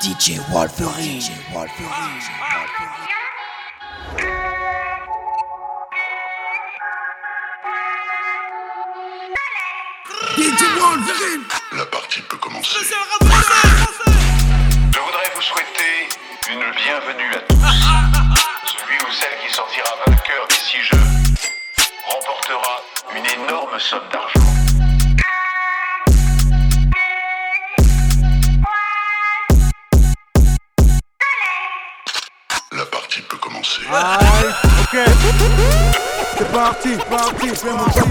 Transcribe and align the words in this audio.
DJ 0.00 0.38
Wolverine. 0.50 1.20
DJ 1.20 1.30
Wolverine. 1.52 2.20
DJ 10.38 10.62
Wolverine. 10.78 11.44
La 11.72 11.84
partie 11.84 12.22
peut 12.22 12.38
commencer. 12.38 12.78
Je 12.80 12.94
voudrais 14.98 15.30
vous 15.34 15.42
souhaiter 15.42 16.08
une 16.50 16.72
bienvenue 16.76 17.34
à 17.34 17.40
tous. 17.40 17.60
Celui 18.64 18.96
ou 18.96 19.12
celle 19.12 19.38
qui 19.46 19.52
sortira 19.54 19.90
vainqueur 20.06 20.46
d'ici 20.48 20.78
jeux 20.82 20.96
remportera 22.06 22.80
une 23.14 23.26
énorme 23.42 23.78
somme 23.78 24.08
d'argent. 24.10 24.59
Aïe, 33.92 34.46
ok. 34.82 34.98
C'est 36.38 36.52
parti, 36.52 36.96
parti, 37.10 37.48
fais 37.48 37.72
mon 37.72 37.86
job 37.90 38.08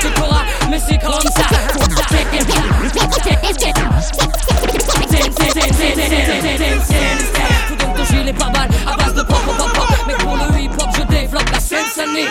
que 0.00 0.08
t'auras, 0.08 0.44
mais 0.70 0.78
c'est 0.78 0.98
comme 0.98 1.12
ça. 1.12 1.30
Ça. 1.30 1.60
Tout 7.68 7.76
donc 7.76 7.96
ton 7.96 8.04
gilet 8.04 8.32
pare-balles 8.32 8.68
à 8.86 8.96
base 8.96 9.14
de 9.14 9.22
pop 9.22 9.38
pop 9.44 9.56
pop 9.56 9.88
Mais 10.06 10.14
pour 10.14 10.36
le 10.36 10.60
hip 10.60 10.70
hop 10.78 10.88
je 10.96 11.02
développe 11.02 11.50
la 11.52 11.60
scène 11.60 11.84
sonnée 11.94 12.26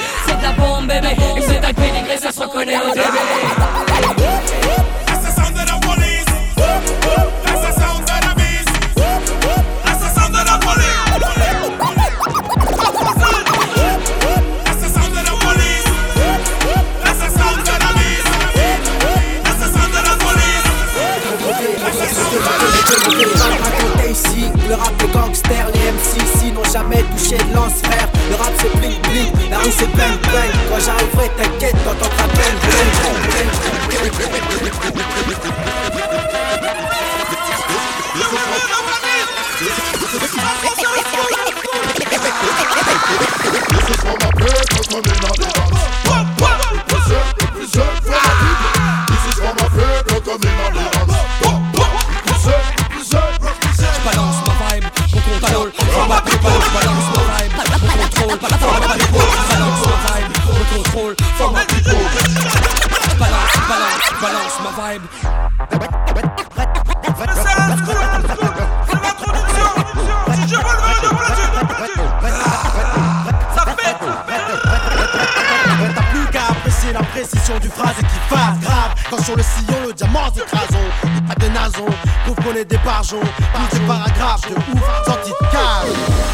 des 82.89 82.95
barjons 82.95 83.20
Plus 83.20 83.80
des 83.80 83.86
paragraphes 83.86 84.50
de 84.50 84.55
ouf 84.55 85.05
sortis 85.05 85.32
de 85.32 85.48
cave. 85.52 85.89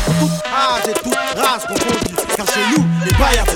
En 0.07 0.13
toute 0.19 0.31
âge 0.45 0.87
et 0.89 0.93
toute 0.93 1.43
race 1.43 1.65
confondue 1.67 2.15
Car 2.35 2.47
chez 2.47 2.77
nous, 2.77 2.85
les 3.05 3.13
bailleurs 3.13 3.54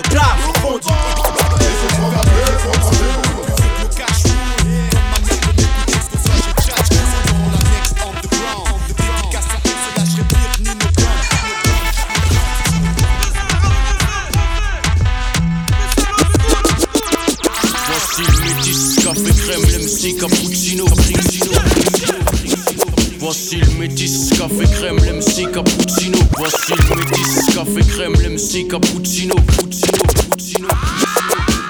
cappuccino, 28.50 29.36
cappuccino. 29.36 30.68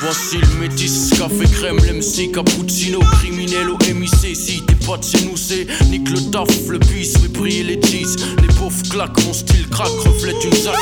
Voici 0.02 0.38
le 0.38 0.60
métis, 0.62 1.10
café 1.18 1.44
crème, 1.52 1.78
l'MC 1.78 2.32
cappuccino. 2.32 3.00
Criminel 3.20 3.70
au 3.70 3.78
MIC, 3.94 4.34
si 4.34 4.64
t'es 4.66 4.76
pas 4.86 4.96
de 4.98 5.04
chez 5.04 5.26
nous, 5.26 5.36
c'est 5.36 5.68
nique 5.90 6.10
le 6.10 6.32
taf, 6.32 6.48
le 6.70 6.80
bis, 6.80 7.18
fait 7.18 7.28
briller 7.28 7.64
les 7.64 7.82
cheese. 7.82 8.16
Les 8.42 8.48
pauvres 8.48 8.82
claquent, 8.90 9.26
mon 9.26 9.34
style 9.34 9.68
craque, 9.70 9.90
reflète 10.06 10.42
une 10.46 10.56
zac. 10.56 10.76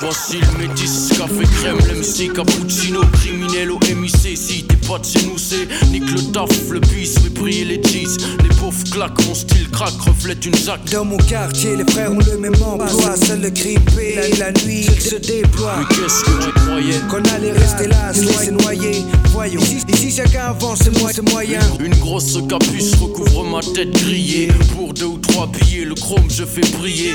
Voici 0.00 0.38
le 0.40 0.66
métis, 0.66 1.10
café 1.16 1.44
crème, 1.60 1.78
l'MC 1.78 2.32
cappuccino, 2.34 3.02
criminel 3.12 3.70
au 3.70 3.78
MIC. 3.78 4.36
Si 4.36 4.63
pas 4.86 4.98
de 4.98 5.04
chez 5.04 5.26
nous, 5.26 5.38
c'est 5.38 5.66
nique 5.90 6.10
le 6.10 6.32
taf, 6.32 6.48
le 6.70 6.80
bis, 6.80 7.18
fait 7.18 7.30
briller 7.30 7.64
les 7.64 7.82
cheese. 7.82 8.16
Les 8.42 8.48
pauvres 8.56 8.84
claquent, 8.90 9.26
mon 9.26 9.34
style 9.34 9.70
craque, 9.70 10.00
reflète 10.00 10.44
une 10.44 10.54
zac. 10.54 10.80
Dans 10.90 11.04
mon 11.04 11.16
quartier, 11.16 11.76
les 11.76 11.84
frères 11.92 12.12
ont 12.12 12.18
le 12.18 12.38
même 12.38 12.54
emploi 12.62 13.16
Seul 13.16 13.40
le 13.40 13.50
grippé, 13.50 14.16
la, 14.16 14.46
la 14.46 14.52
nuit, 14.64 14.86
il 14.86 15.00
se 15.00 15.16
déploie 15.16 15.74
Mais 15.78 15.94
qu'est-ce 15.94 16.24
que 16.24 16.44
tu 16.44 16.52
croyais 16.52 17.00
Qu'on 17.10 17.22
allait 17.34 17.52
rester 17.52 17.86
là, 17.88 18.12
se 18.12 18.22
laisser 18.22 18.50
noyer 18.50 19.04
Voyons, 19.34 19.60
ici, 19.62 19.78
ici 19.88 20.10
chacun 20.12 20.44
avance, 20.50 20.78
c'est 20.84 20.96
moi, 21.00 21.10
c'est 21.12 21.28
moyen 21.28 21.58
Une 21.80 21.96
grosse 21.96 22.38
capuce 22.48 22.94
recouvre 22.94 23.42
ma 23.42 23.58
tête 23.60 23.90
grillée. 23.90 24.46
Pour 24.76 24.94
deux 24.94 25.06
ou 25.06 25.18
trois 25.18 25.48
billets, 25.48 25.84
le 25.84 25.96
chrome 25.96 26.30
je 26.30 26.44
fais 26.44 26.60
briller. 26.78 27.14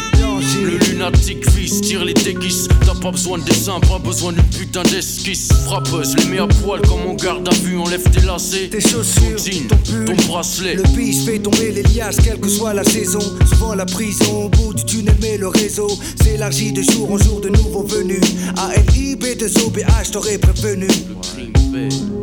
Le 0.61 0.77
lunatique 0.89 1.49
vise, 1.51 1.79
tire 1.79 2.03
les 2.03 2.13
déguises. 2.13 2.67
T'as 2.85 2.99
pas 2.99 3.11
besoin 3.11 3.37
de 3.37 3.45
dessin, 3.45 3.79
pas 3.79 3.99
besoin 3.99 4.33
d'une 4.33 4.43
putain 4.43 4.83
d'esquisse. 4.83 5.47
Frappeuse, 5.65 6.17
les 6.17 6.25
mets 6.25 6.39
à 6.39 6.47
poil 6.47 6.81
comme 6.81 7.05
on 7.07 7.13
garde 7.13 7.47
à 7.47 7.55
vu, 7.55 7.77
enlève 7.77 8.03
tes 8.09 8.25
lacets. 8.25 8.67
Tes 8.67 8.81
chaussures, 8.81 9.37
ton 9.37 9.51
jean, 9.51 9.67
ton 9.69 9.77
pull, 9.77 10.05
ton 10.05 10.27
bracelet. 10.27 10.75
Le 10.75 10.83
biche 10.83 11.23
fait 11.23 11.39
tomber 11.39 11.71
les 11.71 11.83
liasses, 11.83 12.17
quelle 12.17 12.41
que 12.41 12.49
soit 12.49 12.73
la 12.73 12.83
saison. 12.83 13.21
Souvent 13.47 13.75
la 13.75 13.85
prison 13.85 14.43
au 14.43 14.49
bout 14.49 14.73
du 14.73 14.83
tunnel, 14.83 15.15
mais 15.21 15.37
le 15.37 15.47
réseau 15.47 15.87
s'élargit 16.21 16.73
de 16.73 16.81
jour 16.81 17.13
en 17.13 17.17
jour 17.17 17.39
de 17.39 17.47
nouveaux 17.47 17.83
venus. 17.83 18.19
ALIB 18.57 19.37
de 19.37 19.45
OBH, 19.65 20.11
t'aurais 20.11 20.37
prévenu. 20.37 20.87
Le 20.87 21.15
crime 21.21 22.18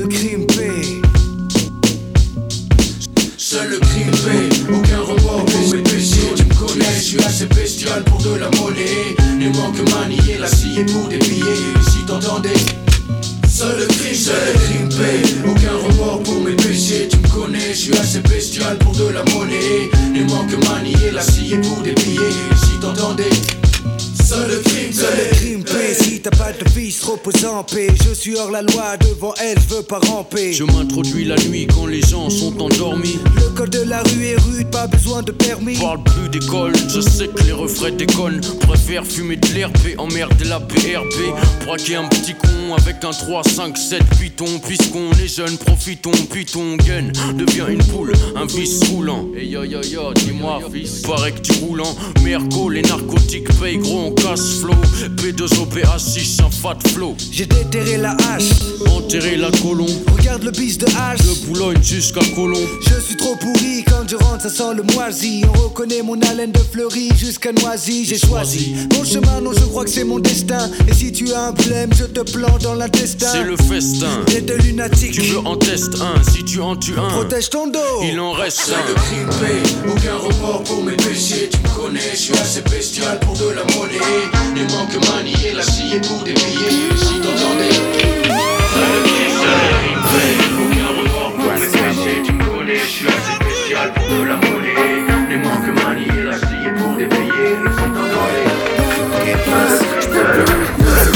Seul 0.00 0.08
le 3.68 3.78
crime 3.78 4.10
paie, 4.10 4.72
aucun 4.72 5.00
remords 5.00 5.44
pour 5.44 5.74
mes 5.74 5.82
péchés 5.82 6.32
Tu 6.36 6.44
me 6.44 6.54
connais, 6.54 6.94
je 6.96 7.02
suis 7.02 7.18
assez 7.18 7.44
bestial 7.46 8.02
pour 8.04 8.18
de 8.22 8.36
la 8.36 8.48
monnaie. 8.52 9.14
Ne 9.38 9.50
manque 9.50 9.78
manier 9.90 10.38
la 10.38 10.46
scie 10.46 10.84
pour 10.90 11.08
des 11.08 11.18
billets 11.18 11.44
Si 11.90 11.98
t'entendais 12.06 12.48
Seul 13.46 13.78
le 13.78 13.86
crime, 13.86 14.14
seul 14.14 14.34
le 14.54 14.88
crime 14.88 14.88
Aucun 15.50 15.76
remords 15.76 16.22
pour 16.22 16.40
mes 16.40 16.54
péchés. 16.54 17.08
Tu 17.10 17.18
me 17.18 17.28
connais, 17.28 17.72
je 17.72 17.78
suis 17.78 17.98
assez 17.98 18.20
bestial 18.20 18.78
pour 18.78 18.92
de 18.92 19.08
la 19.08 19.22
monnaie. 19.34 19.90
Ne 20.14 20.24
manque 20.30 20.56
manier 20.70 21.10
la 21.12 21.20
scie 21.20 21.56
pour 21.62 21.82
des 21.82 21.92
billets 21.92 22.32
Si 22.56 22.78
t'entendais 22.80 23.59
Seul 24.30 24.48
le 24.48 24.58
crime, 24.58 24.92
Seul 24.92 25.10
le 25.16 25.36
crime 25.36 25.64
paie. 25.64 25.92
Si 25.92 26.20
t'as 26.20 26.30
pas 26.30 26.52
de 26.52 26.64
vice, 26.70 27.02
repose 27.02 27.44
en 27.44 27.64
paix. 27.64 27.88
Je 28.06 28.14
suis 28.14 28.36
hors 28.36 28.52
la 28.52 28.62
loi, 28.62 28.96
devant 28.96 29.34
elle, 29.42 29.58
je 29.58 29.74
veux 29.74 29.82
pas 29.82 29.98
ramper. 29.98 30.52
Je 30.52 30.62
m'introduis 30.62 31.24
la 31.24 31.34
nuit 31.48 31.66
quand 31.66 31.86
les 31.86 32.00
gens 32.00 32.30
sont 32.30 32.56
endormis. 32.62 33.18
Le 33.34 33.48
code 33.56 33.70
de 33.70 33.82
la 33.82 34.04
rue 34.04 34.26
est 34.26 34.36
rude, 34.36 34.70
pas 34.70 34.86
besoin 34.86 35.22
de 35.22 35.32
permis. 35.32 35.76
Parle 35.78 36.04
plus 36.04 36.28
d'école, 36.28 36.74
je 36.94 37.00
sais 37.00 37.26
que 37.26 37.42
les 37.42 37.50
refrains 37.50 37.90
déconnent. 37.90 38.40
Préfère 38.60 39.04
fumer 39.04 39.34
de 39.34 39.48
l'herbe 39.48 39.76
et 39.84 39.98
emmerder 39.98 40.44
la 40.44 40.60
BRB. 40.60 41.66
Braquer 41.66 41.96
un 41.96 42.06
petit 42.06 42.34
con 42.34 42.76
avec 42.78 43.02
un 43.02 43.10
3, 43.10 43.42
5, 43.42 43.76
7 43.76 44.00
python. 44.20 44.60
Puisqu'on 44.64 45.10
est 45.24 45.26
jeune, 45.26 45.58
profitons, 45.58 46.12
puis 46.30 46.46
ton 46.46 46.76
gun 46.76 47.10
devient 47.34 47.66
une 47.68 47.82
poule, 47.82 48.12
un 48.36 48.46
vice 48.46 48.84
roulant. 48.90 49.26
Et 49.36 49.46
yo 49.46 49.64
yo 49.64 49.82
yo, 49.82 50.14
dis-moi, 50.14 50.60
fils, 50.72 51.02
paraît 51.02 51.32
que 51.32 51.40
tu 51.40 51.52
roulant. 51.64 51.96
Merco, 52.22 52.68
les 52.68 52.82
narcotiques 52.82 53.48
payent 53.58 53.78
gros 53.78 54.14
cash 54.22 54.60
flow. 54.60 54.74
P2OPA6, 55.16 56.42
un 56.42 56.50
fat 56.50 56.76
flow. 56.94 57.16
J'ai 57.30 57.46
déterré 57.46 57.96
la 57.96 58.12
hache, 58.32 58.50
Enterrer 58.86 59.36
la 59.36 59.50
colombe, 59.62 59.88
regarde 60.16 60.42
le 60.44 60.50
bis 60.50 60.78
de 60.78 60.86
hache. 60.96 61.18
de 61.20 61.46
Boulogne 61.46 61.82
jusqu'à 61.82 62.20
Colombe. 62.34 62.68
Je 62.88 63.00
suis 63.00 63.16
trop 63.16 63.34
pourri, 63.36 63.84
quand 63.86 64.08
je 64.08 64.16
rentre, 64.16 64.42
ça 64.42 64.50
sent 64.50 64.74
le 64.76 64.82
moisi. 64.94 65.42
On 65.48 65.58
reconnaît 65.68 66.02
mon 66.02 66.20
haleine 66.22 66.52
de 66.52 66.58
fleurie 66.58 67.10
jusqu'à 67.16 67.52
Noisy. 67.52 68.04
J'ai 68.04 68.18
choisi 68.18 68.74
mon 68.96 69.04
chemin, 69.04 69.40
non, 69.40 69.52
je 69.52 69.64
crois 69.64 69.84
que 69.84 69.90
c'est 69.90 70.04
mon 70.04 70.18
destin. 70.18 70.70
Et 70.88 70.94
si 70.94 71.12
tu 71.12 71.32
as 71.32 71.46
un 71.48 71.52
problème, 71.52 71.90
je 71.96 72.04
te 72.04 72.20
plante 72.20 72.62
dans 72.62 72.74
l'intestin. 72.74 73.28
C'est 73.32 73.44
le 73.44 73.56
festin. 73.56 74.22
T'es 74.26 74.40
de 74.42 74.54
lunatique, 74.54 75.12
Tu 75.12 75.20
veux 75.22 75.38
en 75.38 75.56
test 75.56 75.94
un, 76.00 76.22
si 76.30 76.44
tu 76.44 76.60
en 76.60 76.76
tues 76.76 76.94
un, 76.98 77.08
protège 77.08 77.50
ton 77.50 77.66
dos. 77.68 77.78
il 78.02 78.18
en 78.20 78.32
reste 78.32 78.72
un. 78.72 79.90
aucun 79.90 80.16
remords 80.16 80.62
pour 80.64 80.82
mes 80.84 80.96
péchés 80.96 81.48
Tu 81.50 81.58
me 81.58 81.74
connais, 81.74 82.00
je 82.12 82.16
suis 82.16 82.34
assez 82.34 82.62
bestial 82.62 83.18
pour 83.20 83.34
de 83.34 83.46
la 83.50 83.64
monnaie 83.74 83.98
Ne 84.54 84.62
manque 84.72 84.98
manier 85.08 85.52
la 85.54 85.62
scie 85.62 86.00
pour 86.00 86.22
des 86.24 86.32
billets 86.32 86.96
Si 86.96 87.20
t'entendais 87.20 87.76
Aucun 90.60 90.88
remords 90.98 91.34
pour 91.34 91.52
mes 91.52 91.66
péchés 91.66 92.22
Tu 92.24 92.32
me 92.32 92.44
connais, 92.44 92.78
je 92.78 92.86
suis 92.86 93.06
assez 93.06 93.44
bestial 93.44 93.92
pour 93.94 94.08
de 94.08 94.22
la 94.24 94.36
monnaie 94.36 95.02
Ne 95.30 95.36
manque 95.44 95.84
manier 95.84 96.22
la 96.24 96.36
scie 96.38 96.70
pour 96.76 96.96
des 96.96 97.06
billets 97.06 97.56
Si 99.78 99.86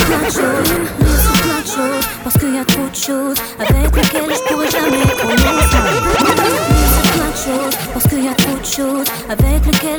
plein 0.05 0.19
de 0.19 0.31
choses, 0.31 0.69
c'est 1.17 1.43
plein 1.43 1.61
de 1.61 1.67
choses, 1.67 2.07
parce 2.23 2.37
qu'il 2.39 2.55
y 2.55 2.59
a 2.59 2.65
trop 2.65 2.89
de 2.89 2.95
choses 2.95 3.39
avec 3.59 3.97
lesquelles 3.97 4.31
je 4.31 4.44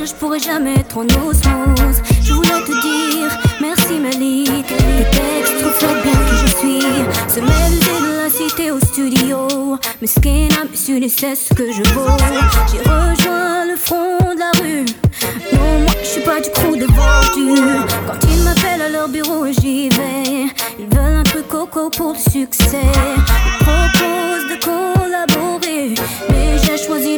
je 0.06 0.14
pourrais 0.14 0.38
jamais 0.38 0.74
être 0.74 0.96
en 0.98 1.04
osmose. 1.04 2.00
Je 2.22 2.32
voulais 2.32 2.62
te 2.64 2.72
dire 2.80 3.38
merci 3.60 3.98
Malik, 3.98 4.66
tes 4.66 5.04
textes 5.10 5.64
reflètent 5.64 6.02
bien 6.02 6.12
qui 6.12 6.36
je 6.42 6.46
suis. 6.58 6.82
Se 7.28 7.40
mêler 7.40 8.00
de 8.00 8.22
la 8.22 8.30
cité 8.30 8.70
au 8.70 8.78
studio, 8.78 9.78
mais 10.00 10.06
ce 10.06 10.20
n'a 10.20 10.66
su 10.74 11.08
c'est 11.08 11.34
ce 11.34 11.52
que 11.54 11.72
je 11.72 11.82
vaux. 11.92 12.06
J'ai 12.70 12.78
rejoint 12.78 13.64
le 13.66 13.76
front 13.76 14.18
de 14.34 14.38
la 14.38 14.52
rue. 14.62 14.84
Non, 15.52 15.80
moi 15.80 15.92
je 16.02 16.06
suis 16.06 16.20
pas 16.22 16.40
du 16.40 16.50
crew 16.50 16.76
des 16.76 16.86
vendus. 16.86 17.60
Quand 18.06 18.28
ils 18.30 18.42
m'appellent 18.44 18.82
à 18.82 18.88
leur 18.88 19.08
bureau, 19.08 19.46
j'y 19.46 19.88
vais. 19.88 20.46
Ils 20.78 20.86
veulent 20.86 21.16
un 21.16 21.22
truc 21.24 21.48
coco 21.48 21.90
pour 21.90 22.12
le 22.12 22.18
succès. 22.18 22.86
Ils 23.16 23.64
proposent 23.64 24.48
de 24.50 24.64
collaborer, 24.64 25.94
mais 26.30 26.58
j'ai 26.62 26.78
choisi 26.78 27.15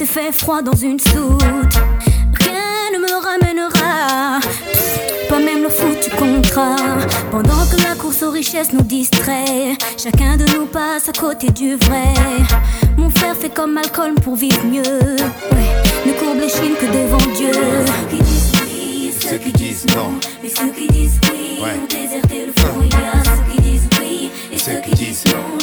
s'est 0.00 0.20
fait 0.20 0.32
froid 0.32 0.62
dans 0.62 0.76
une 0.76 0.98
soute. 0.98 1.74
Rien 2.40 2.90
ne 2.94 2.98
me 3.00 3.12
ramènera, 3.22 4.40
pas 5.28 5.38
même 5.38 5.62
le 5.62 5.68
foutu 5.68 6.08
contrat. 6.16 6.76
Pendant 7.30 7.66
que 7.66 7.76
la 7.86 7.94
course 7.96 8.22
aux 8.22 8.30
richesses 8.30 8.72
nous 8.72 8.82
distrait, 8.82 9.76
chacun 9.98 10.38
de 10.38 10.46
nous 10.54 10.64
passe 10.64 11.10
à 11.10 11.12
côté 11.12 11.50
du 11.50 11.76
vrai. 11.76 12.14
Mon 12.96 13.10
frère 13.10 13.36
fait 13.36 13.50
comme 13.50 13.74
Malcolm 13.74 14.14
pour 14.14 14.36
vivre 14.36 14.64
mieux. 14.64 14.80
Ouais, 15.52 15.70
ne 16.06 16.12
courbe 16.12 16.40
les 16.40 16.48
chines 16.48 16.76
que 16.80 16.86
devant 16.86 17.32
Dieu. 17.36 17.52
Ceux 17.52 18.16
qui 18.16 18.22
disent 18.22 18.52
oui, 18.62 19.12
ceux 19.20 19.36
qui 19.36 19.52
disent 19.52 19.86
non. 19.94 20.14
Mais 20.42 20.48
ceux 20.48 20.70
qui 20.70 20.88
disent 20.88 21.20
oui 21.30 21.58
ont 21.60 21.86
déserté 21.88 22.46
le 22.46 22.52
fond. 22.52 22.80
Il 22.82 22.88
y 22.88 22.94
a 22.94 23.22
ceux 23.22 23.52
qui 23.52 23.60
disent 23.60 23.88
oui 24.00 24.30
et 24.50 24.58
ceux 24.58 24.80
qui 24.80 24.92
disent 24.92 25.24
non. 25.26 25.59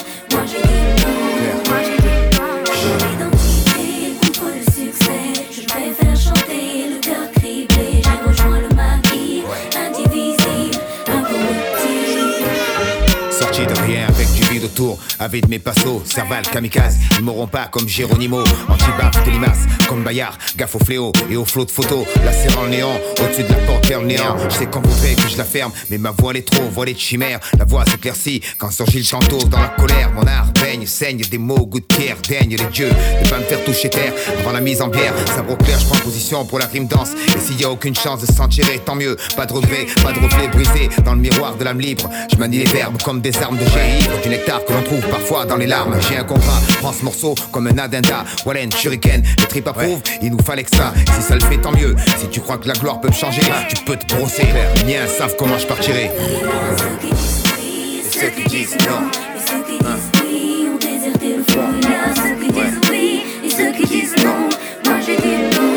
Avec 14.79 15.06
avec 15.19 15.47
mes 15.47 15.59
passos, 15.59 16.01
cerval, 16.05 16.43
kamikaze, 16.43 16.97
ils 17.17 17.23
m'auront 17.23 17.47
pas 17.47 17.67
comme 17.67 17.87
Géronimo, 17.87 18.41
anti-baf, 18.67 19.25
de 19.25 19.31
limace, 19.31 19.65
comme 19.87 20.03
Bayard, 20.03 20.37
gaffe 20.55 20.75
au 20.75 20.79
fléau 20.79 21.11
et 21.29 21.35
au 21.35 21.45
flot 21.45 21.65
de 21.65 21.71
photos, 21.71 22.05
la 22.23 22.31
serre 22.31 22.59
en 22.59 22.67
néant, 22.67 22.99
au-dessus 23.21 23.43
de 23.43 23.49
la 23.49 23.55
porte 23.65 23.87
le 23.89 24.05
néant, 24.05 24.37
je 24.49 24.55
sais 24.55 24.65
qu'on 24.65 24.81
voudrait 24.81 25.15
que 25.15 25.27
je 25.27 25.37
la 25.37 25.43
ferme, 25.43 25.71
mais 25.89 25.97
ma 25.97 26.11
voix 26.11 26.31
elle 26.31 26.37
est 26.37 26.47
trop 26.47 26.63
voilée 26.69 26.93
de 26.93 26.99
chimère, 26.99 27.39
la 27.57 27.65
voix 27.65 27.85
s'éclaircit 27.85 28.41
quand 28.57 28.69
surgit 28.69 28.99
le 28.99 29.03
chanteau 29.03 29.37
dans 29.45 29.59
la 29.59 29.69
colère, 29.69 30.11
mon 30.13 30.25
art 30.27 30.51
baigne, 30.61 30.85
saigne 30.85 31.21
des 31.21 31.37
mots, 31.37 31.65
goût 31.65 31.79
de 31.79 31.85
pierre, 31.85 32.17
daigne. 32.27 32.55
Les 32.57 32.65
dieux, 32.71 32.89
de 32.89 33.29
pas 33.29 33.39
me 33.39 33.43
faire 33.43 33.63
toucher 33.63 33.89
terre, 33.89 34.13
avant 34.39 34.51
la 34.51 34.61
mise 34.61 34.81
en 34.81 34.87
bière, 34.87 35.13
sabre 35.35 35.53
au 35.53 35.55
clair, 35.55 35.79
je 35.79 35.85
prends 35.85 35.99
position 35.99 36.45
pour 36.45 36.59
la 36.59 36.65
rime 36.65 36.87
danse, 36.87 37.11
et 37.35 37.39
s'il 37.39 37.59
y 37.59 37.65
a 37.65 37.71
aucune 37.71 37.95
chance 37.95 38.21
de 38.21 38.31
s'en 38.31 38.47
tirer, 38.47 38.79
tant 38.83 38.95
mieux, 38.95 39.15
pas 39.35 39.45
de 39.45 39.53
regret, 39.53 39.85
pas 40.03 40.11
de 40.11 40.19
reflet 40.19 40.47
brisé 40.47 40.89
dans 41.05 41.13
le 41.13 41.21
miroir 41.21 41.55
de 41.55 41.63
l'âme 41.63 41.79
libre, 41.79 42.09
je 42.31 42.37
manie 42.37 42.59
les 42.59 42.65
verbes 42.65 43.01
comme 43.03 43.21
des 43.21 43.35
armes 43.37 43.57
de 43.57 43.65
génie, 43.65 44.07
du 44.23 44.29
nectar 44.29 44.63
que 44.65 44.73
l'on 44.73 44.83
trouve 44.83 45.06
parfois 45.09 45.45
dans 45.45 45.57
les 45.57 45.67
larmes. 45.67 45.95
J'ai 46.07 46.17
un 46.17 46.23
contrat, 46.23 46.59
prends 46.79 46.93
ce 46.93 47.03
morceau 47.03 47.35
comme 47.51 47.67
un 47.67 47.77
addenda. 47.77 48.23
Wallen, 48.45 48.71
shuriken, 48.71 49.23
le 49.23 49.45
trip 49.45 49.67
approuve, 49.67 50.01
il 50.21 50.31
nous 50.31 50.43
fallait 50.43 50.63
que 50.63 50.75
ça. 50.75 50.93
Si 51.15 51.21
ça 51.21 51.35
le 51.35 51.41
fait, 51.41 51.57
tant 51.57 51.71
mieux. 51.71 51.95
Si 52.17 52.27
tu 52.27 52.39
crois 52.39 52.57
que 52.57 52.67
la 52.67 52.73
gloire 52.73 52.99
peut 53.01 53.09
me 53.09 53.13
changer, 53.13 53.41
tu 53.69 53.75
peux 53.83 53.95
te 53.95 54.13
brosser. 54.15 54.47
Les 54.77 54.83
miens 54.83 55.07
savent 55.07 55.35
comment 55.37 55.57
je 55.57 55.67
partirai. 55.67 56.11
Ceux 56.77 56.89
qui 56.99 57.09
disent 57.11 57.43
oui, 57.57 57.99
et 57.99 58.19
ceux 58.19 58.29
qui 58.29 58.43
disent 58.49 58.77
non. 58.87 59.09
Et 59.35 59.39
ceux 59.47 59.63
qui 59.63 59.77
disent 59.77 60.11
oui 60.23 60.67
ont 60.73 60.77
déserté 60.77 61.37
le 61.37 61.43
fond. 61.43 61.69
Il 61.81 61.89
y 61.89 61.93
a 61.93 62.15
ceux 62.15 62.35
qui 62.35 62.51
disent 62.51 62.79
oui 62.89 63.23
et 63.43 63.49
ceux 63.49 63.71
qui 63.73 63.85
disent 63.85 64.15
non. 64.23 64.49
Moi 64.85 64.99
j'ai 65.05 65.15
dit 65.17 65.57
non. 65.57 65.76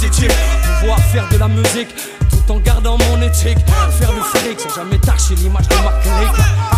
Pouvoir 0.00 1.00
faire 1.12 1.28
de 1.28 1.38
la 1.38 1.48
musique 1.48 1.88
tout 2.30 2.52
en 2.52 2.58
gardant 2.60 2.96
mon 2.98 3.20
éthique. 3.20 3.58
Faire 3.98 4.12
du 4.12 4.20
fric 4.20 4.60
sans 4.60 4.76
jamais 4.76 4.98
tâcher 4.98 5.34
l'image 5.34 5.66
de 5.66 5.74
ma 5.74 5.90
clique. 6.00 6.77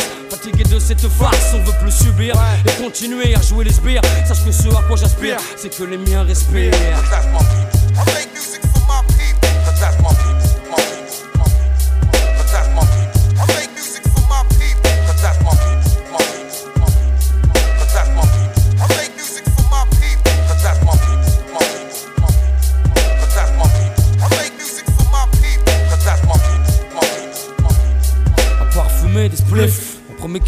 Fatigué 0.29 0.63
de 0.63 0.79
cette 0.79 1.07
farce, 1.07 1.53
on 1.53 1.63
veut 1.63 1.77
plus 1.81 1.91
subir 1.91 2.35
et 2.65 2.81
continuer 2.81 3.35
à 3.35 3.41
jouer 3.41 3.65
les 3.65 3.73
sbires. 3.73 4.01
Sache 4.25 4.45
que 4.45 4.51
ce 4.51 4.69
à 4.69 4.81
quoi 4.87 4.95
j'aspire, 4.95 5.37
c'est 5.55 5.75
que 5.75 5.83
les 5.83 5.97
miens 5.97 6.23
respirent. 6.23 6.71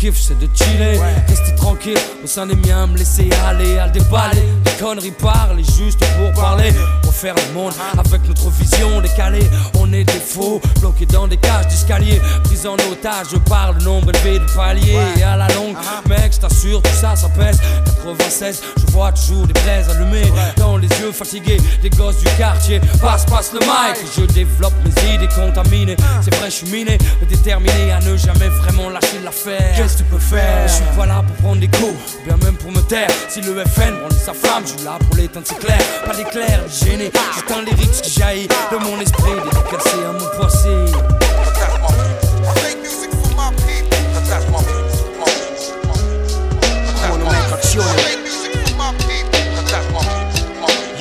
Kiff 0.04 0.20
c'est 0.20 0.38
de 0.38 0.50
chiller, 0.54 1.00
rester 1.30 1.56
tranquille. 1.56 1.98
Au 2.24 2.28
sein 2.28 2.46
des 2.46 2.56
miens, 2.56 2.88
me 2.88 2.98
laisser 2.98 3.30
aller 3.48 3.78
à 3.78 3.86
le 3.86 3.94
déballer. 3.94 4.44
Des 4.66 4.72
conneries 4.72 5.12
parler 5.12 5.64
juste 5.64 6.04
pour 6.18 6.34
parler, 6.34 6.74
refaire 7.06 7.36
le 7.36 7.54
monde 7.54 7.74
avec 7.98 8.28
notre 8.28 8.50
vision 8.50 9.00
décalée. 9.00 9.48
On 9.80 9.94
est 9.94 10.04
des 10.04 10.20
faux, 10.20 10.62
bloqués 10.82 11.06
dans 11.06 11.28
des 11.28 11.38
cages 11.38 11.68
d'escalier, 11.68 12.22
pris 12.44 12.68
en 12.68 12.74
otage 12.92 13.38
par 13.48 13.72
le 13.72 13.84
nombre 13.84 14.10
élevé 14.10 14.40
de 14.40 14.46
paliers. 14.54 14.98
Et 15.18 15.24
à 15.24 15.38
la 15.38 15.48
longue, 15.54 15.78
mec, 16.10 16.34
je 16.34 16.40
t'assure, 16.40 16.82
tout 16.82 16.92
ça, 17.00 17.16
ça 17.16 17.30
pèse. 17.30 17.60
96, 18.04 18.62
je 18.76 18.92
vois 18.92 19.14
toujours 19.14 19.48
des 19.48 19.54
braises 19.54 19.90
allumées. 19.90 20.32
Dans 20.58 20.76
les 20.76 20.90
yeux 21.00 21.14
fatigués 21.14 21.62
des 21.82 21.90
gosses 21.90 22.18
du 22.18 22.30
quartier. 22.38 22.82
Passe, 23.02 23.26
passe 23.26 23.54
le 23.54 23.60
mic, 23.60 24.06
je 24.18 24.26
développe 24.26 24.74
mes 24.84 25.16
idées 25.16 25.30
contaminées. 25.34 25.96
C'est 26.22 26.36
vrai, 26.36 26.50
je 26.50 26.56
suis 26.56 26.70
miné, 26.70 26.98
mais 27.22 27.28
déterminé 27.28 27.92
à 27.92 28.00
ne 28.02 28.18
jamais 28.18 28.50
vraiment 28.50 28.90
lâcher 28.90 29.20
l'affaire. 29.24 29.74
Qu'est-ce 29.94 30.04
que 30.04 30.08
tu 30.08 30.16
peux 30.16 30.36
faire 30.36 30.68
Je 30.68 30.74
suis 30.74 30.98
pas 30.98 31.06
là 31.06 31.24
pour 31.28 31.36
prendre 31.36 31.60
des 31.60 31.68
coups, 31.68 32.18
bien 32.26 32.36
même 32.38 32.56
pour 32.56 32.72
me 32.72 32.82
taire. 32.82 33.10
Si 33.30 33.42
le 33.42 33.64
FN 33.64 34.00
brandit 34.00 34.18
sa 34.18 34.34
flamme, 34.34 34.64
je 34.66 34.72
suis 34.72 34.84
là 34.84 34.98
pour 34.98 35.16
l'éteindre, 35.16 35.46
c'est 35.48 35.60
clair. 35.60 35.78
Pas 36.04 36.16
d'éclair, 36.16 36.62
gêné, 36.68 37.12
juste 37.34 37.52
un 37.52 37.62
lyrics 37.62 38.02
qui 38.02 38.20
jaillit 38.20 38.48
de 38.48 38.78
mon 38.78 39.00
esprit, 39.00 39.34
dédicacé 39.44 39.98
à 40.04 40.14
mon 40.14 40.42
passé. 40.42 40.70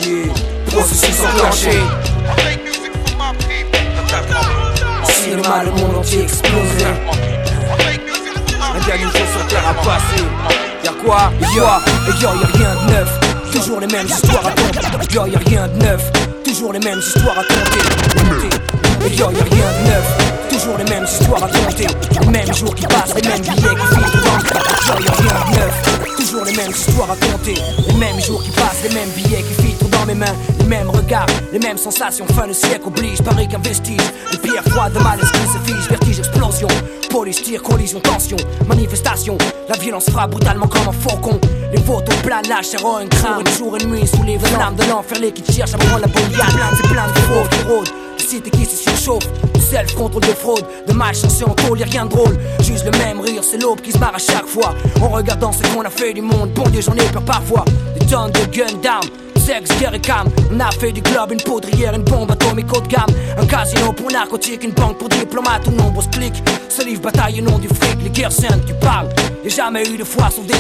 Yeah, 0.04 0.34
processus 0.66 1.20
enclenché. 1.24 1.80
Cinéma, 5.04 5.64
le 5.64 5.70
monde 5.70 5.96
entier 5.96 6.24
explosé. 6.24 7.41
Un 8.82 8.86
dernier 8.86 9.04
jour 9.04 9.12
sur 9.12 9.46
terre 9.46 9.68
à 9.68 9.74
passer. 9.74 10.24
Y'a 10.82 10.90
quoi? 11.04 11.30
Yo, 11.54 11.62
yo, 12.20 12.28
y'a 12.34 12.46
rien 12.52 12.74
de 12.84 12.90
neuf. 12.90 13.20
Toujours 13.52 13.78
les 13.78 13.86
mêmes 13.86 14.06
histoires 14.06 14.46
à 14.46 14.50
compter. 14.50 15.14
Yo, 15.14 15.26
y'a 15.26 15.38
rien 15.38 15.68
de 15.68 15.84
neuf. 15.84 16.12
Toujours 16.44 16.72
les 16.72 16.80
mêmes 16.80 16.98
histoires 16.98 17.38
à 17.38 17.44
compter. 17.44 17.78
Et 19.06 19.14
yo, 19.14 19.30
y'a 19.30 19.44
rien 19.44 19.68
de 19.78 19.88
neuf. 19.88 20.48
Toujours 20.50 20.78
les 20.78 20.84
mêmes 20.84 21.04
histoires 21.04 21.44
à 21.44 21.48
compter. 21.48 21.86
Les 22.20 22.26
mêmes 22.26 22.54
jours 22.54 22.74
qui 22.74 22.86
passent, 22.86 23.14
les 23.14 23.28
mêmes 23.28 23.42
billets 23.42 23.54
qui 23.54 23.86
filent 23.94 24.10
Yo, 24.88 25.04
y'a 25.04 25.12
rien 25.12 25.36
de 25.46 25.56
neuf. 25.58 26.16
Toujours 26.16 26.44
les 26.44 26.56
mêmes 26.56 26.70
histoires 26.72 27.10
à 27.12 27.26
compter. 27.26 27.54
Les 27.86 27.94
mêmes 27.94 28.20
jours 28.20 28.42
qui 28.42 28.50
passent, 28.50 28.82
les 28.82 28.94
mêmes 28.94 29.10
billets 29.10 29.44
qui 29.44 29.62
filtrent 29.62 29.88
dans 29.90 30.06
mes 30.06 30.14
mains. 30.14 30.34
Les 30.72 30.78
mêmes 30.78 30.88
regards, 30.88 31.26
les 31.52 31.58
mêmes 31.58 31.76
sensations. 31.76 32.24
Fin 32.28 32.46
de 32.46 32.54
siècle 32.54 32.86
oblige, 32.86 33.20
pareil 33.20 33.46
qu'un 33.46 33.58
vestige. 33.58 34.00
Les 34.30 34.38
pierres 34.38 34.64
froides 34.64 34.94
de 34.94 35.00
mal 35.00 35.20
esprit 35.20 35.46
se 35.46 35.70
fige, 35.70 35.86
vertige, 35.90 36.18
explosion. 36.20 36.68
Police, 37.10 37.42
tir, 37.42 37.62
collision, 37.62 38.00
tension, 38.00 38.38
manifestation. 38.66 39.36
La 39.68 39.76
violence 39.76 40.08
frappe 40.08 40.30
brutalement 40.30 40.68
comme 40.68 40.88
un 40.88 40.92
faucon. 40.92 41.38
Les 41.74 41.80
photos 41.82 42.14
planent, 42.22 42.48
la 42.48 42.62
chair 42.62 42.80
un 42.86 43.06
craint. 43.06 43.44
Jour 43.58 43.76
et 43.78 43.84
nuit, 43.84 44.06
sous 44.06 44.22
les 44.22 44.38
flammes 44.38 44.74
de 44.74 44.84
l'enfer, 44.84 45.18
les 45.20 45.30
qui 45.30 45.52
cherchent 45.52 45.74
à 45.74 45.76
prendre 45.76 46.00
la 46.00 46.06
bouillade. 46.06 46.48
C'est 46.74 46.88
plein 46.88 47.06
de 47.06 47.18
faux 47.18 47.48
qui 47.50 47.62
rôdent. 47.70 47.92
Cité 48.16 48.48
qui 48.48 48.64
se 48.64 48.76
surchauffe. 48.76 49.28
Du 49.52 49.60
self-contrôle 49.60 50.22
de 50.22 50.28
fraude, 50.28 50.64
de 50.88 50.92
malchance 50.94 51.42
en 51.42 51.50
tôle, 51.50 51.80
y'a 51.80 51.86
rien 51.86 52.06
de 52.06 52.10
drôle. 52.12 52.38
Juste 52.62 52.86
le 52.86 52.96
même 52.96 53.20
rire, 53.20 53.42
c'est 53.44 53.60
l'aube 53.60 53.82
qui 53.82 53.92
se 53.92 53.98
marre 53.98 54.14
à 54.14 54.18
chaque 54.18 54.46
fois. 54.46 54.74
En 55.02 55.08
regardant 55.08 55.52
ce 55.52 55.62
qu'on 55.64 55.82
a 55.82 55.90
fait 55.90 56.14
du 56.14 56.22
monde, 56.22 56.50
bon 56.54 56.66
Dieu, 56.70 56.80
j'en 56.80 56.94
ai 56.94 57.04
peur 57.12 57.20
parfois. 57.26 57.66
Des 58.00 58.06
tonnes 58.06 58.32
de 58.32 58.56
guns 58.56 58.80
d'armes. 58.82 59.21
Sexe, 59.44 59.76
guerre 59.80 59.94
et 59.94 60.00
cam, 60.00 60.28
on 60.52 60.60
a 60.60 60.70
fait 60.70 60.92
du 60.92 61.00
globe, 61.00 61.32
une 61.32 61.42
poudrière, 61.42 61.94
une 61.94 62.04
bombe 62.04 62.30
atomique 62.30 62.72
haut 62.72 62.80
de 62.80 62.86
gamme. 62.86 63.10
Un 63.36 63.44
casino 63.44 63.92
pour 63.92 64.08
narcotique, 64.10 64.62
une 64.62 64.70
banque 64.70 64.98
pour 64.98 65.08
diplomates 65.08 65.66
ou 65.66 65.72
nombreux 65.72 66.04
clics 66.12 66.40
Ce 66.68 66.84
livre 66.84 67.02
bataille 67.02 67.40
au 67.40 67.44
nom 67.50 67.58
du 67.58 67.66
fric, 67.66 67.96
les 68.04 68.10
guerres 68.10 68.30
saintes, 68.30 68.64
tu 68.66 68.74
parles. 68.74 69.08
Y'a 69.42 69.50
jamais 69.50 69.82
eu 69.88 69.96
de 69.96 70.04
foi 70.04 70.30
sauf 70.30 70.46
des 70.46 70.54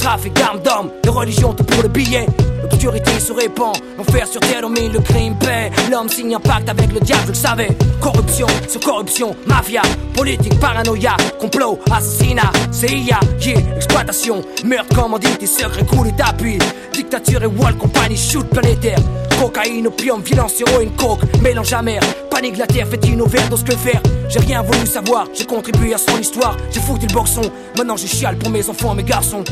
Trafic 0.00 0.32
d'armes 0.32 0.60
d'hommes, 0.60 0.90
de 1.02 1.10
religion, 1.10 1.52
tout 1.52 1.62
pour 1.62 1.82
le 1.82 1.88
billet. 1.88 2.24
L'obscurité 2.62 3.20
se 3.20 3.34
répand, 3.34 3.76
l'enfer 3.98 4.26
sur 4.26 4.40
terre 4.40 4.62
domine 4.62 4.92
le 4.92 5.00
crime 5.00 5.36
paix. 5.38 5.70
L'homme 5.90 6.08
signe 6.08 6.34
un 6.34 6.40
pacte 6.40 6.70
avec 6.70 6.90
le 6.90 7.00
diable, 7.00 7.22
je 7.26 7.28
le 7.28 7.34
savais 7.34 7.68
Corruption 8.00 8.46
sur 8.66 8.80
corruption, 8.80 9.36
mafia, 9.46 9.82
politique, 10.14 10.58
paranoïa 10.58 11.16
Complot, 11.38 11.78
assassinat, 11.90 12.50
CIA, 12.72 13.20
yeah, 13.40 13.58
exploitation 13.76 14.42
Meurtre, 14.64 14.94
commandite 14.96 15.42
et 15.42 15.46
secret 15.46 15.84
coulé 15.84 16.12
d'appui. 16.12 16.58
Dictature 16.94 17.42
et 17.42 17.46
wall 17.46 17.76
compagnie, 17.76 18.16
shoot 18.16 18.48
planétaire. 18.48 18.98
Cocaïne, 19.38 19.86
opium, 19.86 20.22
violence, 20.22 20.60
héroïne, 20.60 20.92
coke, 20.96 21.20
mélange 21.42 21.74
amer 21.74 22.00
Panique 22.30 22.56
la 22.56 22.66
terre, 22.66 22.86
fait 22.88 23.06
une 23.06 23.20
overdose, 23.20 23.64
que 23.64 23.72
faire. 23.72 24.00
J'ai 24.30 24.38
rien 24.38 24.62
voulu 24.62 24.86
savoir, 24.86 25.26
j'ai 25.34 25.44
contribué 25.44 25.92
à 25.92 25.98
son 25.98 26.18
histoire. 26.18 26.56
J'ai 26.70 26.80
foutu 26.80 27.06
le 27.06 27.12
boxon, 27.12 27.42
maintenant 27.76 27.98
je 27.98 28.06
chiale 28.06 28.36
pour 28.38 28.48
mes 28.50 28.66
enfants, 28.68 28.94
mes 28.94 29.02
garçons 29.02 29.44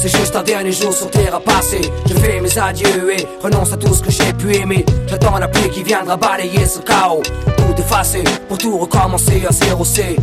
c'est 0.00 0.16
juste 0.16 0.34
un 0.34 0.42
dernier 0.42 0.72
jour 0.72 0.92
sur 0.92 1.10
terre 1.10 1.34
à 1.34 1.40
passer. 1.40 1.80
Je 2.08 2.14
fais 2.14 2.40
mes 2.40 2.58
adieux 2.58 3.12
et 3.12 3.26
renonce 3.42 3.72
à 3.72 3.76
tout 3.76 3.92
ce 3.92 4.02
que 4.02 4.10
j'ai 4.10 4.32
pu 4.32 4.54
aimer. 4.56 4.84
J'attends 5.06 5.38
la 5.38 5.46
pluie 5.46 5.68
qui 5.68 5.82
viendra 5.82 6.16
balayer 6.16 6.64
ce 6.64 6.80
chaos. 6.80 7.22
Tout 7.56 7.74
effacer 7.78 8.24
pour 8.48 8.56
tout 8.56 8.78
recommencer 8.78 9.42
à 9.46 9.52
zéro 9.52 9.84
C. 9.84 10.16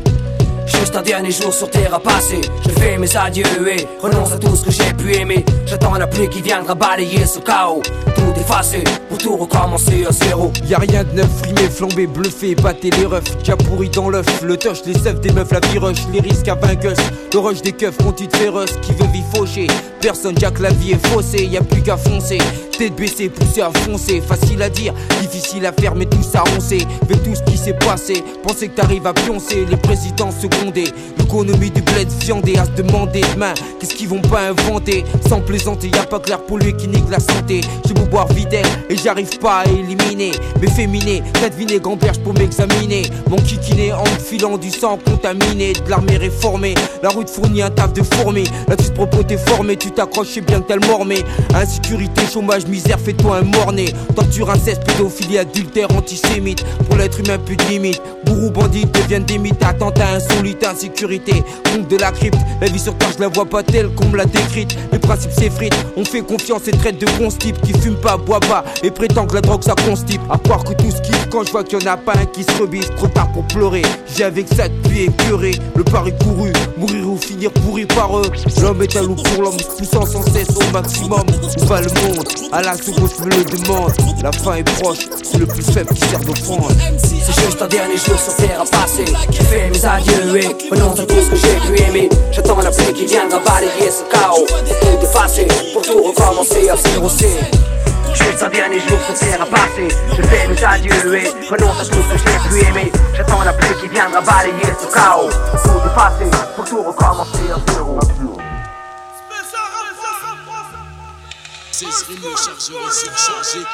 Juste 0.67 0.95
un 0.95 1.01
dernier 1.01 1.31
jour 1.31 1.53
sur 1.53 1.69
terre 1.69 1.93
à 1.93 1.99
passer. 1.99 2.41
Je 2.63 2.69
fais 2.71 2.97
mes 2.97 3.15
adieux 3.15 3.45
et 3.67 3.87
renonce 4.01 4.33
à 4.33 4.37
tout 4.37 4.55
ce 4.55 4.65
que 4.65 4.71
j'ai 4.71 4.93
pu 4.93 5.15
aimer. 5.15 5.45
J'attends 5.65 5.93
la 5.95 6.07
pluie 6.07 6.29
qui 6.29 6.41
viendra 6.41 6.75
balayer 6.75 7.25
ce 7.25 7.39
chaos. 7.39 7.81
Tout 8.15 8.39
effacer 8.39 8.83
pour 9.07 9.17
tout 9.17 9.37
recommencer 9.37 10.05
à 10.07 10.11
zéro. 10.11 10.51
Y'a 10.65 10.79
rien 10.79 11.03
de 11.03 11.11
neuf, 11.11 11.29
frimé, 11.41 11.69
flambé, 11.69 12.07
bluffé, 12.07 12.55
batté 12.55 12.89
les 12.91 13.05
refs. 13.05 13.37
Déjà 13.39 13.55
pourri 13.55 13.89
dans 13.89 14.09
l'œuf, 14.09 14.41
le 14.43 14.57
touch, 14.57 14.79
les 14.85 14.93
seufs 14.93 15.19
des 15.21 15.31
meufs, 15.31 15.51
la 15.51 15.59
viroche, 15.59 16.05
les 16.13 16.19
risques 16.19 16.47
à 16.47 16.55
vainqueuse. 16.55 16.97
Le 17.33 17.39
rush 17.39 17.61
des 17.61 17.71
keufs, 17.71 17.97
conduite 17.97 18.35
féroce, 18.35 18.73
qui 18.81 18.93
veut 18.93 19.07
vie 19.07 19.23
faucher. 19.33 19.67
Personne, 20.01 20.35
que 20.35 20.61
la 20.61 20.69
vie 20.69 20.91
est 20.91 21.07
faussée, 21.07 21.45
y 21.45 21.57
a 21.57 21.61
plus 21.61 21.81
qu'à 21.81 21.97
foncer. 21.97 22.39
Tête 22.77 22.95
baissée, 22.95 23.29
poussée 23.29 23.61
à 23.61 23.71
foncer. 23.71 24.21
Facile 24.21 24.61
à 24.61 24.69
dire, 24.69 24.93
difficile 25.19 25.65
à 25.65 25.71
faire, 25.71 25.95
mais 25.95 26.05
tout 26.05 26.21
ça 26.21 26.43
on 26.55 26.59
sait. 26.59 26.85
Tout 27.23 27.33
ce 27.33 27.41
qui 27.51 27.57
s'est 27.57 27.73
passé, 27.73 28.23
penser 28.43 28.69
que 28.69 28.75
t'arrives 28.75 29.07
à 29.07 29.13
pioncer. 29.13 29.65
Les 29.69 29.77
présidents 29.77 30.29
secondés, 30.31 30.85
l'économie 31.17 31.71
du 31.71 31.81
bled 31.81 32.07
viandé 32.21 32.57
à 32.57 32.65
se 32.65 32.81
demander 32.81 33.21
demain. 33.33 33.53
Qu'est-ce 33.79 33.95
qu'ils 33.95 34.07
vont 34.07 34.21
pas 34.21 34.49
inventer? 34.49 35.03
Sans 35.27 35.41
plaisanter, 35.41 35.89
y 35.89 35.97
a 35.97 36.03
pas 36.03 36.19
clair 36.19 36.39
pour 36.43 36.59
lui 36.59 36.75
qui 36.77 36.87
nique 36.87 37.09
la 37.09 37.19
santé. 37.19 37.61
J'ai 37.85 37.93
beau 37.93 38.05
boire 38.05 38.27
videl 38.27 38.65
et 38.89 38.95
j'arrive 38.95 39.39
pas 39.39 39.61
à 39.61 39.65
éliminer. 39.65 40.31
Mais 40.61 40.67
féminé, 40.67 41.23
t'as 41.33 41.49
deviné 41.49 41.79
gamberge 41.79 42.19
pour 42.19 42.33
m'examiner. 42.33 43.03
Mon 43.29 43.37
kikiné 43.37 43.91
en 43.91 44.05
filant 44.05 44.57
du 44.57 44.69
sang 44.69 44.99
contaminé. 45.03 45.73
De 45.73 45.89
l'armée 45.89 46.17
réformée, 46.17 46.75
la 47.01 47.09
route 47.09 47.29
fournit 47.29 47.63
un 47.63 47.71
taf 47.71 47.91
de 47.93 48.03
fourmi. 48.03 48.43
Là 48.67 48.75
tu 48.75 48.85
te 48.85 48.91
propos 48.91 49.23
tu 49.23 49.91
t'accroches, 49.91 50.29
c'est 50.33 50.41
bien 50.41 50.61
que 50.61 50.67
t'as 50.67 50.75
le 50.75 50.87
mormé. 50.87 51.17
Insécurité, 51.53 52.21
chômage, 52.31 52.66
misère, 52.67 52.99
fais-toi 52.99 53.37
un 53.37 53.41
morné. 53.41 53.93
Torture, 54.15 54.49
inceste, 54.49 54.83
pédophilie, 54.83 55.37
adultère, 55.37 55.87
antisémite. 55.95 56.63
Pour 56.87 56.97
l'être 56.97 57.19
humain, 57.19 57.37
plus 57.37 57.55
de 57.55 57.63
limite. 57.63 58.01
Bourreaux, 58.25 58.51
bandits 58.51 58.85
deviennent 58.85 59.25
des 59.25 59.37
mythes. 59.37 59.63
Attentat 59.63 60.15
insolite, 60.15 60.65
insécurité. 60.65 61.43
Compte 61.71 61.87
de 61.87 61.97
la 61.97 62.11
crypte. 62.11 62.39
La 62.61 62.67
vie 62.67 62.79
sur 62.79 62.97
terre, 62.97 63.11
je 63.15 63.21
la 63.21 63.27
vois 63.27 63.45
pas 63.45 63.63
telle 63.63 63.89
qu'on 63.89 64.09
me 64.09 64.17
l'a 64.17 64.25
décrite. 64.25 64.77
Les 64.91 64.99
principes 64.99 65.31
s'effritent. 65.31 65.75
On 65.95 66.05
fait 66.05 66.21
confiance 66.21 66.67
et 66.67 66.71
traite 66.71 66.99
de 66.99 67.07
bons 67.17 67.29
qui 67.37 67.53
fument 67.73 67.95
pas, 68.01 68.17
boit 68.17 68.39
pas. 68.39 68.63
Et 68.83 68.91
prétend 68.91 69.25
que 69.25 69.35
la 69.35 69.41
drogue 69.41 69.63
ça 69.63 69.75
constipe. 69.85 70.21
À 70.29 70.37
croire 70.37 70.63
que 70.63 70.73
tout 70.73 70.91
ce 70.91 71.01
qui 71.01 71.11
quand 71.29 71.43
je 71.43 71.51
vois 71.51 71.63
qu'il 71.63 71.81
y 71.81 71.83
en 71.87 71.91
a 71.91 71.97
pas 71.97 72.13
un 72.13 72.25
qui 72.25 72.43
se 72.43 72.51
rebise. 72.61 72.89
Trop 72.95 73.07
tard 73.07 73.31
pour 73.31 73.45
pleurer. 73.45 73.81
J'ai 74.15 74.23
avec 74.23 74.47
ça 74.47 74.67
Le 74.97 75.83
pari 75.83 76.11
couru. 76.23 76.51
Mourir 76.75 77.07
ou 77.07 77.17
finir 77.17 77.51
pourri 77.51 77.85
par 77.85 78.17
eux. 78.17 78.31
L'homme 78.61 78.81
est 78.81 78.95
un 78.95 79.03
loup 79.03 79.13
pour 79.13 79.43
l'homme, 79.43 79.57
poussant 79.77 80.05
sans 80.07 80.23
cesse 80.23 80.49
au 80.55 80.73
maximum. 80.73 81.21
Où 81.61 81.65
va 81.65 81.81
le 81.81 81.87
monde? 82.01 82.27
À 82.51 82.63
la 82.63 82.75
seconde, 82.75 83.09
je 83.15 83.23
me 83.23 83.29
le 83.29 83.43
demande. 83.43 83.91
La 84.23 84.31
fin 84.31 84.55
est 84.55 84.63
proche, 84.63 85.07
c'est 85.21 85.37
le 85.37 85.45
plus 85.45 85.61
faible 85.61 85.93
qui 85.93 86.01
sert 86.01 86.19
d'offrande. 86.21 86.73
C'est 86.97 87.45
juste 87.45 87.61
un 87.61 87.67
dernier 87.67 87.97
jour 87.97 88.19
sur 88.19 88.35
terre 88.37 88.61
à 88.61 88.65
passer. 88.65 89.05
J'ai 89.29 89.43
fait 89.43 89.69
mes 89.69 89.85
adieux 89.85 90.35
et 90.35 90.47
renonce 90.71 90.99
à 90.99 91.05
tout 91.05 91.21
ce 91.21 91.29
que 91.29 91.35
j'ai 91.35 91.59
pu 91.67 91.79
aimer. 91.83 92.09
J'attends 92.31 92.59
la 92.59 92.71
pluie 92.71 92.93
qui 92.93 93.05
viendra 93.05 93.37
balayer 93.37 93.91
ce 93.91 94.03
chaos. 94.11 94.47
Pour 94.47 94.79
tout 94.79 95.05
effacer, 95.05 95.47
pour 95.73 95.83
tout 95.83 96.01
recommencer 96.01 96.69
à 96.69 96.75
zéro. 96.75 97.07
Juste 98.17 98.41
un 98.43 98.49
dernier 98.49 98.79
jour 98.79 98.99
sur 99.05 99.13
terre 99.19 99.41
à 99.41 99.45
passer. 99.45 99.87
Je 100.15 100.21
fais 100.23 100.47
mes 100.47 100.63
adieux 100.63 101.15
et 101.15 101.29
renonce 101.49 101.79
à 101.81 101.85
tout 101.85 102.01
ce 102.01 102.13
que 102.13 102.17
j'ai 102.17 102.39
pu 102.49 102.65
aimer. 102.67 102.91
J'attends 103.15 103.43
la 103.43 103.53
pluie 103.53 103.75
qui 103.79 103.87
viendra 103.89 104.21
balayer 104.21 104.73
ce 104.81 104.87
chaos. 104.91 105.29
Pour 105.51 105.61
tout 105.61 105.81
effacer, 105.85 106.29
pour 106.55 106.65
tout 106.65 106.83
recommencer 106.83 107.51
à 107.51 107.71
zéro. 107.71 107.99
Ces 111.71 111.85
rimes 111.85 112.35
chargeurs 112.35 112.91
surchargés. 112.91 113.65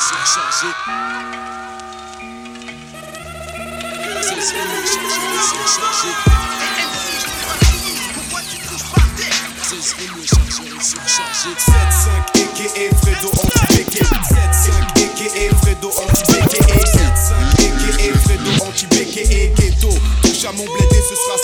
Surchargés. 0.00 0.74
Ces 4.22 4.34
rimes 4.34 4.86
chargeurs 4.86 5.44
surchargés. 5.44 6.14
Ces 6.16 6.30
rimes. 6.30 6.53
7-5 9.84 9.92
aka 12.40 12.96
Fredo 13.02 13.28
anti-béqué 13.36 14.00
7-5 14.00 14.80
aka 15.04 15.56
Fredo 15.60 15.88
anti-béqué 15.88 16.60
7-5 16.62 17.36
aka 17.92 18.08
Fredo 18.24 18.52
et 19.30 19.52
ghetto 19.58 19.90
Touche 20.22 20.44
à 20.46 20.52
mon 20.52 20.64
bled 20.64 20.90
et 20.90 21.02
ce 21.02 21.14
sera 21.14 21.36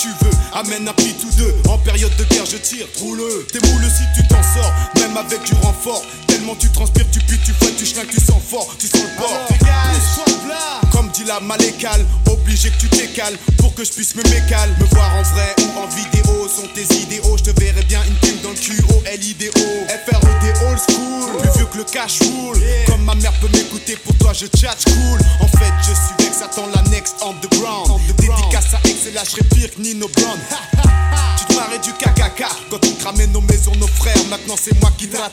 tu 0.00 0.08
veux, 0.24 0.30
Amène 0.54 0.88
un 0.88 0.92
prix 0.94 1.14
tous 1.20 1.34
deux. 1.36 1.54
En 1.68 1.76
période 1.78 2.14
de 2.16 2.24
guerre 2.24 2.46
je 2.46 2.56
tire, 2.56 2.86
roule 3.00 3.20
T'es 3.52 3.60
moule 3.68 3.84
si 3.84 4.02
tu 4.16 4.26
t'en 4.28 4.42
sors. 4.42 4.72
Même 4.96 5.16
avec 5.16 5.42
du 5.44 5.52
renfort. 5.62 6.02
Tellement 6.26 6.56
tu 6.56 6.70
transpires, 6.70 7.04
tu 7.12 7.20
pues, 7.20 7.38
tu 7.44 7.52
fouettes, 7.52 7.76
tu 7.76 7.84
schlingues, 7.84 8.08
tu 8.08 8.20
sens 8.20 8.42
fort. 8.42 8.74
Tu 8.78 8.86
sens 8.86 9.02
le 9.02 9.16
port. 9.18 10.90
Comme 10.92 11.10
dit 11.10 11.24
la 11.24 11.40
malécale. 11.40 12.04
Obligé 12.30 12.70
que 12.70 12.80
tu 12.80 12.88
t'écales. 12.88 13.36
Pour 13.58 13.74
que 13.74 13.84
je 13.84 13.92
puisse 13.92 14.14
me 14.16 14.22
mécale 14.22 14.70
Me 14.80 14.86
voir 14.86 15.14
en 15.16 15.22
vrai 15.22 15.54
ou 15.60 15.78
en 15.78 15.86
vidéo. 15.88 16.48
Sont 16.48 16.68
tes 16.74 16.94
idéaux. 16.96 17.36
Je 17.36 17.50
te 17.50 17.60
verrai 17.60 17.82
bien 17.82 18.00
une 18.04 18.14
plume 18.14 18.40
dans 18.42 18.50
le 18.50 18.56
Q-O-L-I-D-O 18.56 19.86
F-R-O-D 19.88 20.66
old 20.66 20.78
school. 20.78 21.40
Plus 21.40 21.50
vieux 21.56 21.66
que 21.66 21.78
le 21.78 21.84
cash 21.84 22.20
roule 22.22 22.58
Comme 22.86 23.04
ma 23.04 23.14
mère 23.14 23.32
peut 23.40 23.48
m'écouter 23.52 23.96
Pour 23.96 24.14
toi 24.16 24.32
je 24.32 24.46
tchatch 24.46 24.84
cool. 24.84 25.20
En 25.40 25.46
fait 25.46 25.72
je 25.80 25.94
suis 25.94 26.14
Vex 26.18 26.42
Attends 26.42 26.68
la 26.74 26.82
next 26.90 27.16
underground 27.22 28.00
Dédicace 28.18 28.74
à 28.74 28.80
là 29.14 29.22
je 29.24 29.42
pire 29.54 29.70
que 29.74 29.80
Tu 29.90 29.96
te 29.96 31.54
marrais 31.54 31.80
du 31.80 31.92
KKK 31.92 32.44
Quand 32.70 32.78
tu 32.78 32.94
cramais 32.94 33.26
nos 33.26 33.40
maisons, 33.40 33.72
nos 33.76 33.88
frères 33.88 34.24
Maintenant 34.28 34.54
c'est 34.56 34.78
moi 34.80 34.92
qui 34.96 35.08
te 35.08 35.16
Dans 35.16 35.26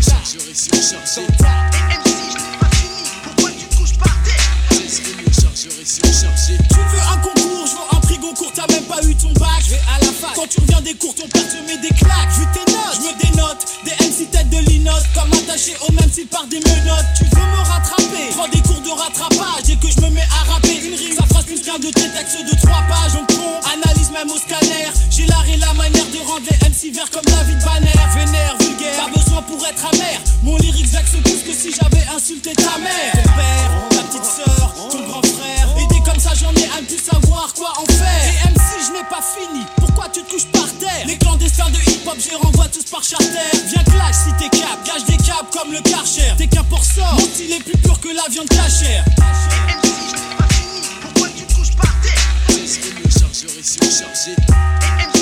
chargeurs 0.00 0.42
et 0.48 0.54
surchargés. 0.54 1.26
Ces 4.88 5.02
rimes 5.02 5.32
chargeurs 5.32 5.78
et 5.80 5.84
surchargés. 5.84 6.58
Tu 6.70 6.76
veux 6.76 7.02
un 7.12 7.18
concours, 7.18 7.66
je 7.66 7.72
veux 7.72 7.96
un 7.96 8.00
prix 8.00 8.18
Goncourt, 8.18 8.52
t'as 8.54 8.66
même 8.72 8.84
pas 8.84 9.02
eu 9.04 9.14
ton 9.14 9.32
bac. 9.32 9.62
Je 9.64 9.70
vais 9.70 9.80
à 9.94 9.98
la 10.00 10.12
fac. 10.12 10.34
Quand 10.34 10.46
tu 10.48 10.60
reviens 10.60 10.80
des 10.80 10.94
cours, 10.94 11.14
ton 11.14 11.28
père 11.28 11.46
te 11.46 11.56
met 11.66 11.76
des 11.76 11.94
claques. 11.94 12.30
Vu 12.38 12.46
tes 12.54 12.72
notes, 12.72 12.94
je 12.94 13.00
me 13.00 13.12
dénote. 13.20 13.66
Des 13.84 13.92
MC 14.06 14.30
tête 14.30 14.48
de 14.48 14.58
linote, 14.70 15.04
comme 15.14 15.32
attaché 15.32 15.76
au 15.86 15.92
même 15.92 16.10
style 16.10 16.26
par 16.28 16.46
des 16.46 16.60
menottes. 16.60 17.06
Tu 17.18 17.24
veux 17.24 17.42
me 17.42 17.68
rattraper, 17.68 18.03
comme 27.10 27.24
David 27.24 27.58
Banner. 27.64 27.92
Vénère, 28.14 28.56
vulgaire, 28.60 29.04
pas 29.04 29.10
besoin 29.18 29.42
pour 29.42 29.64
être 29.66 29.84
amer. 29.92 30.20
Mon 30.42 30.56
lyrique 30.58 30.86
vexe 30.86 31.16
plus 31.24 31.42
que 31.42 31.52
si 31.52 31.72
j'avais 31.72 32.06
insulté 32.14 32.52
ta 32.54 32.78
mère. 32.78 33.12
Ton 33.12 33.22
père, 33.22 33.70
ta 33.90 34.02
petite 34.02 34.24
sœur, 34.24 34.74
ton 34.90 35.02
grand 35.08 35.22
frère. 35.22 35.68
Aidé 35.78 36.00
comme 36.04 36.20
ça, 36.20 36.30
j'en 36.34 36.52
ai 36.52 36.68
un 36.78 36.82
de 36.82 36.86
plus 36.86 37.02
savoir 37.02 37.52
quoi 37.54 37.72
en 37.78 37.84
faire. 37.92 38.24
Et 38.28 38.48
MC, 38.48 38.86
je 38.86 38.92
n'ai 38.92 39.04
pas 39.10 39.22
fini. 39.22 39.64
Pourquoi 39.76 40.08
tu 40.12 40.22
te 40.22 40.30
couches 40.30 40.46
par 40.52 40.70
terre? 40.78 41.06
Les 41.06 41.18
clandestins 41.18 41.70
de 41.70 41.78
hip-hop, 41.90 42.16
je 42.18 42.30
les 42.30 42.36
renvoie 42.36 42.68
tous 42.68 42.84
par 42.84 43.02
charter. 43.02 43.50
Viens 43.68 43.84
clash 43.84 44.14
si 44.24 44.32
t'es 44.38 44.56
cap, 44.56 44.78
gage 44.86 45.04
des 45.04 45.16
câbles 45.16 45.50
comme 45.52 45.72
le 45.72 45.80
karcher. 45.80 46.32
T'es 46.38 46.46
qu'un 46.46 46.64
pour 46.64 46.84
sort, 46.84 47.14
mon 47.14 47.26
style 47.26 47.52
est 47.52 47.62
plus 47.62 47.78
pur 47.78 47.98
que 48.00 48.08
la 48.08 48.28
viande 48.30 48.48
cachère. 48.48 49.04
Ces 52.66 52.80
rimes 52.80 53.10
chargeurs 53.10 53.58
et 53.58 53.62
surchargés. 53.62 54.36
Ces 54.36 55.13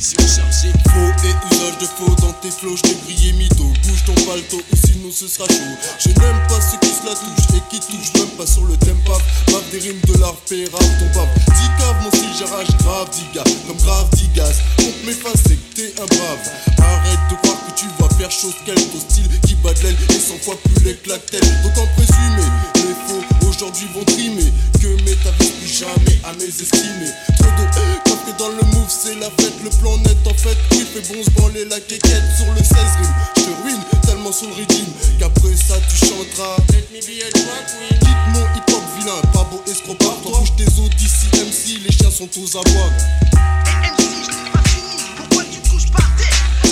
surchargés. 0.00 0.72
Faux 0.88 1.12
et 1.24 1.54
usage 1.54 1.78
de 1.78 1.86
faux 1.86 2.14
dans 2.20 2.32
tes 2.40 2.50
flots, 2.50 2.76
je 2.76 2.94
brillé 3.04 3.32
mytho. 3.34 3.64
Bouge 3.84 4.04
ton 4.06 4.14
palto 4.26 4.56
ou 4.56 4.76
sinon 4.76 5.10
ce 5.12 5.28
sera 5.28 5.46
chaud. 5.48 5.76
Je 5.98 6.08
n'aime 6.08 6.40
pas 6.48 6.60
ceux 6.60 6.78
qui 6.80 6.88
se 6.88 7.04
la 7.04 7.14
touchent 7.14 7.56
et 7.56 7.62
qui 7.70 7.80
touchent 7.80 8.14
même 8.14 8.34
pas 8.36 8.46
sur 8.46 8.64
le 8.64 8.76
tempo. 8.76 9.12
Bave 9.48 9.70
des 9.70 9.78
rimes 9.78 10.00
de 10.06 10.18
l'art, 10.18 10.36
rap 10.72 10.88
ton 10.98 11.08
bave. 11.14 11.28
Dis 11.36 11.70
cave, 11.78 11.96
mon 12.02 12.10
style, 12.10 12.34
j'arrache 12.38 12.76
grave, 12.78 13.08
diga. 13.10 13.44
Comme 13.66 13.76
grave, 13.78 14.08
digas. 14.16 14.56
Contre 14.76 15.04
mes 15.06 15.12
faces, 15.12 15.42
c'est 15.46 15.56
que 15.56 15.74
t'es 15.74 16.02
un 16.02 16.06
brave. 16.06 16.44
Arrête 16.78 17.20
de 17.30 17.36
croire 17.42 17.58
que 17.66 17.72
tu 17.78 17.86
vas 17.98 18.08
faire 18.16 18.30
chose 18.30 18.54
quelque 18.64 18.98
style 18.98 19.28
qui 19.46 19.54
bat 19.56 19.74
de 19.74 19.82
l'aile 19.82 19.96
et 20.08 20.18
100 20.18 20.38
fois 20.42 20.56
plus 20.64 20.84
les 20.84 20.96
claquettes. 20.96 21.62
Donc 21.62 21.76
en 21.78 21.86
présumé, 21.96 22.44
les 22.76 22.94
faux 23.06 23.39
aujourd'hui 23.60 23.88
vont 23.94 24.04
trimer. 24.04 24.52
Que 24.80 24.88
m'établis 25.04 25.52
plus 25.60 25.68
jamais 25.68 26.16
à 26.24 26.32
mes 26.32 26.48
estimés. 26.48 27.12
Trop 27.36 27.44
de 27.44 27.68
quand 28.06 28.16
que 28.24 28.32
dans 28.38 28.48
le 28.48 28.64
move, 28.72 28.88
c'est 28.88 29.16
la 29.16 29.28
fête. 29.30 29.52
Le 29.62 29.68
plan 29.80 29.98
net 29.98 30.16
en 30.26 30.32
fait, 30.34 30.56
oui, 30.72 30.86
fait 30.94 31.04
bon 31.12 31.22
se 31.22 31.28
branler 31.30 31.66
la 31.66 31.78
quéquette 31.80 32.24
sur 32.38 32.50
le 32.54 32.58
16 32.58 32.72
rimes. 32.72 33.14
Je 33.36 33.42
te 33.42 33.50
ruine 33.62 33.84
tellement 34.06 34.32
sur 34.32 34.48
le 34.48 34.54
rythme 34.54 34.92
qu'après 35.18 35.54
ça 35.56 35.74
tu 35.88 35.96
chanteras. 36.06 36.56
Let 36.72 36.88
me 36.90 37.00
be 37.04 37.20
a 37.20 37.28
drag 37.30 37.66
queen. 37.68 37.98
Quitte 38.00 38.26
mon 38.32 38.46
hip 38.56 38.70
hop 38.72 38.82
vilain, 38.98 39.20
pas 39.32 39.44
beau 39.50 39.60
escroc. 39.70 39.98
Toi, 39.98 40.16
bouge 40.24 40.52
tes 40.56 40.64
os 40.64 40.88
d'ici 40.96 41.28
MC, 41.34 41.80
les 41.84 41.92
chiens 41.92 42.10
sont 42.10 42.28
tous 42.28 42.56
à 42.56 42.62
boire. 42.70 42.92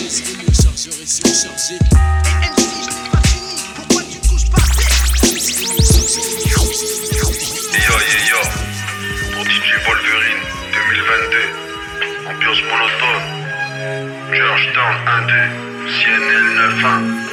Ces 0.09 0.23
rimes 0.23 0.55
chargeurs 0.55 1.01
et 1.03 1.07
surchargés. 1.07 1.79
Yo 5.39 5.45
yo 7.95 8.19
yo, 8.27 8.41
pour 9.35 9.45
DJ 9.45 9.71
Wolverine 9.87 10.43
2022, 10.73 12.29
ambiance 12.29 12.63
monotone, 12.65 13.23
Georgetown 14.33 14.95
1-2, 15.07 15.31
CNL 15.95 16.45
9-1. 16.83 17.28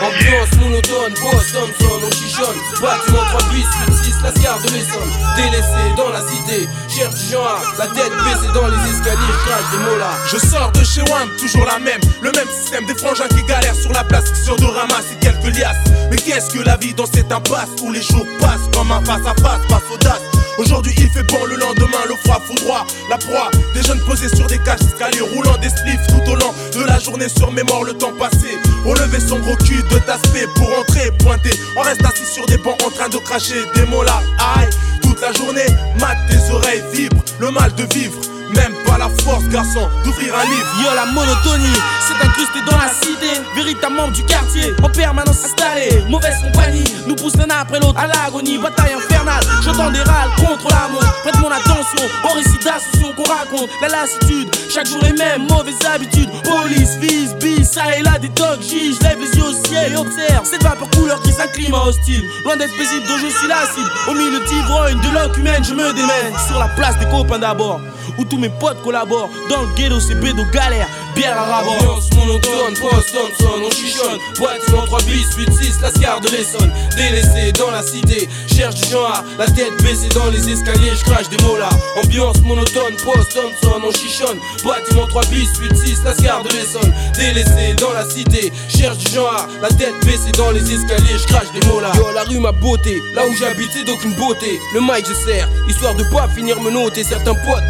Ambiance 0.00 0.54
monotone, 0.60 1.14
boss, 1.20 1.52
Thompson, 1.52 1.98
on 2.06 2.10
chichonne. 2.10 2.58
Bâtiment 2.80 3.24
3 3.30 3.50
bis, 3.50 3.66
8, 3.88 3.94
6, 4.04 4.14
la 4.22 4.30
gare 4.40 4.60
de 4.62 4.70
l'Essonne 4.70 5.10
Délaissé 5.36 5.94
dans 5.96 6.10
la 6.10 6.20
cité, 6.20 6.68
cherche 6.88 7.14
du 7.14 7.32
genre. 7.32 7.60
La 7.78 7.86
tête 7.86 8.12
baissée 8.24 8.52
dans 8.54 8.68
les 8.68 8.90
escaliers, 8.90 9.34
crache 9.44 9.70
des 9.72 9.78
mots 9.78 9.98
là 9.98 10.10
Je 10.30 10.38
sors 10.38 10.70
de 10.70 10.84
chez 10.84 11.02
WAM, 11.02 11.28
toujours 11.36 11.66
la 11.66 11.80
même. 11.80 12.00
Le 12.22 12.30
même 12.30 12.48
système 12.48 12.86
des 12.86 12.94
frangins 12.94 13.28
qui 13.28 13.42
galèrent 13.44 13.74
sur 13.74 13.92
la 13.92 14.04
place. 14.04 14.26
Sur 14.44 14.56
de 14.56 14.66
ramasser 14.66 15.16
quelques 15.20 15.56
liasses. 15.56 15.76
Mais 16.10 16.16
qu'est-ce 16.16 16.50
que 16.50 16.62
la 16.62 16.76
vie 16.76 16.94
dans 16.94 17.06
cette 17.06 17.32
impasse 17.32 17.70
Où 17.82 17.90
les 17.90 18.02
jours 18.02 18.26
passent 18.40 18.68
comme 18.72 18.92
un 18.92 19.04
face 19.04 19.26
à 19.26 19.34
face, 19.42 19.66
passe 19.68 19.82
audace? 19.92 20.22
Aujourd'hui 20.58 20.92
il 20.98 21.08
fait 21.10 21.22
bon, 21.22 21.44
le 21.46 21.54
lendemain 21.54 22.04
le 22.08 22.16
froid 22.16 22.40
foudroie 22.44 22.84
La 23.08 23.16
proie, 23.16 23.48
des 23.74 23.82
jeunes 23.82 24.00
posés 24.00 24.28
sur 24.28 24.48
des 24.48 24.58
cages 24.58 24.80
escaliers 24.80 25.20
Roulant 25.20 25.56
des 25.58 25.68
spliffs 25.68 26.04
tout 26.08 26.32
au 26.32 26.34
long 26.34 26.52
de 26.74 26.84
la 26.84 26.98
journée 26.98 27.28
Sur 27.28 27.52
mémoire 27.52 27.84
le 27.84 27.94
temps 27.94 28.12
passé 28.18 28.58
Relever 28.88 29.20
son 29.20 29.38
gros 29.40 29.56
cul 29.56 29.82
de 29.90 29.98
taspé 29.98 30.46
pour 30.54 30.66
entrer 30.78 31.10
pointer 31.18 31.50
On 31.76 31.82
reste 31.82 32.02
assis 32.06 32.24
sur 32.24 32.46
des 32.46 32.56
bancs 32.56 32.82
en 32.86 32.90
train 32.90 33.10
de 33.10 33.18
cracher 33.18 33.62
des 33.74 33.84
mots 33.84 34.02
là 34.02 34.22
Aïe, 34.56 34.70
toute 35.02 35.20
la 35.20 35.30
journée, 35.32 35.66
mat 36.00 36.16
tes 36.26 36.50
oreilles 36.50 36.82
vibrent 36.94 37.22
Le 37.38 37.50
mal 37.50 37.74
de 37.74 37.84
vivre 37.94 38.18
même 38.54 38.72
pas 38.86 38.96
la 38.98 39.08
force, 39.22 39.44
garçon, 39.48 39.88
d'ouvrir 40.04 40.34
un 40.34 40.44
livre. 40.44 40.66
Yo, 40.82 40.94
la 40.94 41.06
monotonie, 41.06 41.78
c'est 42.00 42.26
incrusté 42.26 42.60
dans 42.66 42.76
la 42.76 42.88
cité. 42.88 43.40
Véritable 43.54 43.94
membre 43.94 44.12
du 44.12 44.24
quartier, 44.24 44.72
en 44.82 44.88
permanence 44.88 45.44
installé. 45.44 46.02
Mauvaise 46.08 46.36
compagnie, 46.42 46.84
nous 47.06 47.14
pousse 47.14 47.36
l'un 47.36 47.48
après 47.50 47.78
l'autre 47.78 47.98
à 47.98 48.06
l'agonie. 48.06 48.58
Bataille 48.58 48.94
infernale, 49.28 49.62
j'entends 49.62 49.90
des 49.90 50.02
râles 50.02 50.30
contre 50.36 50.68
l'amour. 50.68 51.02
Prête 51.22 51.38
mon 51.40 51.50
attention 51.50 52.04
au 52.24 52.34
récit 52.34 52.58
d'ascension 52.64 53.12
qu'on 53.14 53.24
raconte. 53.24 53.70
La 53.80 53.88
lassitude, 53.88 54.48
chaque 54.70 54.86
jour 54.86 55.00
les 55.02 55.12
mêmes 55.12 55.46
mauvaises 55.48 55.78
habitudes. 55.92 56.30
Police, 56.44 56.98
fils, 57.00 57.34
bis, 57.36 57.64
ça 57.64 57.96
et 57.96 58.02
là 58.02 58.18
des 58.18 58.28
dogs, 58.28 58.60
je 58.60 59.02
lève 59.02 59.18
les 59.20 59.38
yeux 59.38 59.44
au 59.44 59.66
ciel 59.66 59.92
et 59.92 59.96
observe. 59.96 60.44
Cette 60.44 60.62
vapeur 60.62 60.88
couleur 60.90 61.20
qui 61.22 61.32
climat 61.52 61.84
hostile. 61.84 62.22
Loin 62.44 62.56
d'être 62.56 62.76
paisible, 62.76 63.06
dont 63.06 63.18
je 63.18 63.28
suis 63.28 63.48
la 63.48 63.66
cible. 63.74 63.90
Au 64.08 64.14
milieu 64.14 64.40
d'ivrogne, 64.46 65.00
de 65.00 65.14
l'oc 65.14 65.36
humaine, 65.36 65.64
je 65.64 65.74
me 65.74 65.92
démène. 65.92 66.32
Sur 66.46 66.58
la 66.58 66.68
place 66.68 66.98
des 66.98 67.06
copains 67.06 67.38
d'abord 67.38 67.80
où 68.18 68.24
tous 68.24 68.38
mes 68.38 68.48
potes 68.48 68.82
collaborent. 68.82 69.30
Dans 69.48 69.62
le 69.62 69.74
ghetto, 69.74 70.00
c'est 70.00 70.14
bédo 70.14 70.44
galère, 70.52 70.88
bière 71.14 71.38
à 71.38 71.44
rabord. 71.44 71.74
Ambiance 71.74 72.10
monotone, 72.14 72.74
post 72.80 73.14
Thompson, 73.14 73.62
on 73.64 73.70
chichonne. 73.70 74.18
Bâtiment 74.38 74.84
3 74.86 74.98
bis, 75.02 75.26
8, 75.36 75.52
6, 75.52 75.80
la 75.80 75.90
scar 75.90 76.20
de 76.20 76.28
l'Essonne. 76.28 76.72
Délaissé 76.96 77.52
dans 77.52 77.70
la 77.70 77.82
cité, 77.82 78.28
cherche 78.54 78.74
du 78.76 78.90
genre, 78.90 79.22
la 79.38 79.46
tête 79.46 79.72
baissée 79.82 80.08
dans 80.14 80.30
les 80.30 80.50
escaliers, 80.50 80.92
je 80.94 81.04
crache 81.04 81.28
des 81.28 81.42
mots 81.44 81.56
là. 81.56 81.68
Ambiance 81.96 82.40
monotone, 82.42 82.96
post 83.04 83.34
Thompson, 83.34 83.80
on 83.84 83.92
chichonne. 83.92 84.38
Bâtiment 84.64 85.06
3 85.06 85.22
bis, 85.30 85.48
8, 85.60 85.76
6, 85.76 86.04
la 86.04 86.14
scar 86.14 86.42
de 86.42 86.50
l'Essonne. 86.50 86.92
Délaissé 87.14 87.74
dans 87.78 87.92
la 87.92 88.08
cité, 88.08 88.52
cherche 88.68 88.98
du 88.98 89.12
genre, 89.14 89.46
la 89.62 89.68
tête 89.68 89.94
baissée 90.04 90.32
dans 90.36 90.50
les 90.50 90.72
escaliers, 90.72 91.18
je 91.18 91.26
crache 91.26 91.50
des 91.52 91.66
mots 91.68 91.80
là. 91.80 91.92
Yo, 91.94 92.10
la 92.14 92.24
rue 92.24 92.38
m'a 92.38 92.52
beauté, 92.52 93.02
là 93.14 93.22
où 93.26 93.34
j'habite, 93.34 93.70
c'est 93.72 93.84
d'aucune 93.84 94.14
beauté. 94.14 94.60
Le 94.74 94.80
mic, 94.80 95.06
je 95.08 95.14
sers, 95.14 95.48
histoire 95.68 95.94
de 95.94 96.04
pas 96.04 96.28
finir 96.28 96.60
me 96.60 96.70
noter. 96.70 97.04
Certains 97.04 97.34
potes 97.34 97.64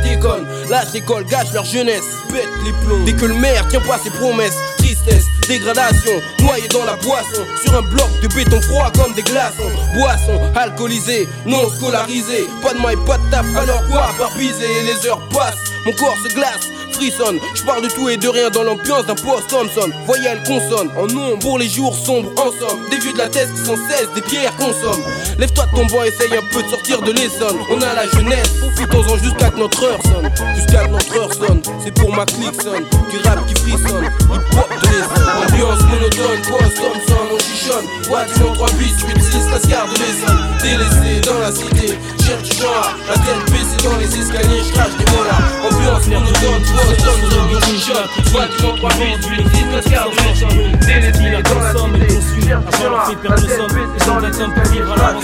la 0.69 0.85
l'école 0.93 1.25
gâche 1.25 1.53
leur 1.53 1.65
jeunesse, 1.65 2.05
pète 2.29 2.49
les 2.65 2.73
plombs. 2.85 3.05
Dès 3.05 3.13
que 3.13 3.27
le 3.27 3.35
maire 3.35 3.67
tient 3.69 3.81
pas 3.81 3.99
ses 3.99 4.11
promesses, 4.11 4.57
tristesse, 4.79 5.27
dégradation, 5.49 6.13
noyé 6.41 6.69
dans 6.69 6.85
la 6.85 6.95
boisson. 6.97 7.45
Sur 7.63 7.77
un 7.77 7.83
bloc 7.83 8.09
de 8.23 8.29
béton 8.29 8.61
froid 8.63 8.91
comme 8.93 9.15
des 9.15 9.23
glaçons. 9.23 9.71
Boisson, 9.95 10.41
alcoolisé, 10.55 11.29
non 11.47 11.69
scolarisé. 11.71 12.49
Pas 12.63 12.75
de 12.75 12.81
maille, 12.81 12.97
pas 13.07 13.19
de 13.19 13.31
taf, 13.31 13.47
alors 13.57 13.87
quoi, 13.89 14.09
par 14.19 14.31
biser. 14.37 14.83
Les 14.85 15.07
heures 15.09 15.21
passent, 15.29 15.65
mon 15.87 15.93
corps 15.93 16.17
se 16.23 16.35
glace. 16.35 16.69
Frissonne. 16.99 17.39
Je 17.55 17.63
parle 17.63 17.83
de 17.83 17.89
tout 17.89 18.09
et 18.09 18.17
de 18.17 18.29
rien 18.29 18.51
dans 18.51 18.65
l'ambiance 18.65 19.07
d'un 19.07 19.15
post 19.15 19.49
Thompson. 19.49 19.91
Voyelle 20.07 20.43
consonne 20.45 20.91
en 20.97 21.07
nombre 21.07 21.39
pour 21.39 21.59
les 21.59 21.69
jours 21.69 21.95
sombres 21.95 22.31
en 22.37 22.51
somme. 22.51 22.81
Des 22.91 22.99
vues 22.99 23.13
de 23.13 23.19
la 23.19 23.29
tête 23.29 23.49
qui 23.55 23.65
sont 23.65 23.77
16, 23.77 24.09
des 24.15 24.23
pierres 24.23 24.55
consomment. 24.57 25.05
Lève-toi 25.39 25.65
de 25.67 25.77
ton 25.77 25.87
banc, 25.87 26.03
essaye 26.03 26.35
un 26.37 26.43
peu 26.53 26.63
de 26.63 26.69
sortir 26.69 27.01
de 27.03 27.13
l'essonne. 27.13 27.57
On 27.71 27.81
a 27.81 27.95
la 27.95 28.09
jeunesse, 28.09 28.49
profitons-en 28.61 29.17
jusqu'à 29.19 29.51
que 29.51 29.59
notre 29.59 29.85
heure 29.85 30.01
sonne. 30.03 30.31
Jusqu'à 30.57 30.87
que 30.87 30.91
notre 30.91 31.17
heure 31.17 31.33
sonne, 31.33 31.63
c'est 31.85 31.95
pour 31.95 32.15
ma 32.15 32.27
clique 32.27 32.61
sonne. 32.61 32.85
Du 33.11 33.19
rap 33.25 33.47
qui 33.47 33.55
frissonne, 33.55 34.05
hip 34.05 34.69
de 34.83 34.89
l'essonne. 34.89 35.29
Ambiance 35.47 35.83
monotone, 35.83 36.43
post 36.49 36.77
Thompson, 36.77 37.25
on 37.28 37.28
chichonne. 37.49 37.87
Bâtiment 38.11 38.53
3 38.53 38.69
bis, 38.79 38.97
8, 39.09 39.23
6, 39.23 39.51
la 39.51 39.59
de. 39.59 40.37
Délaissé 40.63 41.21
dans 41.25 41.39
la 41.41 41.51
cité, 41.53 41.99
cherche 42.25 42.43
du. 42.43 42.93
La 43.09 43.15
tête 43.15 43.45
baissée 43.51 43.81
dans 43.85 43.97
les 43.97 44.11
escaliers, 44.21 44.63
je 44.67 44.73
crache 44.73 44.97
des 44.99 45.05
là. 45.05 45.39
Ambiance 45.65 46.07
monotone, 46.07 46.63
post 46.77 46.97
Thompson, 47.05 47.45
on 47.49 47.61
chichonne. 47.67 48.09
Bâtiment 48.33 48.77
3 48.77 48.91
bis, 48.91 49.27
8, 49.27 49.49
6, 49.49 49.65
la 49.73 49.83
scar 49.83 50.07
de 50.11 50.17
l'essonne. 50.29 50.73
Délaissé 50.87 51.27
dans 51.43 51.61
la 51.61 51.73
cité, 51.73 52.09
cherche 52.47 52.65
du 52.67 52.77
genre. 52.83 53.07
La 53.29 53.37
tête 53.37 53.57
baissée 53.57 54.05
dans 54.07 54.19
les 54.21 54.29
escaliers, 54.29 54.85
je 54.85 54.95
crache. 54.95 55.23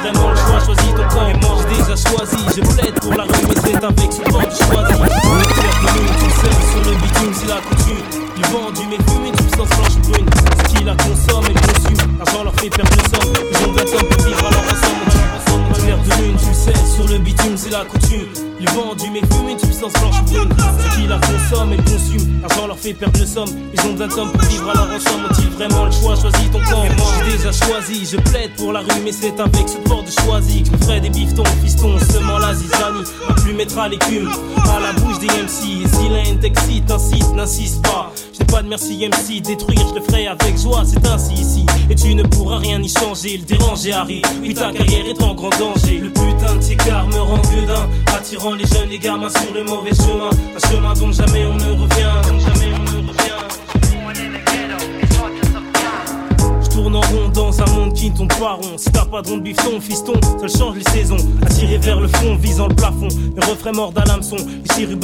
Vraiment 0.00 0.30
le 0.30 0.36
choix, 0.36 0.60
choisis 0.64 0.92
ton 0.96 1.06
camp. 1.08 1.28
J'ai 1.60 1.76
déjà 1.76 1.96
choisi, 1.96 2.40
je 2.56 2.60
plaide 2.74 2.96
pour 3.00 3.14
la 3.14 3.24
rue, 3.24 3.44
mais 3.48 3.54
c'est 3.62 3.84
avec 3.84 4.10
ce 4.10 4.20
cœur 4.20 4.82
de 4.82 4.92
l'eau, 4.92 5.08
tu 6.18 6.28
sais, 6.30 6.54
sur 6.70 6.82
le 6.90 6.96
bitume, 6.96 7.34
c'est 7.34 7.48
la 7.48 7.60
coutume. 7.60 8.29
Du 8.40 8.48
vendu, 8.52 8.80
mais 8.88 8.96
fume 8.96 9.26
une 9.26 9.36
substance 9.36 9.68
blanche 9.68 9.98
brune. 10.08 10.26
Ce 10.32 10.74
qui 10.74 10.84
la 10.84 10.94
consomme 10.96 11.44
et 11.50 11.52
consume. 11.52 12.16
L'argent 12.18 12.44
leur 12.44 12.54
fait 12.54 12.70
perdre 12.70 12.90
le 12.96 13.02
somme. 13.10 13.32
Ils 13.50 13.68
ont 13.68 13.72
de 13.72 13.86
somme 13.86 14.08
pour 14.08 14.24
vivre 14.24 14.46
à 14.46 14.50
leur 14.50 14.62
ensemble. 14.62 15.68
Le 15.68 15.74
clair 15.74 15.98
de 15.98 16.22
lune, 16.22 16.36
tu 16.38 16.54
sais, 16.54 16.72
sur 16.94 17.06
le 17.06 17.18
bitume, 17.18 17.56
c'est 17.56 17.70
la 17.70 17.84
coutume. 17.84 18.28
Du 18.58 18.66
vendu, 18.66 19.10
mais 19.12 19.20
fume 19.20 19.48
une 19.50 19.58
substance 19.58 19.92
blanche 19.92 20.22
brune. 20.24 20.48
Ce 20.56 20.96
qui 20.96 21.06
la 21.06 21.18
consomme 21.18 21.72
et 21.74 21.76
consume. 21.76 22.40
L'argent 22.40 22.66
leur 22.66 22.78
fait 22.78 22.94
perdre 22.94 23.20
le 23.20 23.26
somme. 23.26 23.50
Ils 23.74 23.80
ont 23.86 23.94
de 23.94 24.10
somme 24.10 24.32
pour 24.32 24.42
vivre 24.48 24.70
à 24.70 24.74
leur 24.74 24.88
ensemble. 24.88 25.26
Ont-ils 25.30 25.50
vraiment 25.50 25.84
le 25.84 25.90
choix, 25.90 26.16
choisis 26.16 26.50
ton 26.50 26.60
camp. 26.60 26.84
J'ai 27.26 27.36
déjà 27.36 27.52
choisi, 27.52 28.08
je 28.10 28.16
plaide 28.30 28.54
pour 28.56 28.72
la 28.72 28.80
rue, 28.80 29.00
mais 29.04 29.12
c'est 29.12 29.38
avec 29.38 29.68
ce 29.68 29.76
port 29.86 30.02
de 30.02 30.10
choisi 30.10 30.62
que 30.62 30.70
je 30.72 30.84
ferai 30.84 31.00
des 31.00 31.10
bifetons, 31.10 31.44
fiston, 31.62 31.98
semant 32.10 32.38
la 32.38 32.54
zizanie. 32.54 33.04
Ma 33.28 33.34
plume 33.34 33.56
mettra 33.56 33.88
l'écume 33.88 34.30
à 34.56 34.80
la 34.80 34.92
bouche 34.94 35.18
des 35.18 35.26
MC. 35.26 35.84
Et 35.84 35.88
si 35.88 36.08
l'un 36.08 36.30
n'insiste 37.40 37.82
pas. 37.82 38.12
Pas 38.46 38.62
de 38.62 38.68
merci 38.68 39.06
MC, 39.06 39.40
détruire, 39.40 39.86
je 39.88 39.94
le 39.94 40.00
ferai 40.00 40.26
avec 40.26 40.58
joie, 40.58 40.82
c'est 40.84 41.06
ainsi 41.06 41.34
ici. 41.34 41.66
Et 41.88 41.94
tu 41.94 42.14
ne 42.14 42.22
pourras 42.22 42.58
rien 42.58 42.80
y 42.82 42.88
changer, 42.88 43.38
le 43.38 43.44
déranger 43.44 43.92
arrive. 43.92 44.24
Oui, 44.42 44.54
ta 44.54 44.72
carrière 44.72 45.06
est 45.06 45.22
en 45.22 45.34
grand 45.34 45.50
danger. 45.58 45.98
Le 45.98 46.10
putain 46.10 46.56
de 46.56 46.60
ticard 46.60 47.06
me 47.08 47.20
rend 47.20 47.38
gueudin, 47.38 47.88
attirant 48.16 48.54
les 48.54 48.66
jeunes, 48.66 48.88
les 48.90 48.98
gamins 48.98 49.30
sur 49.30 49.54
le 49.54 49.64
mauvais 49.64 49.94
chemin. 49.94 50.30
Un 50.56 50.68
chemin 50.68 50.94
dont 50.94 51.12
jamais 51.12 51.44
on 51.46 51.54
ne 51.54 51.80
revient, 51.80 52.20
tourne 56.80 56.96
en 56.96 57.00
rond 57.00 57.28
dans 57.34 57.60
un 57.60 57.66
monde 57.74 57.92
qui 57.92 58.10
ne 58.10 58.16
tombe 58.16 58.32
pas 58.38 58.54
rond. 58.54 58.78
Si 58.78 58.90
t'as 58.90 59.04
pas 59.04 59.20
de 59.20 59.28
rond 59.28 59.36
de 59.36 59.42
bifton, 59.42 59.80
fiston, 59.80 60.14
ça 60.40 60.58
change 60.58 60.76
les 60.76 60.90
saisons. 60.90 61.18
Attiré 61.42 61.76
vers 61.78 62.00
le 62.00 62.08
fond, 62.08 62.36
visant 62.36 62.68
le 62.68 62.74
plafond. 62.74 63.08
Mes 63.36 63.44
refrains 63.44 63.72
mordent 63.72 63.98
à 63.98 64.04
l'hameçon. 64.04 64.36
Ici, 64.36 64.86
vies 64.86 64.96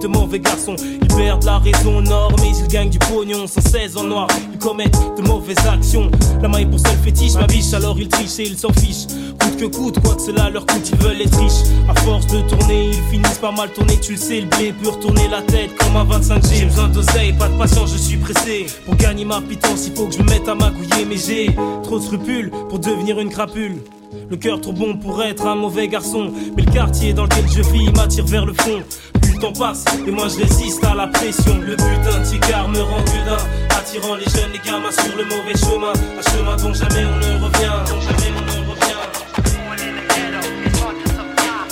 de 0.00 0.08
mauvais 0.08 0.40
garçons. 0.40 0.76
Ils 0.78 1.08
perdent 1.08 1.44
la 1.44 1.58
raison 1.58 2.00
nord, 2.00 2.32
mais 2.40 2.50
ils 2.58 2.68
gagnent 2.68 2.88
du 2.88 2.98
pognon. 2.98 3.46
Sans 3.46 3.60
16 3.60 3.96
en 3.98 4.04
noir, 4.04 4.28
ils 4.52 4.58
commettent 4.58 4.98
de 5.16 5.22
mauvaises 5.22 5.66
actions. 5.70 6.10
La 6.40 6.48
maille 6.48 6.66
pour 6.66 6.80
seul 6.80 6.96
fétiche, 7.04 7.34
ma 7.34 7.46
biche, 7.46 7.74
alors 7.74 7.98
ils 7.98 8.08
trichent 8.08 8.38
et 8.38 8.48
ils 8.48 8.58
s'en 8.58 8.72
fichent. 8.72 9.06
Coûte 9.38 9.56
que 9.58 9.66
coûte, 9.66 10.00
quoi 10.00 10.14
que 10.14 10.22
cela 10.22 10.48
leur 10.48 10.64
coûte, 10.64 10.90
ils 10.90 10.98
veulent 10.98 11.20
être 11.20 11.38
riches. 11.38 11.68
À 11.88 11.94
force 12.00 12.26
de 12.28 12.40
tourner, 12.48 12.88
ils 12.88 13.10
finissent 13.10 13.38
pas 13.38 13.52
mal 13.52 13.70
tourner. 13.70 13.98
Tu 14.00 14.12
le 14.12 14.18
sais, 14.18 14.40
le 14.40 14.46
blé 14.46 14.72
peut 14.72 14.88
retourner 14.88 15.28
la 15.28 15.42
tête 15.42 15.76
comme 15.76 15.96
un 15.96 16.04
25G. 16.04 16.54
J'ai 16.54 16.64
besoin 16.64 16.88
d'oseille, 16.88 17.32
pas 17.34 17.48
de 17.48 17.58
patience, 17.58 17.92
je 17.92 17.98
suis 17.98 18.16
pressé. 18.16 18.66
Pour 18.86 18.96
gagner 18.96 19.26
ma 19.26 19.40
pitance, 19.42 19.86
il 19.86 19.94
faut 19.94 20.06
que 20.06 20.14
je 20.14 20.22
me 20.22 20.30
mette 20.30 20.48
à 20.48 20.54
magouiller, 20.54 21.04
mais 21.06 21.17
j'ai 21.18 21.54
trop 21.82 21.98
de 21.98 22.04
scrupules 22.04 22.50
pour 22.68 22.78
devenir 22.78 23.18
une 23.18 23.30
crapule. 23.30 23.82
Le 24.30 24.36
cœur 24.36 24.60
trop 24.60 24.72
bon 24.72 24.96
pour 24.96 25.22
être 25.22 25.46
un 25.46 25.54
mauvais 25.54 25.88
garçon. 25.88 26.32
Mais 26.56 26.62
le 26.62 26.70
quartier 26.70 27.12
dans 27.12 27.24
lequel 27.24 27.44
je 27.48 27.62
vis 27.62 27.90
m'attire 27.92 28.24
vers 28.24 28.46
le 28.46 28.54
fond. 28.54 28.82
Plus 29.20 29.32
le 29.34 29.38
temps 29.38 29.52
passe 29.52 29.84
et 30.06 30.10
moi 30.10 30.28
je 30.28 30.42
résiste 30.42 30.84
à 30.84 30.94
la 30.94 31.06
pression. 31.08 31.58
Le 31.60 31.76
putain 31.76 32.20
de 32.20 32.24
ticard 32.24 32.68
me 32.68 32.80
rend 32.80 33.00
gudin. 33.00 33.36
Attirant 33.70 34.14
les 34.14 34.24
jeunes, 34.24 34.52
les 34.52 34.70
gamins 34.70 34.90
sur 34.90 35.16
le 35.16 35.24
mauvais 35.24 35.56
chemin. 35.56 35.92
Un 35.92 36.30
chemin 36.30 36.56
dont 36.56 36.74
jamais 36.74 37.04
on 37.04 37.16
ne 37.16 37.44
revient. 37.44 37.78
Dont 37.88 38.00
jamais 38.00 38.30
on 38.36 38.42
ne 38.42 38.70
revient. 38.70 38.98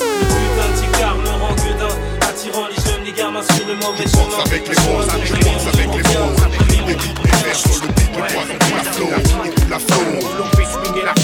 Le 0.02 0.26
putain 0.36 0.68
de 0.72 0.76
ticard 0.80 1.16
me 1.16 1.30
rend 1.42 1.54
gudin. 1.54 1.94
Attirant 2.28 2.66
les 2.68 2.82
jeunes, 2.82 3.04
les 3.04 3.12
gamins 3.12 3.42
sur 3.42 3.66
le 3.66 3.74
mauvais 3.74 4.08
chemin. 4.08 4.44
avec 4.44 4.68
les 4.68 4.74
mots, 4.74 5.02
je 5.24 5.32
pense 5.32 5.66
avec 5.66 5.94
les 6.58 6.80
mots. 6.80 7.25
Vers 7.44 7.56
sur 7.56 7.82
le 7.82 7.88
beat, 7.88 8.10
le 8.16 8.22
poison 8.22 8.56
pour 8.58 8.76
la 8.76 8.84
flow, 8.92 9.08
écoute 9.40 9.68
la 9.70 9.78
flow. 9.78 10.02
La. 11.04 11.14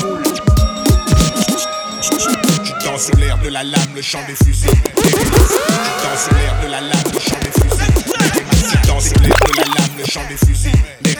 Tu 2.64 2.72
danses 2.84 3.06
sur 3.06 3.16
l'air 3.16 3.38
de 3.38 3.48
la 3.48 3.62
lame, 3.62 3.94
le 3.94 4.02
chant 4.02 4.20
des 4.26 4.34
fusils. 4.34 4.70
Tu 4.70 5.10
danses 5.12 6.24
sur 6.24 6.34
l'air 6.34 6.54
de 6.62 6.68
la 6.70 6.80
lame, 6.80 7.10
le 7.12 7.18
chant 7.18 7.38
des 7.40 7.50
fusils. 7.50 7.94
Tu 8.70 8.76
danses 8.86 9.10
l'air 9.22 9.36
de 9.46 9.56
la 9.56 9.64
lame, 9.64 9.96
le 9.98 10.04
chant 10.04 10.24
des 10.28 10.36
fusils. 10.36 10.72
Les. 11.04 11.12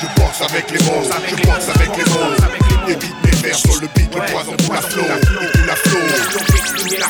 Je 0.00 0.06
pense 0.20 0.40
avec 0.50 0.70
les 0.70 0.78
mots, 0.84 1.02
je 1.02 1.36
pense 1.46 1.68
avec 1.74 1.96
les 1.96 2.04
mots. 2.04 2.34
Écoute 2.88 3.14
mes 3.44 3.52
sur 3.52 3.80
le 3.80 3.88
beat, 3.94 4.14
le 4.14 4.20
poison 4.32 4.56
pour 4.56 4.74
la 4.74 4.82
flow, 4.82 5.02
écoute 5.02 5.66
la 5.66 5.76
flow. 5.76 6.00
L'on 6.34 6.40
fait 6.44 6.62
swinguer 6.78 6.98
la. 6.98 7.08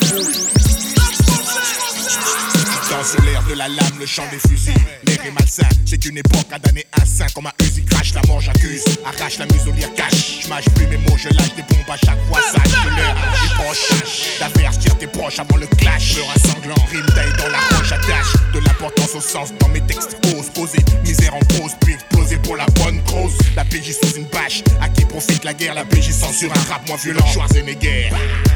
L'air 3.17 3.43
de 3.49 3.55
la 3.55 3.69
lame, 3.69 3.99
le 3.99 4.05
chant 4.05 4.25
des 4.31 4.39
fusils. 4.39 4.75
L'air 5.07 5.25
est 5.25 5.31
malsain, 5.31 5.69
c'est 5.87 6.05
une 6.05 6.19
époque 6.19 6.47
à 6.53 6.59
damner 6.59 6.87
un 7.01 7.07
saint. 7.07 7.27
Comme 7.35 7.47
un 7.47 7.65
Uzi 7.65 7.83
crache 7.85 8.13
la 8.13 8.21
mort, 8.27 8.41
j'accuse. 8.41 8.85
Arrache 9.03 9.39
la 9.39 9.47
muselière, 9.47 9.93
cache. 9.95 10.41
Je 10.43 10.49
mâche 10.49 10.67
plus 10.75 10.87
mes 10.89 10.99
mots, 10.99 11.17
je 11.17 11.29
lâche 11.29 11.55
des 11.57 11.63
bombes 11.63 11.89
à 11.89 11.97
chaque 11.97 12.23
fois. 12.29 12.41
Sache 12.43 12.85
que 12.85 12.89
l'heure 12.89 13.17
est 13.17 13.55
proche. 13.55 14.39
D'averse, 14.39 14.79
tire 14.79 14.99
tes 14.99 15.07
proches 15.07 15.39
avant 15.39 15.57
le 15.57 15.67
clash. 15.67 16.17
Peur 16.17 16.27
un 16.35 16.49
sanglant, 16.49 16.85
rime 16.91 17.07
taille 17.15 17.33
dans 17.39 17.49
la 17.49 17.61
roche, 17.77 17.93
attache. 17.93 18.35
De 18.53 18.59
l'importance 18.61 19.15
au 19.15 19.21
sens 19.23 19.55
dans 19.59 19.69
mes 19.69 19.81
textes. 19.81 20.19
Ose 20.37 20.51
poser, 20.51 20.85
misère 21.03 21.35
en 21.35 21.41
pause, 21.57 21.73
puis 21.81 21.95
exploser 21.95 22.37
pour 22.37 22.57
la 22.57 22.67
bonne 22.83 23.03
cause. 23.05 23.39
La 23.57 23.65
PJ 23.65 23.93
sous 24.03 24.17
une 24.17 24.27
bâche. 24.27 24.63
À 24.83 24.89
qui 24.91 25.07
profite 25.07 25.45
la 25.45 25.55
guerre, 25.55 25.75
la 25.75 25.87
PJ 25.87 26.11
censure 26.11 26.53
un 26.53 26.73
rap 26.73 26.87
moins 26.87 26.99
violent. 26.99 27.27
Schwarzenegger, 27.33 28.11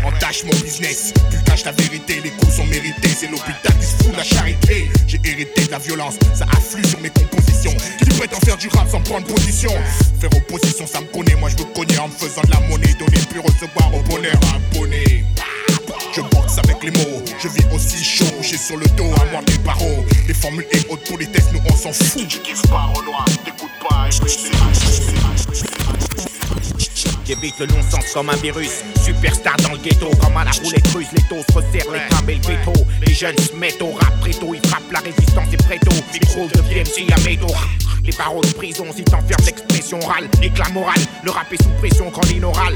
entache 0.04 0.44
mon 0.44 0.58
business. 0.60 1.14
Puis 1.30 1.38
cache 1.44 1.64
la 1.64 1.72
vérité, 1.72 2.20
les 2.22 2.30
coups 2.30 2.56
sont 2.56 2.66
mérités. 2.66 3.08
C'est 3.18 3.30
l'hôpital 3.30 3.71
la 4.22 4.36
charité. 4.36 4.88
J'ai 5.06 5.20
hérité 5.24 5.66
de 5.66 5.70
la 5.70 5.78
violence, 5.78 6.14
ça 6.34 6.46
afflue 6.56 6.84
sur 6.84 7.00
mes 7.00 7.10
compositions. 7.10 7.74
Qui 7.98 8.08
prétend 8.16 8.38
faire 8.40 8.56
du 8.56 8.68
rap 8.68 8.88
sans 8.88 9.00
prendre 9.00 9.26
position? 9.26 9.72
Faire 10.20 10.30
opposition, 10.36 10.86
ça 10.86 11.00
me 11.00 11.06
connaît. 11.06 11.34
Moi 11.36 11.50
je 11.50 11.56
me 11.56 11.74
connais 11.74 11.98
en 11.98 12.08
me 12.08 12.12
faisant 12.12 12.42
de 12.42 12.50
la 12.50 12.60
monnaie. 12.68 12.94
Donner 12.98 13.18
puis 13.28 13.40
recevoir 13.40 13.94
au 13.94 14.02
bonheur 14.02 14.38
un 14.54 14.78
bonnet. 14.78 15.24
Je 16.14 16.20
boxe 16.20 16.58
avec 16.58 16.82
les 16.82 16.90
mots, 16.90 17.22
je 17.42 17.48
vis 17.48 17.64
aussi 17.74 18.04
chaud, 18.04 18.26
j'ai 18.42 18.58
sur 18.58 18.76
le 18.76 18.86
dos 18.98 19.10
à 19.14 19.24
moi 19.32 19.40
des 19.46 19.56
barreaux. 19.58 20.04
Les 20.28 20.34
formules 20.34 20.66
et 20.70 20.78
autres 20.90 21.10
politesses, 21.10 21.50
nous 21.52 21.60
on 21.70 21.74
s'en 21.74 21.92
fout. 21.92 22.28
Tu 22.28 22.38
kiffes 22.40 22.62
pas 22.68 22.92
Renoir, 22.94 23.24
t'écoutes 23.44 23.70
pas, 23.88 24.10
J'évite 27.32 27.60
le 27.60 27.66
non-sens 27.66 28.12
comme 28.12 28.28
un 28.28 28.36
virus. 28.36 28.82
Superstar 29.02 29.56
dans 29.62 29.72
le 29.72 29.78
ghetto, 29.78 30.10
comme 30.20 30.36
à 30.36 30.44
la 30.44 30.50
roulette 30.50 30.86
russe. 30.88 31.08
Les 31.14 31.22
taux 31.30 31.42
se 31.48 31.54
resserrent, 31.54 31.90
les 31.90 32.00
crânes 32.10 32.28
et 32.28 32.34
le 32.34 32.42
veto. 32.42 32.72
Les 33.06 33.14
jeunes 33.14 33.38
se 33.38 33.56
mettent 33.56 33.80
au 33.80 33.92
rap 33.92 34.20
préto. 34.20 34.52
Ils 34.52 34.68
frappent 34.68 34.92
la 34.92 34.98
résistance 34.98 35.48
et 35.50 35.56
préto. 35.56 35.90
Micro 36.12 36.46
de 36.48 36.60
VMC 36.60 37.10
à 37.10 37.20
métaux. 37.20 37.54
Les 38.04 38.12
barreaux 38.12 38.40
de 38.40 38.52
prison, 38.52 38.84
si 38.94 39.04
t'enfermes 39.04 39.44
l'expression 39.44 40.00
orale. 40.02 40.28
Éclat 40.42 40.68
moral, 40.70 40.98
le 41.22 41.30
rap 41.30 41.52
est 41.52 41.62
sous 41.62 41.70
pression 41.78 42.10
quand 42.10 42.26
l'inoral. 42.28 42.74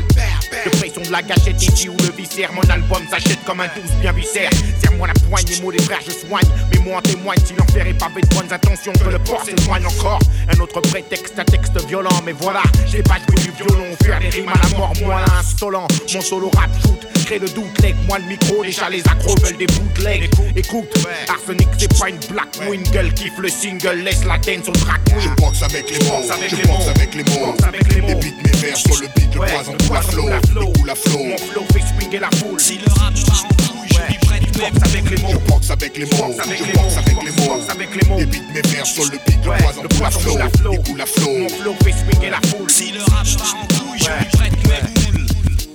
De 0.65 0.71
pression 0.77 1.03
de 1.03 1.11
la 1.11 1.21
gâchette 1.21 1.61
ici 1.61 1.89
ou 1.89 1.97
le 1.97 2.13
viscère. 2.17 2.53
Mon 2.53 2.63
album 2.71 3.03
s'achète 3.11 3.43
comme 3.45 3.61
un 3.61 3.67
douce 3.67 3.91
bien 4.01 4.13
viscère. 4.13 4.51
Serre-moi 4.81 5.09
la 5.09 5.15
poigne, 5.29 5.45
les 5.49 5.61
mots 5.61 5.73
des 5.73 5.83
frères, 5.83 6.01
je 6.07 6.13
soigne. 6.13 6.47
Mais 6.71 6.79
moi 6.79 6.99
en 6.99 7.03
témoigne 7.03 7.39
si 7.45 7.55
l'enfer 7.55 7.87
est 7.89 7.95
pavé 7.95 8.21
de 8.21 8.35
bonnes 8.35 8.53
intentions. 8.53 8.93
Que 8.93 9.11
le 9.11 9.19
port 9.19 9.43
s'éloigne 9.45 9.87
encore. 9.87 10.21
Un 10.55 10.61
autre 10.61 10.81
prétexte, 10.81 11.37
un 11.39 11.45
texte 11.45 11.77
violent. 11.89 12.23
Mais 12.25 12.33
voilà, 12.33 12.63
j'ai 12.87 13.03
pas 13.03 13.19
du 13.19 13.51
violon. 13.51 13.97
Faire 14.05 14.21
des 14.21 14.29
rimes 14.29 14.49
à 14.49 14.69
la 14.69 14.79
mort, 14.79 14.93
moi 15.03 15.21
l'insolent. 15.27 15.89
Mon 16.15 16.21
solo 16.21 16.51
rap 16.55 16.71
shoot, 16.83 17.05
crée 17.27 17.39
le 17.41 17.49
doute, 17.49 17.83
leg 17.83 17.95
moi 18.07 18.19
le 18.19 18.25
micro. 18.27 18.63
Déjà 18.63 18.89
les 18.89 19.01
accros 19.01 19.35
veulent 19.43 19.57
des 19.57 19.67
bootlegs. 19.67 20.31
Écoute, 20.55 20.89
Arsenic 21.29 21.69
c'est 21.77 21.99
pas 21.99 22.09
une 22.09 22.19
black 22.31 22.49
wingle. 22.69 23.13
Kiffe 23.15 23.39
le 23.39 23.49
single, 23.49 24.03
laisse 24.05 24.25
la 24.25 24.39
dance 24.39 24.69
au 24.69 24.73
track. 24.73 25.01
Je 25.19 25.29
boxe 25.41 25.63
avec 25.63 25.91
les 25.91 26.05
mots, 26.07 26.23
je 26.23 26.69
boxe 26.69 26.89
avec 26.89 27.15
les 27.15 27.25
mots. 27.25 27.55
Les 27.91 28.15
beats, 28.15 28.37
mes 28.45 28.57
vers 28.61 28.77
sur 28.77 29.01
le 29.01 29.09
beat, 29.17 29.33
je 29.33 29.39
poison 29.39 29.73
tout 29.73 29.93
la 29.93 30.03
flow, 30.03 30.29
le 30.29 30.87
la 30.87 30.95
flow. 30.95 31.25
Mon 31.25 31.39
flow 31.39 31.65
fait 31.73 31.81
swinguer 31.81 32.21
la 32.21 32.31
foule. 32.37 32.61
Si 32.61 32.79
le 32.79 32.93
rap 32.95 33.15
part 33.27 33.45
en 33.45 33.55
couille, 33.65 33.89
je 33.91 34.59
boxe 34.59 34.83
avec 34.85 35.11
les 35.11 35.17
mots. 35.23 35.29
Je 35.33 35.51
boxe 35.51 35.71
avec 35.71 35.99
les 35.99 36.07
mots, 36.07 36.35
je 36.39 36.79
boxe 36.79 36.97
avec 36.97 37.25
les 37.25 37.47
mots. 37.47 37.61
avec 37.69 37.95
les 37.97 38.09
mots. 38.09 38.19
Mes 38.55 38.61
vers 38.63 38.87
sur 38.87 39.05
le 39.05 39.19
beat, 39.27 39.39
je 39.43 39.65
poison 39.65 39.83
tout 39.83 40.03
la 40.03 40.11
flow, 40.11 40.37
le 40.37 40.99
la 40.99 41.07
flow. 41.07 41.39
Mon 41.39 41.49
flow 41.49 41.75
fait 41.83 41.93
swinguer 41.93 42.31
la 42.31 42.41
foule. 42.49 42.71
Si 42.71 42.93
le 42.93 43.01
rap 43.01 43.27
part 43.37 43.57
en 43.61 43.67
couille, 43.67 43.99
je 43.99 44.05
suis 44.05 44.37
prêt 44.37 44.96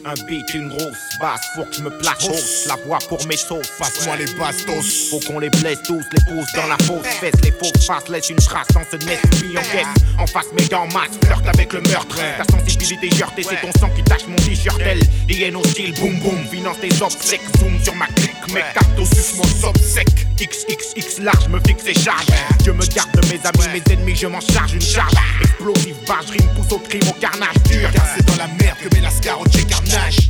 un 0.05 0.13
beat, 0.27 0.53
une 0.53 0.69
grosse 0.69 0.97
basse, 1.19 1.41
faut 1.55 1.63
que 1.63 1.75
je 1.75 1.81
me 1.81 1.89
place 1.89 2.27
hausse. 2.29 2.65
La 2.67 2.75
voix 2.85 2.99
pour 3.07 3.25
mes 3.27 3.37
sauces, 3.37 3.71
passe-moi 3.77 4.15
les 4.17 4.25
bastos. 4.33 5.09
Faut 5.09 5.19
qu'on 5.19 5.39
les 5.39 5.49
blesse 5.49 5.79
tous, 5.83 6.03
les 6.11 6.33
pousse 6.33 6.51
dans 6.55 6.67
la 6.67 6.77
fausse 6.77 7.07
fesse. 7.19 7.33
Les 7.43 7.51
fausses 7.51 7.85
faces 7.85 8.09
laissent 8.09 8.29
une 8.29 8.37
trace 8.37 8.67
dans 8.73 8.83
ce 8.89 8.95
esprit 8.95 9.57
en 9.57 9.61
quête. 9.61 9.87
En 10.19 10.27
face, 10.27 10.47
mes 10.57 10.67
gants 10.67 10.87
masse, 10.87 11.17
flirte 11.23 11.47
avec 11.47 11.73
le 11.73 11.81
meurtre. 11.81 12.17
Ta 12.37 12.43
sensibilité 12.43 13.09
heurtée, 13.21 13.43
c'est 13.43 13.61
ton 13.61 13.71
sang 13.79 13.89
qui 13.95 14.03
tâche 14.03 14.25
mon 14.27 14.35
t-shirt. 14.37 14.81
Elle, 14.81 15.55
au 15.55 15.63
style, 15.65 15.93
boum 15.99 16.19
boum. 16.19 16.37
Finance 16.49 16.79
tes 16.79 17.01
obsèques, 17.01 17.41
zoom 17.59 17.81
sur 17.83 17.95
ma 17.95 18.07
clique. 18.07 18.31
Mes 18.53 18.61
cartes 18.73 19.13
sus 19.13 19.37
mon 19.37 19.43
sob 19.43 19.77
sec. 19.77 20.07
XXX 20.37 21.21
large, 21.21 21.47
me 21.49 21.59
fixe 21.59 21.85
et 21.87 21.93
charge. 21.93 22.25
Je 22.65 22.71
me 22.71 22.85
garde 22.87 23.11
de 23.13 23.27
mes 23.27 23.39
amis, 23.45 23.79
mes 23.79 23.93
ennemis, 23.93 24.15
je 24.15 24.27
m'en 24.27 24.41
charge 24.41 24.73
une 24.73 24.81
charge. 24.81 25.13
Explosive, 25.41 25.95
barge, 26.07 26.31
rime, 26.31 26.47
pousse 26.55 26.71
au 26.71 26.79
crime, 26.79 27.03
au 27.09 27.13
carnage 27.13 27.55
dur. 27.69 27.89
Car 27.93 28.05
c'est 28.15 28.25
dans 28.25 28.37
la 28.37 28.47
merde 28.47 28.77
que 28.81 28.95
met 28.95 29.01
la 29.01 29.11
scar 29.11 29.39
au 29.39 29.45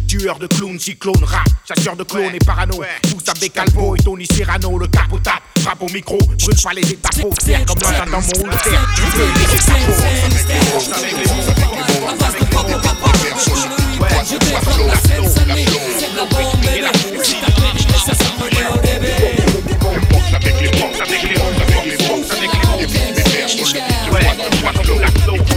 Tueur 0.07 0.39
de 0.39 0.47
clowns, 0.47 0.79
cyclone, 0.79 1.23
rap, 1.23 1.47
chasseur 1.67 1.95
de 1.95 2.03
clones 2.03 2.33
et 2.33 2.39
parano. 2.39 2.81
Tous 3.03 3.29
avec 3.29 3.53
Calvo 3.53 3.95
et 3.95 3.99
Tony 3.99 4.25
Serrano, 4.25 4.79
le 4.79 4.87
cap 4.87 5.13
au 5.13 5.19
tap, 5.19 5.41
rap 5.63 5.79
au 5.81 5.87
micro, 5.89 6.17
brûle 6.17 6.61
pas 6.63 6.73
les 6.73 6.91
étapes, 6.91 7.13
serre 7.39 7.63
comme 7.65 7.79
l'un 7.79 8.05
dans 8.05 8.21
mon 8.21 8.49
terre. 8.57 8.87
Tu 8.95 9.01
veux 9.03 9.31
les 9.37 9.55
étapes, 9.55 9.77
avec 10.17 10.41
les 10.41 10.59
mots, 10.65 10.81
avec 10.91 11.13
les 11.13 11.25
mots, 11.29 11.45
avec 12.21 12.41
les 12.41 12.49
mots, 12.51 12.71
je 14.23 14.37
développe 14.37 14.87
la 14.87 14.95
scène, 14.95 15.29
c'est 15.29 16.11
de 16.11 16.17
la 16.17 16.25
bombe, 16.25 16.59
bébé. 16.61 16.89
Si 17.23 17.35
t'as 17.39 17.51
pris, 17.51 17.73
ça 18.03 18.13
s'appelait 18.15 18.65
au 18.67 18.77
début. 18.81 19.13
Avec 20.33 20.57
les 20.59 20.71
mots, 20.79 20.91
avec 20.99 21.21
les 21.21 21.37
mots, 21.37 21.53
avec 21.61 21.85
les 21.85 21.97
mots, 22.07 22.23
avec 22.31 22.51
les 22.51 22.65
mots, 22.65 22.79
les 22.79 22.87
beats, 22.87 23.13
mes 23.15 23.23
vers 23.29 23.49
sur 23.49 23.65
le 23.65 23.71
beat, 23.73 24.05
ouais, 24.11 24.23
la 24.23 24.33
flow, 24.33 24.59
la 24.63 24.71
flow, 24.81 24.99
la 24.99 25.07
flow, 25.21 25.35
et 25.35 25.37
la 25.37 25.50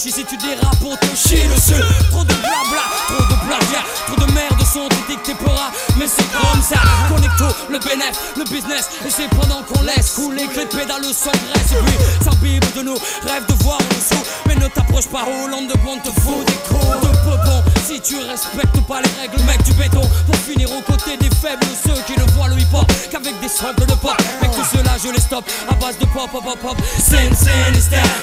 Chichi 0.00 0.12
si 0.14 0.24
tu 0.24 0.36
dérapes 0.38 0.78
pour 0.80 0.98
te 0.98 1.14
chier 1.14 1.46
dessus 1.48 1.74
Trop 2.10 2.24
de 2.24 2.32
blabla, 2.32 2.84
trop 3.06 3.22
de 3.22 3.36
plagiat 3.46 3.84
Trop 4.06 4.26
de 4.26 4.32
merde 4.32 4.62
sont 4.64 4.88
dictés 5.06 5.34
pora 5.34 5.70
Mais 5.98 6.06
c'est 6.06 6.24
comme 6.32 6.62
ça. 6.62 6.80
Connecto, 7.08 7.44
le 7.68 7.78
bénéf, 7.80 8.32
le 8.34 8.44
business. 8.44 8.88
Et 9.06 9.10
c'est 9.10 9.28
pendant 9.28 9.62
qu'on 9.62 9.82
laisse 9.82 10.12
couler 10.12 10.46
que 10.46 10.60
les 10.60 10.64
pédales 10.64 11.04
s'engraissent 11.04 11.72
Et 11.72 11.84
puis 11.84 11.98
ça 12.24 12.30
bible 12.40 12.66
de 12.74 12.82
nous, 12.82 12.96
rêve 13.26 13.44
de 13.46 13.62
voir 13.62 13.76
en 13.76 13.94
dessous. 13.94 14.24
Mais 14.46 14.54
ne 14.54 14.68
t'approche 14.68 15.08
pas 15.08 15.24
Hollande 15.24 15.68
de 15.68 15.74
te 15.74 16.20
fout 16.20 16.46
des 16.46 16.54
coups. 16.66 17.00
De 17.02 17.08
peupon 17.18 17.69
Si 17.90 18.00
tu 18.00 18.14
respectes 18.20 18.80
pas 18.86 19.00
les 19.02 19.10
règles 19.20 19.42
mec 19.42 19.60
du 19.64 19.72
béton. 19.72 20.02
Pour 20.24 20.36
finir 20.36 20.70
aux 20.70 20.80
côtés 20.80 21.16
des 21.16 21.28
faibles 21.28 21.66
Ceux 21.84 22.00
qui 22.06 22.12
ne 22.20 22.24
voient 22.34 22.46
le 22.46 22.54
hip 22.56 22.72
hop 22.72 22.86
qu'avec 23.10 23.34
des 23.40 23.48
samples 23.48 23.84
de 23.84 23.94
pop. 23.94 24.14
Mec 24.40 24.52
tout 24.52 24.64
cela 24.70 24.92
je 25.02 25.10
les 25.10 25.20
stoppe. 25.20 25.50
À 25.68 25.74
base 25.74 25.98
de 25.98 26.04
pop 26.06 26.30
pop 26.30 26.44
pop 26.44 26.56
pop. 26.60 26.76
Scène 26.98 27.34
style 27.34 27.50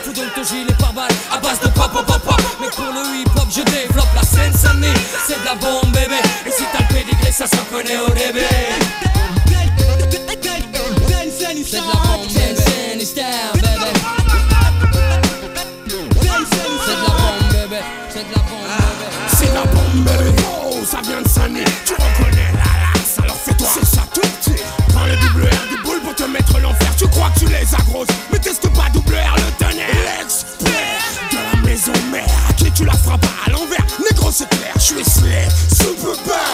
Fous 0.05 0.13
donc 0.13 0.33
ton 0.35 0.43
gilet 0.45 0.73
par 0.79 0.93
balle. 0.93 1.11
À 1.33 1.39
base 1.39 1.59
de 1.59 1.67
pop 1.67 1.91
pop 1.91 2.05
pop 2.05 2.21
pop. 2.21 2.41
Mais 2.61 2.69
pour 2.69 2.85
le 2.85 3.19
hip 3.19 3.29
hop 3.35 3.47
je 3.51 3.61
développe 3.63 4.07
la 4.15 4.21
scène 4.21 4.53
C'est 4.55 5.37
de 5.37 5.43
la 5.43 5.55
bombe 5.55 5.91
bébé. 5.91 6.15
Et 6.45 6.51
si 6.51 6.63
t'as 6.71 6.87
le 6.87 6.87
pédigré 6.87 7.31
ça 7.33 7.45
s'en 7.45 7.65
connaît 7.69 7.97
au 7.97 8.09
début. 8.11 8.47
C'est 11.65 11.81
de 11.81 11.87
la 11.87 11.91
bombe 11.91 12.27
bébé 12.33 13.56
les 27.67 27.75
as 27.75 27.83
grosses 27.83 28.07
Mais 28.31 28.39
teste 28.39 28.67
pas 28.73 28.89
double 28.93 29.15
R 29.15 29.35
le 29.35 29.51
tonnerre 29.57 29.87
L'expert 30.19 30.71
de 31.31 31.35
la 31.35 31.69
maison 31.69 31.93
mère. 32.11 32.25
À 32.49 32.53
qui 32.53 32.71
tu 32.71 32.85
la 32.85 32.93
feras 32.93 33.17
pas 33.17 33.27
à 33.45 33.49
l'envers. 33.51 33.85
Négro 34.09 34.31
c'est 34.31 34.49
clair 34.49 34.73
je 34.75 34.81
suis 34.81 35.03
slay 35.03 35.47
Super 35.69 36.46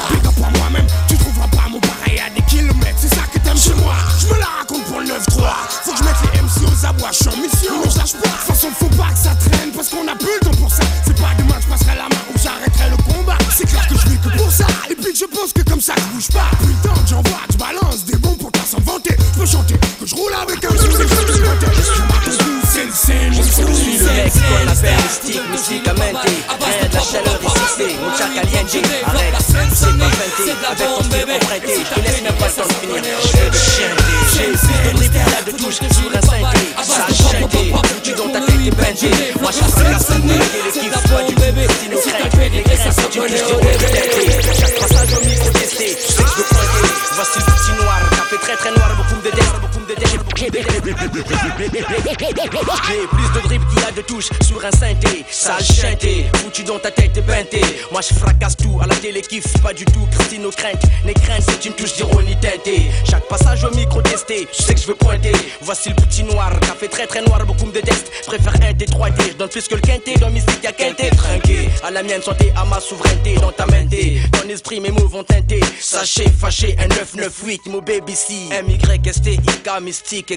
J'ai 52.87 53.07
plus 53.07 53.29
de 53.33 53.47
dribble 53.47 53.65
qu'il 53.67 53.81
y 53.81 53.85
a 53.85 53.91
de 53.91 54.01
touches 54.01 54.29
sur 54.45 54.63
un 54.63 54.71
synthé. 54.71 55.25
Sale 55.29 55.63
chanté, 55.63 56.25
foutu 56.37 56.63
dans 56.63 56.79
ta 56.79 56.91
tête 56.91 57.25
peinté 57.25 57.61
Moi 57.91 58.01
je 58.01 58.13
fracasse 58.13 58.55
tout, 58.57 58.79
à 58.81 58.87
la 58.87 58.95
télé 58.95 59.21
kiffe 59.21 59.61
pas 59.61 59.73
du 59.73 59.85
tout 59.85 60.07
Christine 60.11 60.45
aux 60.45 60.51
craintes, 60.51 60.83
les 61.05 61.13
craintes 61.13 61.43
c'est 61.47 61.65
une 61.65 61.73
touche 61.73 61.93
d'ironie 61.95 62.35
teintée. 62.39 62.91
Chaque 63.09 63.27
passage 63.27 63.63
au 63.63 63.71
micro 63.75 64.01
testé, 64.01 64.47
je 64.51 64.63
sais 64.63 64.73
que 64.73 64.81
je 64.81 64.87
veux 64.87 64.95
pointer. 64.95 65.31
Voici 65.61 65.89
le 65.89 65.95
petit 65.95 66.23
noir, 66.23 66.51
café 66.59 66.87
très 66.87 67.07
très 67.07 67.21
noir, 67.21 67.45
beaucoup 67.45 67.65
me 67.65 67.71
détestent. 67.71 68.11
Préfère 68.25 68.55
un 68.55 68.73
t 68.73 68.85
3D, 68.85 69.31
je 69.31 69.37
donne 69.37 69.49
plus 69.49 69.67
que 69.67 69.75
le 69.75 69.81
quinté. 69.81 70.15
Dans 70.15 70.29
mystique 70.29 70.63
y'a 70.63 70.71
quinté, 70.71 71.09
trinqué. 71.15 71.69
À 71.83 71.91
la 71.91 72.03
mienne 72.03 72.21
santé, 72.21 72.51
à 72.55 72.65
ma 72.65 72.79
souveraineté 72.79 73.35
Dans 73.35 73.51
ta 73.51 73.65
mente, 73.65 73.95
ton 74.31 74.47
esprit 74.49 74.79
mes 74.79 74.91
mots 74.91 75.07
vont 75.07 75.23
teinter. 75.23 75.61
Sachez, 75.79 76.29
fâché, 76.29 76.75
un 76.79 76.87
998, 76.87 77.61
mon 77.67 77.79
baby 77.79 78.15
si 78.15 78.49
MYST, 78.49 79.27
IK, 79.27 79.81
mystique 79.81 80.31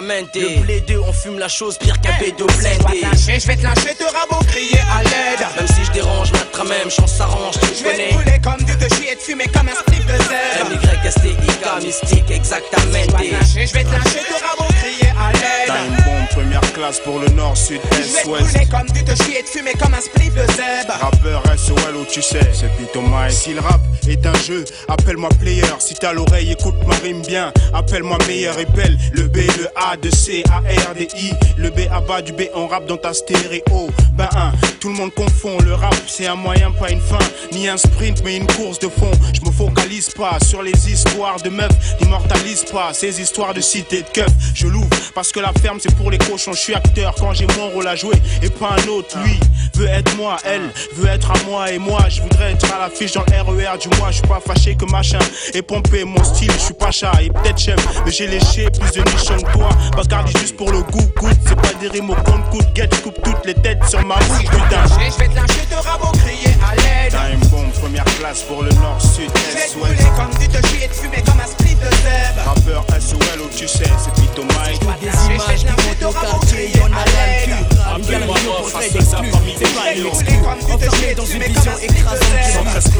exactement. 0.00 0.40
Le 0.40 0.60
blé 0.62 0.80
deux, 0.80 0.98
on 1.00 1.12
fume 1.12 1.38
la 1.38 1.48
chose 1.48 1.78
pire 1.78 2.00
qu'un 2.00 2.12
B2 2.12 2.44
blindé. 2.58 3.02
Je 3.16 3.46
vais 3.46 3.56
te 3.56 3.62
lâcher, 3.62 3.94
te 3.94 4.04
rabot, 4.04 4.44
crier 4.46 4.80
à 4.92 5.02
l'aide. 5.02 5.46
Même 5.56 5.66
si 5.68 5.84
je 5.84 5.90
dérange, 5.92 6.32
notre 6.32 6.64
même 6.68 6.90
chance 6.90 7.14
s'arrange, 7.16 7.54
tu 7.60 7.68
Je 7.78 7.84
vais 7.84 8.10
connais. 8.14 8.38
te 8.38 8.44
comme 8.44 8.62
du 8.64 8.76
te 8.76 8.94
chier 8.94 9.12
et 9.12 9.16
te 9.16 9.22
fumer 9.22 9.46
comme 9.48 9.68
un 9.68 9.74
slip 9.92 10.06
de 10.06 10.12
zèbre. 10.12 11.04
MYSTIK, 11.04 11.84
mystique, 11.84 12.30
exactement. 12.30 12.92
Je 12.92 13.72
vais 13.72 13.84
te 13.84 13.90
lâcher, 13.90 14.20
te 14.28 14.44
rabot, 14.44 14.72
crier 14.80 15.10
à 15.18 15.32
T'as 15.66 15.74
l'aide. 15.74 15.90
une 15.90 15.96
bombe 16.04 16.28
première 16.30 16.72
classe 16.72 17.00
pour 17.00 17.18
le 17.18 17.28
nord, 17.30 17.56
sud, 17.56 17.80
Je 17.92 17.96
vais 17.96 18.02
est, 18.02 18.22
te 18.22 18.28
ouest. 18.28 18.70
comme 18.70 18.86
du 18.90 19.04
te 19.04 19.22
chier 19.22 19.40
et 19.40 19.42
te 19.42 19.48
fumer 19.48 19.72
comme 19.80 19.94
un 19.94 20.00
split 20.00 20.30
de 20.30 20.46
zèbre. 20.52 20.94
Rappeur 21.00 21.42
SOL 21.56 21.96
où 21.96 22.04
tu 22.04 22.22
sais, 22.22 22.40
c'est 22.52 22.74
Pito 22.76 23.00
Mike. 23.00 23.32
Si 23.32 23.52
le 23.54 23.60
rap 23.60 23.80
est 24.08 24.24
un 24.26 24.34
jeu, 24.46 24.64
appelle-moi 24.88 25.28
player. 25.40 25.62
Si 25.78 25.94
t'as 25.94 26.12
l'oreille, 26.12 26.52
écoute 26.52 26.74
ma 26.86 26.94
rime 26.96 27.22
bien. 27.26 27.52
Appelle-moi 27.74 28.18
meilleur 28.26 28.58
et 28.58 28.64
belle. 28.66 28.96
Le 29.12 29.22
B, 29.28 29.36
le 29.58 29.68
A, 29.78 29.96
de 29.96 30.10
C, 30.10 30.42
A, 30.50 30.58
R, 30.58 30.94
D, 30.94 31.08
I. 31.16 31.32
Le 31.56 31.70
B 31.70 31.80
à 31.90 32.00
bas 32.00 32.22
du 32.22 32.32
B, 32.32 32.42
on 32.54 32.66
rappe 32.66 32.86
dans 32.86 32.96
ta 32.96 33.12
stéréo. 33.12 33.88
Ben 34.14 34.28
un, 34.36 34.52
tout 34.80 34.88
le 34.88 34.94
monde 34.94 35.14
confond. 35.14 35.58
Le 35.64 35.74
rap, 35.74 35.94
c'est 36.06 36.26
un 36.26 36.34
moyen, 36.34 36.70
pas 36.72 36.90
une 36.90 37.00
fin. 37.00 37.18
Ni 37.52 37.68
un 37.68 37.76
sprint, 37.76 38.22
mais 38.24 38.36
une 38.36 38.46
course 38.46 38.78
de 38.78 38.88
fond. 38.88 39.10
Je 39.32 39.40
me 39.48 39.52
focalise 39.52 40.10
pas 40.10 40.38
sur 40.44 40.62
les 40.62 40.90
histoires 40.90 41.40
de 41.40 41.50
meufs. 41.50 41.70
N'immortalise 42.00 42.64
pas 42.64 42.92
ces 42.92 43.20
histoires 43.20 43.54
de 43.54 43.60
cité 43.60 44.02
de 44.02 44.08
keuf. 44.12 44.28
Je 44.54 44.66
l'ouvre 44.66 44.88
parce 45.14 45.30
que 45.30 45.40
la 45.40 45.52
ferme, 45.62 45.78
c'est 45.80 45.94
pour 45.94 46.10
les 46.10 46.18
cochons. 46.18 46.52
Je 46.52 46.58
suis 46.58 46.74
acteur 46.74 47.14
quand 47.14 47.32
j'ai 47.32 47.46
mon 47.56 47.68
rôle 47.70 47.86
à 47.86 47.94
jouer 47.94 48.16
et 48.42 48.50
pas 48.50 48.76
un 48.78 48.88
autre. 48.88 49.16
Lui 49.24 49.38
veut 49.74 49.86
être 49.86 50.16
moi, 50.16 50.36
elle 50.44 50.70
veut 50.94 51.08
être 51.08 51.30
à 51.30 51.42
moi 51.44 51.70
et 51.70 51.78
moi. 51.78 52.00
Je 52.08 52.20
voudrais 52.22 52.52
être 52.52 52.72
à 52.74 52.80
l'affiche 52.80 53.12
dans 53.12 53.24
le 53.28 53.42
RER 53.42 53.78
du 53.78 53.88
mois. 53.98 54.10
Je 54.10 54.18
suis 54.18 54.26
pas 54.26 54.40
fâché 54.44 54.74
que 54.74 54.84
machin 54.86 55.20
et 55.54 55.62
pompé 55.62 56.04
mon 56.04 56.22
style. 56.24 56.50
Je 56.52 56.58
suis 56.58 56.74
pas 56.74 56.90
chat 56.90 57.12
et 57.22 57.28
peut-être 57.28 57.58
chef, 57.58 57.78
mais 58.04 58.10
j'ai 58.10 58.26
léché 58.26 58.68
plus 58.70 58.90
de 58.92 59.10
nichons 59.10 59.40
que 59.40 59.52
toi. 59.52 59.67
Bacardi 59.96 60.32
juste 60.38 60.56
pour 60.56 60.70
le 60.70 60.82
goût, 60.82 61.06
goût. 61.16 61.30
C'est 61.46 61.56
pas 61.56 61.72
des 61.80 61.88
rimes 61.88 62.10
au 62.10 62.14
compte 62.14 62.48
coûte. 62.50 62.66
Get, 62.74 62.88
je 62.92 63.00
coupe 63.00 63.20
toutes 63.22 63.44
les 63.44 63.54
têtes 63.54 63.84
sur 63.88 64.04
ma 64.04 64.16
bouche, 64.16 64.44
putain. 64.50 64.84
Je 64.86 65.18
vais 65.18 65.28
te 65.28 65.34
lâcher, 65.34 65.66
te 65.70 65.74
rabot, 65.74 66.12
crier 66.18 66.54
à 66.66 66.74
l'aide. 66.76 67.12
T'as 67.12 67.30
une 67.32 67.46
bombe 67.48 67.70
première 67.72 68.04
classe 68.04 68.42
pour 68.42 68.62
le 68.62 68.70
nord, 68.72 69.00
sud, 69.00 69.30
Je 69.34 69.54
vais 69.54 69.64
est, 69.64 69.72
te 69.72 69.78
ouest. 69.78 70.16
comme 70.16 70.30
du 70.38 70.48
te 70.48 70.66
chier 70.68 70.88
te 70.88 70.94
fumer 70.94 71.22
comme 71.24 71.40
un 71.40 71.46
split 71.46 71.67
de 71.78 71.90
zèbre. 72.02 72.42
Rappeur 72.44 72.84
SOL 73.00 73.40
où 73.42 73.56
tu 73.56 73.68
sais, 73.68 73.84
c'est 73.98 74.12
Pito 74.20 74.42
Mike. 74.42 74.80
Des 75.00 75.34
images 75.34 75.60
qui 75.60 75.66
montent 75.66 76.02
au 76.02 76.12
quartier, 76.12 76.70
y'en 76.76 76.86
a 76.86 77.04
le 77.04 77.44
cul. 77.44 77.78
Au 77.98 78.62
portrait 78.62 78.90
d'exclus, 78.90 79.32
c'est 79.58 79.74
pas 79.74 79.92
une 79.94 80.06
exclue. 80.06 80.38
Enfermé 80.72 81.14
dans 81.14 81.26
une 81.26 81.42
vision 81.42 81.72
écrasante 81.82 82.28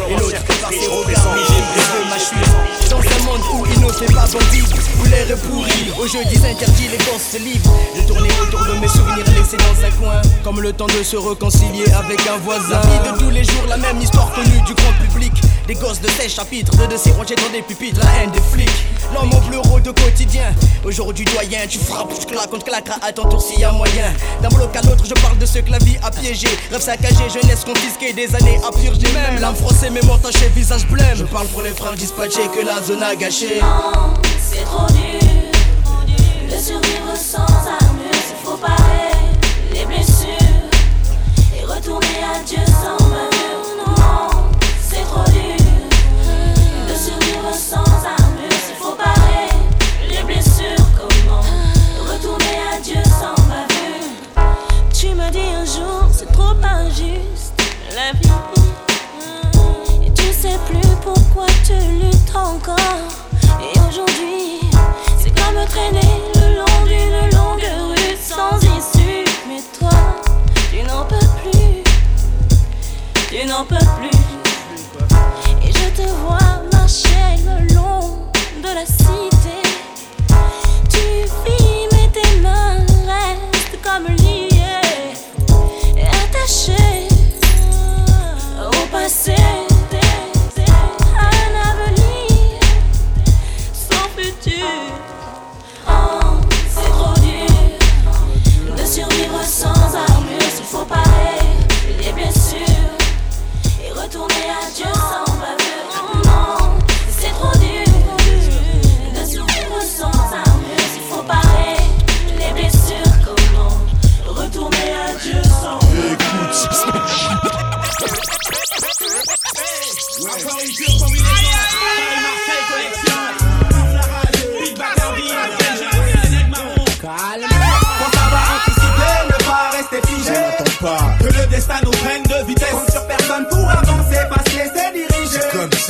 Et 0.09 0.15
l'autre 0.15 0.45
par 0.61 0.71
ses 0.71 0.87
regards, 0.87 1.37
je 1.47 1.83
veux 1.93 2.05
ma 2.09 2.19
chute. 2.19 2.91
Dans 2.91 2.99
un 2.99 3.25
monde 3.27 3.43
où 3.55 3.67
il 3.73 3.81
n'ose 3.81 3.99
pas 3.99 4.27
bandit, 4.27 4.65
où 5.01 5.05
l'air 5.07 5.31
est 5.31 5.37
pourri, 5.37 5.93
aux 5.99 6.07
jeudis 6.07 6.45
interdits, 6.45 6.89
les 6.89 6.99
gosses 6.99 7.33
se 7.33 7.39
livrent. 7.39 7.73
J'ai 7.95 8.07
tourné 8.07 8.29
autour 8.43 8.65
de 8.67 8.79
mes 8.81 8.89
souvenirs 8.89 9.25
laissés 9.37 9.57
dans 9.57 9.85
un 9.85 9.91
coin, 9.91 10.23
comme 10.43 10.61
le 10.61 10.73
temps 10.73 10.87
de 10.87 11.03
se 11.03 11.17
réconcilier 11.17 11.91
avec 11.93 12.21
un 12.27 12.39
voisin. 12.39 12.81
La 12.83 13.11
vie 13.11 13.13
de 13.13 13.19
tous 13.19 13.31
les 13.31 13.45
jours, 13.45 13.67
la 13.69 13.77
même 13.77 14.01
histoire 14.01 14.33
connue 14.33 14.61
du 14.67 14.75
grand 14.75 14.93
public. 15.05 15.33
Des 15.67 15.75
gosses 15.75 16.01
de 16.01 16.09
16 16.09 16.33
chapitres, 16.33 16.77
de 16.77 16.87
dossiers 16.87 17.13
rangés 17.13 17.37
dans 17.37 17.53
des 17.53 17.63
pupitres, 17.63 18.01
la 18.01 18.23
haine 18.23 18.31
des 18.31 18.41
flics. 18.41 18.68
L'homme 19.15 19.33
au 19.33 19.41
pleureau 19.41 19.81
de 19.81 19.91
quotidien. 19.91 20.53
Aujourd'hui, 20.85 21.25
doyen, 21.25 21.67
tu 21.69 21.79
frappes, 21.79 22.13
je 22.21 22.27
claque, 22.27 22.51
on 22.53 22.59
te 22.59 22.65
claquera 22.65 22.97
à 23.03 23.13
ton 23.13 23.25
tour 23.29 23.41
s'il 23.41 23.61
y 23.61 23.65
a 23.65 23.73
moyen. 23.73 24.13
D'un 24.43 24.49
bloc 24.49 24.75
à 24.77 24.83
l'autre, 24.83 25.05
je 25.07 25.15
parle 25.15 25.39
de 25.39 25.47
ce 25.47 25.59
que 25.61 25.71
la 25.71 25.79
vie 25.79 25.97
a 26.03 26.11
piégé. 26.11 26.49
Rêve 26.71 26.83
saccagé, 26.83 27.29
jeunesse 27.31 27.65
confisquée, 27.65 28.13
des 28.13 28.35
années 28.35 28.61
à 28.67 28.71
purger. 28.71 29.11
Même 29.13 29.41
l'âme 29.41 29.55
froissée, 29.57 29.91
mémoire 29.91 30.21
tachée, 30.21 30.49
visage 30.55 30.87
blême. 30.87 31.17
Je 31.17 31.25
parle 31.25 31.47
pour 31.49 31.63
les 31.63 31.71
frères 31.71 31.95
dispatchés 31.95 32.49
que 32.55 32.65
la 32.65 32.83
zone 32.83 33.03
a 33.03 33.17
gâché. 33.17 33.61
C'est 34.41 34.65
trop 34.65 34.87
dur 34.89 35.21
de 36.51 36.63
survivre 36.63 37.17
sans 37.17 37.39
armure. 37.39 38.09
Faut 38.45 38.57
parer 38.57 39.15
les 39.73 39.85
blessures 39.87 40.27
et 41.57 41.65
retourner 41.65 42.23
à 42.23 42.43
Dieu 42.45 42.59
sans 42.67 43.05
mesure. 43.07 43.38
Et 62.51 63.79
aujourd'hui, 63.81 64.61
c'est 65.19 65.31
comme 65.39 65.63
traîner 65.67 66.23
le 66.37 66.57
long 66.57 66.85
d'une 66.87 67.37
longue 67.37 67.61
rue 67.91 68.17
sans 68.19 68.57
issue. 68.59 69.25
Mais 69.47 69.63
toi, 69.79 69.91
tu 70.71 70.83
n'en 70.83 71.05
peux 71.05 71.27
plus. 71.43 71.83
Tu 73.29 73.47
n'en 73.47 73.65
peux 73.67 73.77
plus. 73.99 74.19
Et 75.63 75.73
je 75.73 76.03
te 76.03 76.09
vois 76.09 76.63
marcher 76.73 77.37
le 77.45 77.75
long 77.75 78.19
de 78.63 78.75
la 78.75 78.87
cité. 78.87 79.38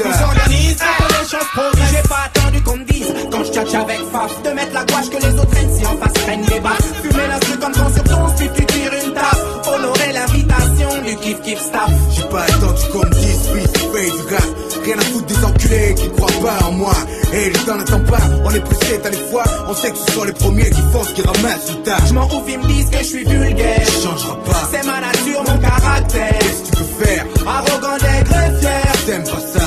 On 0.01 0.13
s'organise 0.13 0.77
pour 0.77 1.09
les 1.09 1.29
choses 1.29 1.49
progressent. 1.53 1.91
J'ai 1.91 2.09
pas 2.09 2.27
attendu 2.27 2.63
qu'on 2.63 2.77
me 2.77 2.85
dise, 2.85 3.13
quand 3.33 3.45
je 3.45 3.53
tchatche 3.53 3.75
avec 3.75 3.99
Faf, 4.13 4.43
de 4.43 4.51
mettre 4.51 4.73
la 4.73 4.85
gouache 4.85 5.11
que 5.11 5.17
les 5.17 5.35
autres 5.35 5.51
prennent 5.51 5.77
si 5.77 5.87
en 5.87 5.97
face 5.97 6.13
prennent 6.25 6.47
les 6.49 6.61
basses. 6.61 6.89
Fumer 7.03 7.27
l'instru 7.27 7.59
comme 7.59 7.73
quand 7.73 7.93
sur 7.93 8.05
ton 8.05 8.37
slip 8.37 8.53
tu 8.55 8.67
tires 8.67 8.93
une 9.05 9.13
tape. 9.13 9.39
Honorer 9.67 10.13
l'invitation 10.13 11.03
du 11.03 11.17
kiff 11.17 11.41
kiff 11.43 11.61
staff. 11.61 11.91
J'ai 12.15 12.23
pas 12.25 12.43
attendu 12.43 12.83
qu'on 12.93 13.07
me 13.07 13.15
dise 13.15 13.51
oui, 13.53 13.63
c'est 13.75 13.93
fait 13.93 14.11
du 14.11 14.35
rap. 14.35 14.45
Rien 14.85 14.99
à 14.99 15.03
foutre 15.03 15.27
des 15.27 15.45
enculés 15.45 15.95
qui 15.97 16.11
croient 16.11 16.43
pas 16.43 16.67
en 16.67 16.73
moi. 16.73 16.95
Et 17.33 17.51
les 17.51 17.59
temps 17.59 17.75
n'attendent 17.75 18.07
pas, 18.07 18.23
on 18.45 18.51
est 18.51 18.61
pressé, 18.61 19.01
t'as 19.03 19.11
des 19.11 19.25
fois. 19.31 19.45
On 19.67 19.75
sait 19.75 19.91
que 19.91 19.99
ce 19.99 20.13
sont 20.13 20.25
les 20.25 20.33
premiers 20.33 20.71
qui 20.71 20.81
ce 21.05 21.13
qui 21.13 21.23
ramassent 21.23 21.71
le 21.71 21.83
tas. 21.83 21.99
Je 22.07 22.15
m'en 22.15 22.27
ouf, 22.27 22.45
ils 22.49 22.59
me 22.59 22.67
disent 22.67 22.91
que 22.91 22.99
je 22.99 23.03
suis 23.03 23.25
vulgaire. 23.25 23.85
Ça 23.85 24.09
changera 24.09 24.37
pas. 24.45 24.69
C'est 24.71 24.87
ma 24.87 25.01
nature, 25.01 25.43
mon 25.47 25.59
caractère. 25.59 26.39
Qu'est-ce 26.39 26.71
que 26.71 26.77
tu 26.77 26.85
peux 26.85 27.05
faire? 27.05 27.27
Arrogant, 27.47 27.97
et 27.97 28.61
fier. 28.61 28.93
T'aimes 29.07 29.25
pas 29.25 29.41
ça 29.53 29.58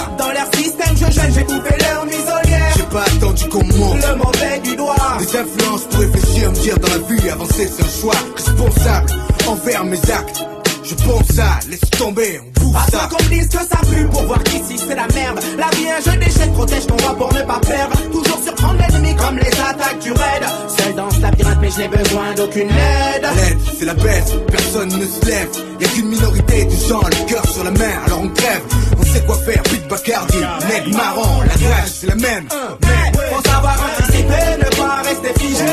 Le 3.53 4.15
mauvais 4.15 4.59
du 4.63 4.77
doigt. 4.77 4.95
Des 5.19 5.35
influences 5.35 5.83
pour 5.89 5.99
réfléchir, 5.99 6.51
me 6.51 6.55
dire 6.55 6.79
dans 6.79 6.87
la 6.87 6.97
vie, 6.99 7.29
avancer 7.29 7.67
c'est 7.67 7.83
un 7.83 8.01
choix 8.01 8.15
responsable 8.33 9.11
envers 9.45 9.83
mes 9.83 10.11
actes. 10.11 10.45
Je 10.85 10.95
pense 10.95 11.37
à, 11.37 11.59
laisse 11.69 11.89
tomber, 11.97 12.39
bouffe 12.71 12.88
À 12.88 12.91
ça. 12.91 13.10
qu'on 13.10 13.23
me 13.23 13.29
dise 13.29 13.47
que 13.47 13.57
ça 13.57 13.77
pue 13.89 14.05
pour 14.05 14.23
voir 14.23 14.43
qu'ici 14.43 14.77
c'est 14.77 14.95
la 14.95 15.07
merde. 15.13 15.39
La 15.57 15.69
vie 15.75 15.86
est 15.86 15.91
un 15.91 16.12
jeu 16.12 16.17
d'échecs, 16.17 16.53
protège 16.53 16.88
ton 16.88 16.97
voix 16.97 17.15
pour 17.15 17.34
ne 17.34 17.41
pas 17.41 17.60
perdre. 17.60 17.95
Toujours 18.12 18.39
surprendre 18.43 18.79
l'ennemi 18.79 19.15
comme 19.15 19.38
les 19.38 19.51
attaques 19.69 19.99
du 20.01 20.12
raid. 20.12 20.43
Seul 20.67 20.95
dans 20.95 21.10
ce 21.10 21.21
labyrinthe, 21.21 21.57
mais 21.62 21.71
je 21.71 21.77
n'ai 21.79 21.88
besoin 21.88 22.34
d'aucune 22.36 22.69
aide. 22.69 23.23
L'aide, 23.36 23.57
c'est 23.79 23.86
la 23.86 23.93
baisse, 23.93 24.31
personne 24.51 24.89
ne 24.89 25.05
se 25.05 25.25
lève. 25.25 25.49
Y'a 25.79 25.88
qu'une 25.89 26.07
minorité 26.07 26.65
de 26.65 26.88
gens, 26.88 27.01
le 27.01 27.29
cœur 27.29 27.45
sur 27.47 27.63
la 27.63 27.71
main, 27.71 27.95
alors 28.05 28.21
on 28.21 28.29
crève. 28.29 28.62
On 28.99 29.03
sait 29.03 29.21
quoi 29.25 29.36
faire, 29.38 29.63
Pete 29.63 29.88
Bacardi, 29.88 30.38
Ned 30.38 30.95
Marron, 30.95 31.41
la 31.41 31.67
grâce 31.67 31.97
c'est 32.01 32.07
la 32.07 32.15
même. 32.15 32.45
Mais 32.81 33.19
faut 33.34 33.49
savoir 33.49 33.75
anticiper, 33.84 34.57
ne 34.60 34.77
pas 34.77 35.01
rester 35.03 35.39
figé. 35.39 35.65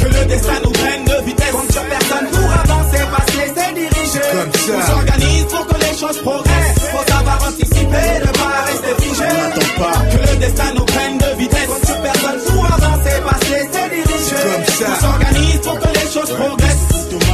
Que 0.00 0.06
le 0.06 0.24
destin 0.26 0.52
nous 0.64 0.70
prenne 0.70 1.04
de 1.04 1.24
vitesse. 1.26 1.50
Compte 1.52 1.72
sur 1.72 1.82
personne 1.82 2.26
pour 2.32 2.69
capacité 3.10 3.60
de 3.70 3.78
diriger. 3.78 4.20
Comme 4.32 4.52
ça. 4.52 4.72
On 4.76 4.92
s'organise 4.92 5.44
pour 5.44 5.66
que 5.66 5.74
les 5.74 5.98
choses 5.98 6.18
progressent. 6.22 6.78
Faut 6.92 7.12
savoir 7.12 7.38
anticiper, 7.48 8.08
ne 8.20 8.32
pas 8.38 8.64
rester 8.66 9.02
figé. 9.02 9.24
On 9.24 9.80
pas 9.80 9.98
que 10.10 10.30
le 10.30 10.36
destin 10.38 10.74
nous 10.76 10.84
prenne 10.84 11.18
de 11.18 11.38
vitesse. 11.38 11.68
Quand 11.86 12.02
personne 12.02 12.54
pour 12.54 12.64
avancer, 12.66 13.16
passer, 13.28 13.68
se 13.72 13.82
diriger. 13.90 14.42
Comme 14.42 14.64
ça. 14.74 14.86
On 14.90 15.00
s'organise 15.00 15.60
pour 15.60 15.78
que 15.78 15.88
les 15.88 16.10
choses 16.12 16.32
progressent. 16.36 16.86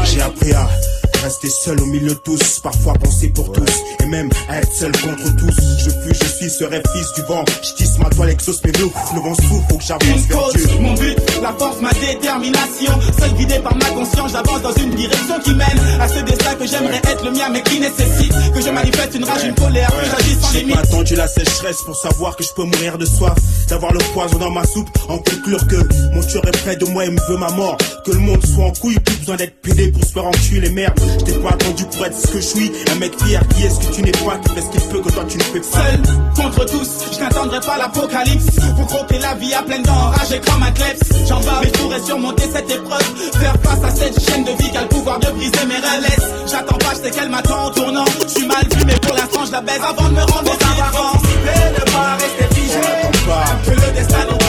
J'ai 0.04 0.22
appris 0.22 0.52
à 0.52 0.68
rester 1.26 1.50
seul 1.50 1.80
au 1.80 1.86
milieu 1.86 2.10
de 2.10 2.20
tous, 2.24 2.60
parfois 2.60 2.92
penser 2.94 3.28
pour 3.30 3.50
tous, 3.50 3.82
et 4.00 4.06
même 4.06 4.30
à 4.48 4.58
être 4.58 4.72
seul 4.72 4.92
contre 4.92 5.34
tous. 5.36 5.56
Je 5.80 5.90
fuis, 5.90 6.14
je 6.22 6.28
suis, 6.36 6.48
serai 6.50 6.80
fils 6.94 7.12
du 7.16 7.22
vent. 7.22 7.44
Je 7.64 7.72
tisse 7.74 7.98
ma 7.98 8.08
toile, 8.10 8.30
exauce 8.30 8.62
mes 8.62 8.70
loups. 8.78 8.92
Le 9.12 9.20
vent 9.20 9.34
souffle, 9.34 9.64
faut 9.68 9.76
que 9.78 9.82
j'avance 9.84 10.20
vers 10.28 10.48
Dieu. 10.50 10.66
mon 10.80 10.94
but, 10.94 11.16
la 11.42 11.52
force, 11.58 11.80
ma 11.80 11.90
détermination. 11.94 12.92
Seul 13.18 13.32
guidé 13.34 13.58
par 13.58 13.74
ma 13.74 13.86
conscience, 13.86 14.30
j'avance 14.30 14.62
dans 14.62 14.72
une 14.74 14.90
direction 14.94 15.40
qui 15.42 15.54
mène 15.54 15.80
à 16.00 16.06
ce 16.06 16.20
destin 16.20 16.54
que 16.54 16.64
j'aimerais 16.68 16.98
être 17.02 17.24
le 17.24 17.32
mien, 17.32 17.48
mais 17.50 17.62
qui 17.62 17.80
nécessite 17.80 18.32
que 18.54 18.60
je 18.60 18.70
manifeste 18.70 19.14
une 19.16 19.24
rage, 19.24 19.42
une 19.44 19.54
colère, 19.56 19.88
que 19.90 20.06
j'agisse 20.08 20.40
sans 20.40 20.52
J'ai 20.52 20.60
limite. 20.60 20.76
pas 20.76 20.82
attendu 20.82 21.16
la 21.16 21.26
sécheresse 21.26 21.82
pour 21.84 21.96
savoir 21.96 22.36
que 22.36 22.44
je 22.44 22.52
peux 22.54 22.62
mourir 22.64 22.98
de 22.98 23.04
soif, 23.04 23.34
d'avoir 23.68 23.92
le 23.92 23.98
poison 24.14 24.38
dans 24.38 24.52
ma 24.52 24.64
soupe, 24.64 24.88
en 25.08 25.18
conclure 25.18 25.66
que 25.66 26.14
mon 26.14 26.22
tueur 26.22 26.46
est 26.46 26.56
près 26.62 26.76
de 26.76 26.84
moi 26.84 27.04
et 27.04 27.10
me 27.10 27.20
veut 27.28 27.36
ma 27.36 27.50
mort, 27.50 27.76
que 28.04 28.12
le 28.12 28.18
monde 28.20 28.46
soit 28.46 28.66
en 28.66 28.72
couille, 28.72 29.00
plus 29.00 29.16
besoin 29.16 29.34
d'être 29.34 29.60
pédé 29.60 29.88
pour 29.88 30.04
se 30.04 30.12
faire 30.12 30.24
enculer 30.26 30.70
merde. 30.70 31.00
T'ai 31.24 31.32
pas 31.32 31.50
attendu 31.50 31.84
pour 31.86 32.06
être 32.06 32.16
ce 32.16 32.26
que 32.28 32.40
je 32.40 32.46
suis, 32.46 32.72
un 32.92 32.94
mec 32.96 33.12
fier 33.22 33.40
qui 33.48 33.64
est 33.64 33.70
ce 33.70 33.80
que 33.80 33.94
tu 33.94 34.02
n'es 34.02 34.12
pas, 34.12 34.36
qui 34.38 34.54
fait 34.54 34.60
ce 34.60 34.70
qu'il 34.70 34.80
peut 34.90 35.00
que 35.00 35.12
toi 35.12 35.24
tu 35.28 35.38
ne 35.38 35.42
fais 35.42 35.60
pas. 35.60 35.78
Seul 35.78 36.02
contre 36.36 36.64
tous, 36.66 36.90
je 37.12 37.18
n'attendrai 37.20 37.60
pas 37.60 37.78
l'apocalypse. 37.78 38.46
Pour 38.76 38.86
croquer 38.86 39.18
la 39.18 39.34
vie 39.34 39.54
à 39.54 39.62
pleine 39.62 39.82
dents, 39.82 39.92
enragé 39.92 40.40
comme 40.40 40.62
un 40.62 40.70
kleps 40.72 41.00
J'en 41.26 41.40
bats, 41.40 41.60
mais 41.62 41.68
je 41.74 41.78
pourrais 41.80 42.00
surmonter 42.00 42.44
cette 42.52 42.70
épreuve. 42.70 43.02
Faire 43.40 43.54
face 43.62 43.84
à 43.84 43.94
cette 43.94 44.20
chaîne 44.28 44.44
de 44.44 44.52
vie 44.62 44.70
qui 44.70 44.76
a 44.76 44.82
le 44.82 44.88
pouvoir 44.88 45.18
de 45.18 45.26
briser 45.30 45.66
mes 45.66 45.76
relais. 45.76 46.16
J'attends 46.46 46.78
pas, 46.78 46.94
je 46.94 47.06
sais 47.06 47.10
qu'elle 47.10 47.30
m'attend 47.30 47.66
en 47.66 47.70
tournant. 47.70 48.04
Je 48.22 48.28
suis 48.28 48.46
mal 48.46 48.64
vu, 48.70 48.84
mais 48.86 48.94
pour 49.00 49.14
l'instant 49.14 49.44
je 49.46 49.52
la 49.52 49.60
baise 49.60 49.80
avant 49.82 50.08
de 50.08 50.14
me 50.14 50.20
rendre 50.20 50.52
savoir 50.60 51.12
anticiper, 51.14 51.60
ne 51.74 51.92
pas 51.92 52.16
rester 52.20 52.54
figé. 52.54 52.80
Que 53.64 53.70
le 53.70 53.92
destin 53.92 54.18
nous 54.30 54.45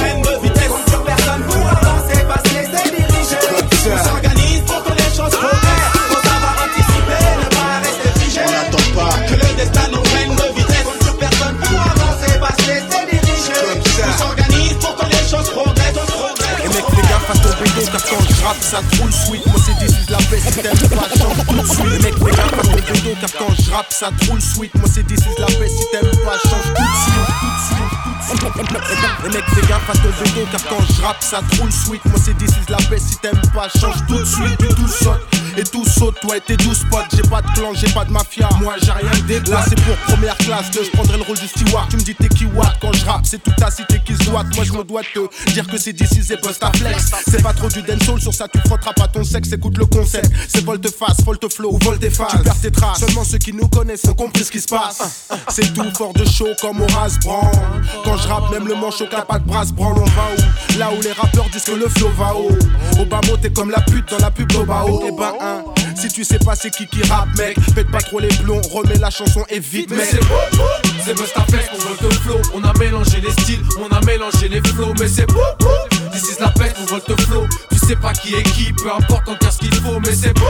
rappe, 18.47 18.61
ça 18.61 18.81
roule 18.99 19.11
sweet. 19.11 19.45
Moi, 19.45 19.55
c'est 19.65 19.85
this 19.85 19.95
is 19.97 20.09
la 20.09 20.17
si 20.39 20.53
t'aimes 20.61 20.89
pas, 20.89 21.09
change 21.17 21.45
tout 21.47 21.55
de 21.55 21.67
suite. 21.67 22.03
Mec, 22.03 22.15
car 23.19 23.29
quand 23.39 23.53
je 23.55 23.69
ça 23.89 24.09
sweet. 24.41 24.73
Moi, 24.75 24.87
c'est 24.93 25.05
this 25.05 25.19
is 25.19 25.39
la 25.39 25.47
paix, 25.47 25.69
si 25.69 25.85
t'aimes 25.91 26.23
pas, 26.23 26.37
change 26.49 26.73
tout 26.75 26.83
de. 26.83 27.56
Tout 28.29 28.35
de 28.35 28.39
suite, 28.39 28.53
tout 28.53 28.63
de 28.63 28.85
suite. 28.85 29.25
Et 29.25 29.29
mec, 29.29 29.43
fais 29.53 29.67
gaffe 29.67 29.89
à 29.89 29.93
ton 29.93 30.23
bédo 30.23 30.47
car 30.51 30.63
quand 30.69 30.85
je 30.93 31.01
rappe, 31.01 31.21
ça 31.21 31.41
te 31.49 31.61
roule 31.61 31.71
sweet. 31.71 32.03
Moi, 32.05 32.19
c'est 32.23 32.37
this 32.37 32.51
is 32.51 32.71
la 32.71 32.77
paix, 32.77 32.99
si 32.99 33.17
t'aimes 33.17 33.41
pas, 33.53 33.67
change 33.79 34.05
tout 34.07 34.19
de 34.19 34.25
suite. 34.25 34.61
Et 34.61 34.73
tout 34.73 34.87
saute, 34.87 35.21
et 35.57 35.63
tout 35.63 35.85
saute, 35.85 36.19
toi 36.21 36.37
et 36.37 36.41
tes 36.41 36.57
douze 36.57 36.83
potes. 36.89 37.05
J'ai 37.15 37.21
pas 37.23 37.41
de 37.41 37.47
clan, 37.53 37.71
j'ai 37.73 37.91
pas 37.91 38.05
de 38.05 38.11
mafia. 38.11 38.49
Moi, 38.61 38.75
j'ai 38.81 38.91
rien 38.91 39.11
de 39.11 39.51
Là, 39.51 39.63
c'est 39.67 39.79
pour 39.81 39.95
première 40.07 40.37
classe 40.37 40.69
que 40.69 40.83
je 40.83 40.89
prendrai 40.91 41.17
le 41.17 41.23
rôle 41.23 41.37
du 41.37 41.47
steward. 41.47 41.89
Tu 41.89 41.97
me 41.97 42.01
dis 42.01 42.15
t'es 42.15 42.27
qui 42.29 42.45
what? 42.45 42.73
Quand 42.81 42.91
je 42.93 43.05
rappe, 43.05 43.25
c'est 43.25 43.41
toute 43.41 43.55
ta 43.55 43.69
cité 43.71 44.01
qui 44.05 44.13
se 44.13 44.23
doit. 44.23 44.43
Moi, 44.55 44.63
je 44.63 44.73
me 44.73 44.83
dois 44.83 45.01
te 45.01 45.51
dire 45.51 45.67
que 45.67 45.77
c'est 45.77 45.93
d'ici, 45.93 46.21
c'est 46.23 46.37
post 46.37 46.63
à 46.63 46.71
flex. 46.71 47.11
C'est 47.27 47.41
pas 47.41 47.53
trop 47.53 47.69
du 47.69 47.81
dancehall, 47.81 48.21
sur 48.21 48.33
ça 48.33 48.47
tu 48.47 48.59
frotteras 48.67 48.93
pas 48.93 49.07
ton 49.07 49.23
sexe. 49.23 49.51
Écoute 49.51 49.77
le 49.77 49.85
concept, 49.85 50.29
c'est 50.47 50.63
volte-face, 50.65 51.23
volte-flow 51.23 51.73
ou 51.73 51.79
volte-face. 51.83 52.31
Tu 52.31 52.37
perds 52.39 52.61
tes 52.61 52.71
traces. 52.71 52.99
Seulement 52.99 53.23
ceux 53.23 53.37
qui 53.37 53.53
nous 53.53 53.67
connaissent 53.67 54.05
ont 54.05 54.13
compris 54.13 54.43
ce 54.43 54.51
qui 54.51 54.61
se 54.61 54.67
passe. 54.67 55.27
C'est 55.49 55.73
tout 55.73 55.91
fort 55.95 56.13
de 56.13 56.25
chaud 56.25 56.53
comme 56.61 56.81
Horace 56.81 57.19
Brand. 57.19 57.51
Quand 58.03 58.16
je 58.21 58.27
rappe, 58.27 58.51
même 58.51 58.67
le 58.67 58.75
manchot 58.75 59.05
qui 59.07 59.15
a 59.15 59.21
pas 59.21 59.39
de 59.39 59.45
brasse 59.45 59.71
branle, 59.71 59.97
on 59.97 60.05
va 60.05 60.27
où? 60.37 60.77
Là 60.79 60.89
où 60.97 61.01
les 61.01 61.11
rappeurs 61.11 61.49
disent 61.51 61.63
que 61.63 61.71
le 61.71 61.87
flow 61.89 62.09
va 62.17 62.33
haut. 62.35 62.49
Mot, 63.27 63.37
t'es 63.41 63.49
comme 63.49 63.71
la 63.71 63.81
pute 63.81 64.09
dans 64.09 64.19
la 64.19 64.29
pub 64.29 64.51
d'Obao. 64.51 65.03
Et 65.07 65.11
ben, 65.11 65.33
hein, 65.41 65.63
si 65.95 66.07
tu 66.07 66.23
sais 66.23 66.37
pas 66.39 66.55
c'est 66.55 66.69
qui 66.69 66.85
qui 66.87 67.01
rappe, 67.09 67.29
mec, 67.37 67.57
pète 67.73 67.89
pas 67.89 67.99
trop 67.99 68.19
les 68.19 68.27
plombs, 68.27 68.61
remets 68.71 68.97
la 68.99 69.09
chanson 69.09 69.43
et 69.49 69.59
vite, 69.59 69.89
Mais 69.89 69.97
mec. 69.97 70.07
c'est 70.11 70.19
beau, 70.27 70.63
c'est 71.03 71.13
Bustaflex 71.15 71.69
pour 71.69 71.79
Volte 71.79 72.13
Flow. 72.21 72.37
On 72.53 72.63
a 72.63 72.73
mélangé 72.77 73.19
les 73.21 73.31
styles, 73.31 73.61
on 73.79 73.93
a 73.95 73.99
mélangé 74.01 74.47
les 74.49 74.61
flows. 74.61 74.93
Mais 74.99 75.07
c'est 75.07 75.25
beau, 75.25 75.41
this 76.11 76.23
is 76.23 76.39
la 76.39 76.49
peste 76.49 76.75
pour 76.75 76.85
Volte 76.85 77.21
Flow. 77.21 77.45
Tu 77.71 77.79
sais 77.79 77.95
pas 77.95 78.13
qui 78.13 78.35
est 78.35 78.43
qui, 78.43 78.71
peu 78.73 78.91
importe 78.91 79.27
encore 79.27 79.51
ce 79.51 79.57
qu'il 79.57 79.73
faut. 79.75 79.99
Mais 79.99 80.13
c'est 80.13 80.33
beau, 80.33 80.45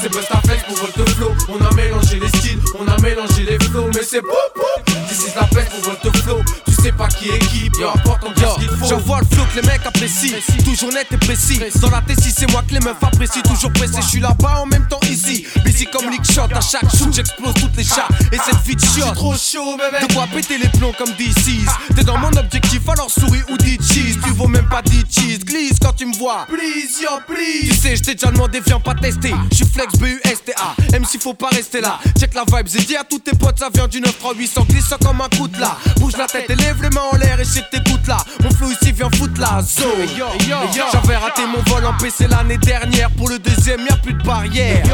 c'est 0.00 0.10
Bustaflex 0.10 0.62
pour 0.68 0.76
Volte 0.76 1.08
Flow. 1.16 1.32
On 1.48 1.64
a 1.64 1.74
mélangé 1.74 2.20
les 2.20 2.28
styles, 2.38 2.60
on 2.78 2.86
a 2.86 2.96
mélangé 3.00 3.42
les 3.42 3.58
flows. 3.66 3.90
Mais 3.94 4.02
c'est 4.08 4.20
beau, 4.22 4.62
this 5.08 5.26
is 5.26 5.34
la 5.34 5.46
peste 5.48 5.70
pour 5.70 5.80
Volte 5.92 6.16
Flow. 6.18 6.38
Sais 6.82 6.92
pas 6.92 7.08
qui 7.08 7.28
est 7.28 7.38
qui, 7.38 7.68
peu 7.70 7.88
importe 7.88 8.24
encore 8.24 8.54
ce 8.54 8.60
qu'il 8.60 8.76
faut. 8.76 8.88
J'envoie 8.88 9.18
le 9.20 9.26
flow 9.26 9.44
que 9.52 9.60
les 9.60 9.66
mecs 9.66 9.84
apprécient, 9.84 10.38
toujours 10.64 10.92
net 10.92 11.08
et 11.10 11.16
précis. 11.16 11.60
Dans 11.80 11.90
la 11.90 12.00
T6, 12.00 12.34
c'est 12.38 12.50
moi 12.50 12.62
que 12.66 12.72
les 12.72 12.80
meufs 12.80 13.02
apprécient, 13.02 13.42
toujours 13.42 13.72
pressé. 13.72 14.00
Je 14.00 14.06
suis 14.06 14.20
là-bas 14.20 14.60
en 14.62 14.66
même 14.66 14.86
temps 14.86 15.00
ici. 15.10 15.44
Busy 15.64 15.86
comme 15.86 16.08
Lick 16.08 16.24
Shot, 16.30 16.48
à 16.54 16.60
chaque 16.60 16.88
shoot, 16.96 17.12
j'explose 17.12 17.54
toutes 17.54 17.76
les 17.76 17.84
chats. 17.84 18.08
Et 18.32 18.38
cette 18.38 18.62
vie 18.64 18.76
de 18.76 18.80
shot, 18.80 19.12
trop 19.14 19.34
chaud, 19.34 19.76
bébé. 19.76 20.06
De 20.06 20.14
quoi 20.14 20.26
péter 20.28 20.56
les 20.56 20.68
plombs 20.68 20.92
comme 20.96 21.10
DC's. 21.18 21.68
T'es 21.96 22.04
dans 22.04 22.16
mon 22.16 22.32
objectif, 22.36 22.88
alors 22.88 23.10
souris 23.10 23.42
ou 23.50 23.56
dis 23.58 23.76
cheese. 23.76 24.16
Tu 24.24 24.30
vaux 24.30 24.48
même 24.48 24.68
pas 24.68 24.82
dis 24.82 25.04
cheese, 25.10 25.40
glisse 25.40 25.78
quand 25.82 25.94
tu 25.94 26.06
me 26.06 26.14
vois. 26.14 26.46
Please, 26.46 27.02
yo, 27.02 27.18
please. 27.26 27.70
Tu 27.70 27.74
sais, 27.74 27.96
je 27.96 28.02
t'ai 28.02 28.14
déjà 28.14 28.30
demandé, 28.30 28.60
viens 28.64 28.80
pas 28.80 28.94
tester. 28.94 29.34
J'suis 29.50 29.66
flex 29.66 29.94
B-U-S-T-A. 29.98 30.76
Même 30.92 31.04
s'il 31.04 31.20
faut 31.20 31.34
pas 31.34 31.48
rester 31.48 31.80
là. 31.80 31.98
Check 32.18 32.34
la 32.34 32.44
vibe, 32.44 32.68
j'ai 32.68 32.84
dit 32.84 32.96
à 32.96 33.04
tous 33.04 33.18
tes 33.18 33.36
potes, 33.36 33.58
ça 33.58 33.68
vient 33.74 33.88
du 33.88 34.00
93800. 34.00 34.66
Glisse 34.70 34.94
comme 35.04 35.20
un 35.20 35.36
coup 35.36 35.48
de 35.48 35.60
là. 35.60 35.76
Bouge 35.98 36.16
la 36.16 36.26
tête 36.26 36.48
et 36.48 36.54
lève 36.68 36.82
les 36.82 36.90
mains 36.90 37.08
en 37.12 37.16
l'air 37.16 37.40
et 37.40 37.44
je 37.44 37.60
t'écoutes 37.60 38.06
là. 38.06 38.18
Mon 38.42 38.50
flow 38.50 38.70
ici 38.70 38.92
vient 38.92 39.08
foutre 39.16 39.40
la 39.40 39.62
zone. 39.62 40.06
J'avais 40.92 41.16
raté 41.16 41.42
mon 41.46 41.62
vol 41.72 41.86
en 41.86 41.94
PC 41.94 42.26
l'année 42.28 42.58
dernière. 42.58 43.10
Pour 43.12 43.30
le 43.30 43.38
deuxième, 43.38 43.86
y'a 43.86 43.96
plus 43.96 44.12
de 44.12 44.22
barrière. 44.22 44.84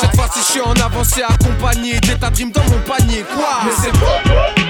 Cette 0.00 0.14
fois-ci, 0.14 0.38
je 0.46 0.52
suis 0.52 0.60
en 0.60 0.74
avancée 0.74 1.22
accompagné. 1.22 1.98
D'état 2.00 2.30
dream 2.30 2.52
dans 2.52 2.62
mon 2.64 2.78
panier, 2.80 3.24
quoi? 3.34 3.62
Mais 3.64 3.72
c'est 3.82 3.92
beau, 3.98 4.06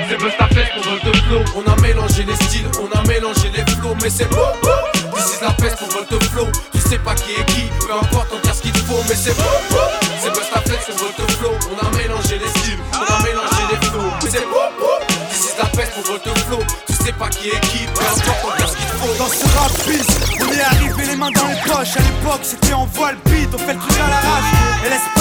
c'est 0.09 0.17
Bustaflex 0.17 0.71
pour 0.75 0.85
Volte 0.85 1.17
Flow. 1.25 1.41
On 1.57 1.71
a 1.71 1.77
mélangé 1.83 2.25
les 2.25 2.37
styles, 2.47 2.67
on 2.81 2.99
a 2.99 3.03
mélangé 3.07 3.51
les 3.55 3.65
flows. 3.75 3.97
Mais 4.03 4.11
c'est 4.11 4.29
beau, 4.31 4.49
this 5.15 5.37
is 5.37 5.45
la 5.45 5.53
peste 5.53 5.79
pour 5.79 5.89
Volte 5.89 6.25
Flow. 6.31 6.49
Tu 6.73 6.81
sais 6.81 6.99
pas 6.99 7.15
qui 7.15 7.33
est 7.33 7.45
qui, 7.45 7.65
peu 7.87 7.93
importe 7.93 8.29
on 8.33 8.41
dire 8.41 8.55
ce 8.55 8.63
qu'il 8.63 8.75
faut. 8.75 9.03
Mais 9.09 9.15
c'est 9.15 9.37
beau, 9.37 9.79
c'est 10.23 10.33
Bustaflex 10.33 10.87
pour 10.87 10.97
Volte 10.97 11.31
Flow. 11.39 11.53
On 11.71 11.87
a 11.87 11.91
mélangé 11.99 12.39
les 12.39 12.61
styles, 12.61 12.79
on 12.95 13.15
a 13.15 13.19
mélangé 13.23 13.63
les 13.71 13.87
flows. 13.89 14.13
Mais 14.23 14.31
c'est 14.31 14.47
beau, 14.49 14.65
la 15.61 15.67
peste 15.67 15.93
Flow. 16.47 16.59
Tu 16.87 16.93
sais 16.95 17.13
pas 17.13 17.29
qui 17.29 17.49
est 17.49 17.61
qui, 17.61 17.87
peu 17.87 18.01
importe 18.01 18.71
ce 18.71 18.77
qu'il 18.77 18.87
faut. 18.87 19.15
Dans 19.19 19.29
ce 19.29 19.45
rap 19.57 19.73
bis, 19.87 20.07
on 20.41 20.53
est 20.53 20.61
arrivé 20.61 21.07
les 21.07 21.17
mains 21.17 21.31
dans 21.31 21.47
les 21.47 21.61
poches. 21.67 21.97
À 21.97 22.01
l'époque, 22.01 22.41
c'était 22.43 22.73
en 22.73 22.87
voile 22.87 23.17
beat, 23.27 23.49
on 23.55 23.59
fait 23.59 23.75
le 23.75 23.79
truc 23.79 23.99
à 24.01 24.09
l'arrache. 24.09 24.51
Et 24.87 24.91
laisse 24.91 25.20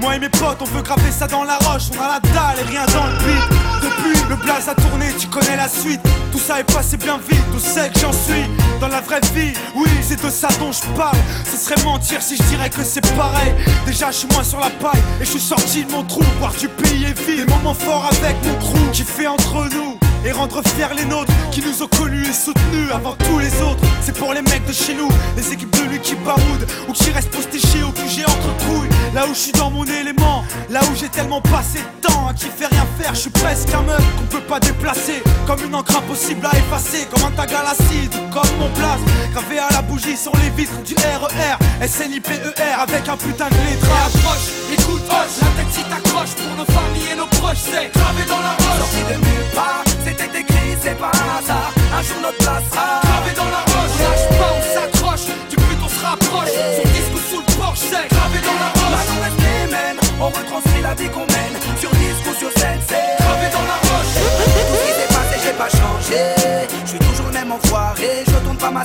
Moi 0.00 0.16
et 0.16 0.18
mes 0.18 0.28
potes, 0.28 0.58
on 0.60 0.64
veut 0.64 0.82
graver 0.82 1.10
ça 1.10 1.26
dans 1.26 1.44
la 1.44 1.56
roche. 1.58 1.90
On 1.98 2.02
a 2.02 2.08
la 2.08 2.20
dalle 2.20 2.58
et 2.60 2.68
rien 2.68 2.86
dans 2.86 3.06
le 3.06 3.12
beat. 3.18 3.48
Depuis, 3.82 4.28
le 4.28 4.36
blaze 4.36 4.68
a 4.68 4.74
tourné, 4.74 5.06
tu 5.18 5.26
connais 5.26 5.56
la 5.56 5.68
suite. 5.68 6.00
Tout 6.32 6.38
ça 6.38 6.60
est 6.60 6.72
passé 6.72 6.96
bien 6.96 7.18
vite, 7.18 7.44
on 7.54 7.58
sait 7.58 7.90
que 7.90 7.98
j'en 7.98 8.12
suis. 8.12 8.44
Dans 8.80 8.88
la 8.88 9.00
vraie 9.00 9.20
vie, 9.34 9.52
oui, 9.74 9.88
c'est 10.02 10.22
de 10.22 10.30
ça 10.30 10.48
dont 10.58 10.72
je 10.72 10.80
parle. 10.96 11.16
Ce 11.44 11.56
serait 11.56 11.82
mentir 11.84 12.22
si 12.22 12.36
je 12.36 12.42
dirais 12.44 12.70
que 12.70 12.82
c'est 12.82 13.06
pareil. 13.14 13.54
Déjà, 13.84 14.10
je 14.10 14.18
suis 14.18 14.28
moins 14.28 14.44
sur 14.44 14.60
la 14.60 14.70
paille 14.70 15.02
et 15.20 15.24
je 15.24 15.30
suis 15.30 15.40
sorti 15.40 15.84
de 15.84 15.92
mon 15.92 16.02
trou. 16.04 16.22
Voir 16.38 16.52
du 16.54 16.68
pays 16.68 17.04
est 17.04 17.20
vide. 17.20 17.46
Des 17.46 17.52
moments 17.52 17.74
forts 17.74 18.06
avec 18.06 18.36
mon 18.44 18.54
crew 18.54 18.90
qui 18.92 19.02
fait 19.02 19.26
entre 19.26 19.68
nous 19.74 19.98
et 20.24 20.32
rendre 20.32 20.62
fiers 20.68 20.94
les 20.96 21.04
nôtres 21.04 21.32
qui 21.50 21.62
nous 21.62 21.82
ont 21.82 21.88
connus 21.88 22.26
et 22.28 22.32
soutenus 22.32 22.90
avant 22.92 23.14
tous 23.14 23.38
les 23.38 23.52
autres. 23.62 23.80
C'est 24.02 24.16
pour 24.16 24.32
les 24.32 24.42
mecs 24.42 24.66
de 24.66 24.72
chez 24.72 24.94
nous, 24.94 25.08
les 25.36 25.52
équipes 25.52 25.74
de 25.76 25.88
lui 25.88 25.98
qui 26.00 26.14
baroudent 26.16 26.66
ou 26.88 26.92
qui 26.92 27.10
restent 27.10 27.30
postés 27.30 27.58
chez 27.58 27.82
au 27.82 27.90
QG 27.90 28.24
entre 28.26 28.56
couilles. 28.64 28.88
Là 29.14 29.26
où 29.26 29.34
je 29.34 29.38
suis 29.38 29.52
dans 29.52 29.70
mon 29.70 29.84
élément, 29.84 30.44
là 30.68 30.80
où 30.90 30.96
j'ai 30.96 31.08
tellement 31.08 31.40
passé 31.40 31.78
de 31.78 32.08
temps 32.08 32.28
à 32.28 32.34
qui 32.34 32.46
fait 32.46 32.66
rien 32.66 32.86
faire, 32.98 33.14
je 33.14 33.20
suis 33.20 33.30
presque 33.30 33.72
un 33.74 33.82
meuf 33.82 34.02
qu'on 34.16 34.36
peut 34.36 34.46
pas 34.46 34.60
déplacer. 34.60 35.22
Comme 35.46 35.60
une 35.64 35.74
encre 35.74 35.96
impossible 35.96 36.46
à 36.46 36.56
effacer, 36.56 37.06
comme 37.10 37.24
un 37.24 37.30
tag 37.30 37.52
à 37.54 37.62
l'acide 37.64 38.12
comme 38.30 38.50
mon 38.58 38.68
place. 38.70 39.00
Gravé 39.32 39.58
à 39.58 39.68
la 39.72 39.82
bougie 39.82 40.16
sur 40.16 40.32
les 40.36 40.50
vitres 40.50 40.82
du 40.84 40.94
RER, 40.94 41.86
SNIPER 41.86 42.40
avec 42.78 43.08
un 43.08 43.16
putain 43.16 43.48
de 43.48 43.54
lettrage. 43.54 44.14
Approche, 44.14 44.48
écoute, 44.72 45.02
hoche, 45.08 45.40
la 45.40 45.62
tête 45.62 45.72
si 45.72 45.82
t'accroches 45.84 46.34
pour 46.36 46.56
nos 46.56 46.64
familles 46.64 47.12
et 47.12 47.16
nos 47.16 47.26
proches, 47.26 47.64
c'est 47.64 47.90
gravé 47.92 48.24
dans 48.28 48.40
la 48.40 48.50
roche. 48.50 48.70
C'était 50.10 50.40
écrit, 50.40 50.76
c'est 50.82 50.98
pas 50.98 51.10
hasard. 51.10 51.72
Un 51.96 52.02
jour 52.02 52.18
notre 52.22 52.38
place 52.38 52.64
sera 52.70 53.00
Gravé 53.02 53.32
dans 53.36 53.50
la 53.56 53.62
roche, 53.72 53.96
lâche 54.02 54.26
pas, 54.38 54.52
on 54.58 54.62
s'accroche, 54.74 55.26
du 55.48 55.56
but 55.56 55.78
on 55.82 55.88
se 55.88 56.00
rapproche. 56.04 56.54
Son 56.76 56.88
disque 56.88 57.14
ou 57.14 57.22
sous 57.30 57.42
le 57.46 57.52
porche, 57.60 57.80
c'est 57.80 58.08
gravé 58.08 58.38
dans 58.42 58.58
la 58.62 58.70
roche. 58.74 58.94
Maintenant 58.96 59.22
reste 59.24 59.40
les 59.46 59.66
mêmes, 59.70 60.00
on 60.20 60.28
retranscrit 60.28 60.82
la 60.82 60.94
vie 60.94 61.08
qu'on 61.08 61.26
mène. 61.34 61.54
Sur 61.78 61.90
disque 61.90 62.26
ou 62.30 62.34
sur 62.34 62.50
scène, 62.58 62.80
c'est 62.88 63.16
gravé 63.22 63.46
dans 63.52 63.66
la 63.72 63.78
roche. 63.88 64.14
Tout 64.68 64.76
ce 64.76 64.84
qui 64.86 64.92
s'est 64.98 65.12
passé, 65.14 65.34
j'ai 65.44 65.56
pas 65.62 65.70
changé. 65.70 66.22
Je 66.84 66.90
suis 66.90 66.98
toujours 66.98 67.26
le 67.26 67.32
même 67.32 67.52
enfoiré, 67.52 68.24
je 68.26 68.34
retourne 68.34 68.56
pas 68.56 68.70
ma. 68.70 68.84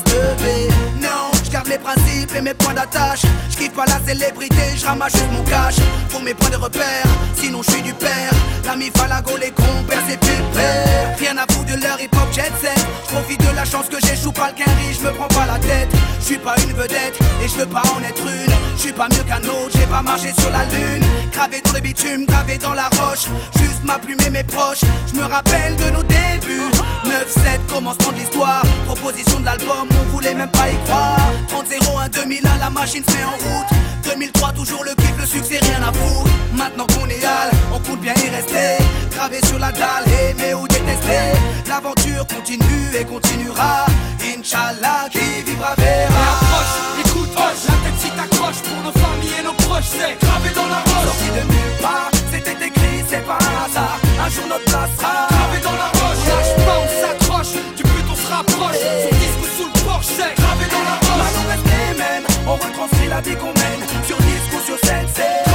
Non, 1.01 1.34
garde 1.55 1.67
les 1.69 1.77
principes 1.77 2.35
et 2.35 2.41
mes 2.41 2.53
points 2.53 2.73
d'attache. 2.73 3.21
Je 3.49 3.55
kiffe 3.55 3.71
pas 3.71 3.85
la 3.85 3.99
célébrité, 4.05 4.75
je 4.75 4.85
ramasse 4.85 5.15
mon 5.31 5.43
cash. 5.43 5.75
Pour 6.09 6.21
mes 6.21 6.33
points 6.33 6.49
de 6.49 6.57
repère, 6.57 7.07
sinon 7.33 7.61
je 7.63 7.71
suis 7.71 7.81
du 7.81 7.93
père. 7.93 8.33
L'ami 8.65 8.91
Falago, 8.93 9.37
les 9.37 9.51
compères, 9.51 10.03
c'est 10.05 10.19
pépère. 10.19 11.17
Rien 11.17 11.37
à 11.37 11.45
de 11.75 11.83
leur 11.83 11.99
hip-hop 11.99 12.31
jet 12.31 12.51
set. 12.61 12.79
Profite 13.07 13.39
de 13.39 13.55
la 13.55 13.65
chance 13.65 13.87
que 13.87 13.97
j'échoue 14.05 14.31
pas 14.31 14.49
le 14.49 14.63
quinri, 14.63 14.93
je 14.93 15.05
me 15.05 15.11
prends 15.13 15.27
pas 15.27 15.45
la 15.45 15.59
tête. 15.59 15.89
Je 16.19 16.25
suis 16.25 16.37
pas 16.37 16.55
une 16.63 16.73
vedette 16.73 17.17
et 17.43 17.47
je 17.47 17.55
veux 17.55 17.65
pas 17.65 17.83
en 17.95 18.01
être 18.03 18.21
une. 18.21 18.53
Je 18.75 18.81
suis 18.81 18.93
pas 18.93 19.07
mieux 19.09 19.23
qu'un 19.23 19.43
autre, 19.47 19.71
j'ai 19.73 19.85
pas 19.85 20.01
marché 20.01 20.31
sur 20.39 20.49
la 20.51 20.65
lune. 20.65 21.03
Gravé 21.31 21.61
dans 21.63 21.73
le 21.73 21.79
bitume, 21.81 22.25
gravé 22.25 22.57
dans 22.57 22.73
la 22.73 22.89
roche. 22.99 23.25
Juste 23.57 23.83
ma 23.83 23.99
plume 23.99 24.19
et 24.25 24.29
mes 24.29 24.43
proches. 24.43 24.83
Je 25.07 25.19
me 25.19 25.25
rappelle 25.25 25.75
de 25.75 25.89
nos 25.91 26.03
débuts. 26.03 26.71
9-7, 27.05 27.59
commencement 27.71 28.11
de 28.11 28.17
l'histoire. 28.17 28.63
Proposition 28.85 29.39
de 29.39 29.45
l'album, 29.45 29.87
on 29.99 30.11
voulait 30.11 30.33
même 30.33 30.51
pas 30.51 30.69
y 30.69 30.77
croire. 30.85 31.31
30-01, 31.49 32.09
2001, 32.09 32.57
la 32.59 32.69
machine 32.69 33.03
se 33.07 33.15
met 33.15 33.23
en 33.23 33.31
route. 33.31 33.94
2003, 34.05 34.51
toujours 34.53 34.83
le 34.83 34.93
kiff, 34.95 35.17
le 35.19 35.25
succès, 35.25 35.59
rien 35.61 35.81
à 35.81 35.91
foutre. 35.91 36.31
Maintenant 36.53 36.87
qu'on 36.87 37.07
est 37.09 37.23
hal, 37.23 37.49
on 37.73 37.79
compte 37.79 37.99
bien 37.99 38.13
y 38.13 38.29
rester. 38.29 38.83
Gravé 39.11 39.39
sur 39.45 39.59
la 39.59 39.71
dalle, 39.71 40.05
aimer 40.29 40.53
ou 40.53 40.67
détester. 40.67 41.33
L'aventure 41.67 42.25
continue 42.27 42.87
et 42.97 43.05
continuera. 43.05 43.85
Inch'Allah, 44.21 45.09
qui 45.11 45.41
vivra 45.45 45.73
verra. 45.75 46.21
approche, 46.33 46.75
écoute, 47.05 47.29
hoche, 47.35 47.63
la 47.67 47.75
tête 47.83 47.99
si 47.99 48.09
t'accroches 48.11 48.61
pour 48.61 48.83
nos 48.83 48.91
familles 48.91 49.35
et 49.39 49.43
nos 49.43 49.53
proches, 49.53 49.89
c'est 49.89 50.15
gravé 50.21 50.49
dans 50.55 50.67
la 50.67 50.81
roche. 50.85 51.05
Sorti 51.05 51.29
de 51.37 51.43
nulle 51.51 51.77
part, 51.81 52.11
c'était 52.31 52.65
écrit, 52.67 53.03
c'est 53.09 53.25
pas 53.25 53.39
un 53.41 53.65
hasard. 53.65 53.99
Un 54.23 54.29
jour 54.29 54.45
notre 54.47 54.65
place 54.65 54.91
sera 54.97 55.27
gravé 55.29 55.59
dans 55.63 55.77
la 55.83 55.89
roche. 55.97 56.21
Lâche 56.29 56.53
pas, 56.65 56.77
on 56.83 56.89
s'accroche, 57.01 57.53
du 57.75 57.83
but 57.83 58.05
on 58.11 58.15
se 58.15 58.27
rapproche. 58.31 58.81
Son 59.03 59.15
disque 59.17 59.45
sous 59.57 59.69
le 59.73 59.79
porche, 59.83 60.07
c'est 60.07 60.33
gravé 60.37 60.65
dans 60.69 60.83
la 60.89 60.95
roche. 61.01 61.23
Maintenant 61.25 61.47
reste 61.49 61.67
les 61.73 61.93
mêmes, 61.97 62.27
on 62.47 62.53
retranscrit 62.53 63.07
la 63.07 63.21
vie 63.21 63.35
qu'on 63.35 63.53
mène. 63.53 63.83
Sur 64.05 64.17
disque 64.17 64.53
ou 64.55 64.59
sur 64.65 64.79
scène, 64.79 65.07
c'est 65.13 65.45
la 65.45 65.51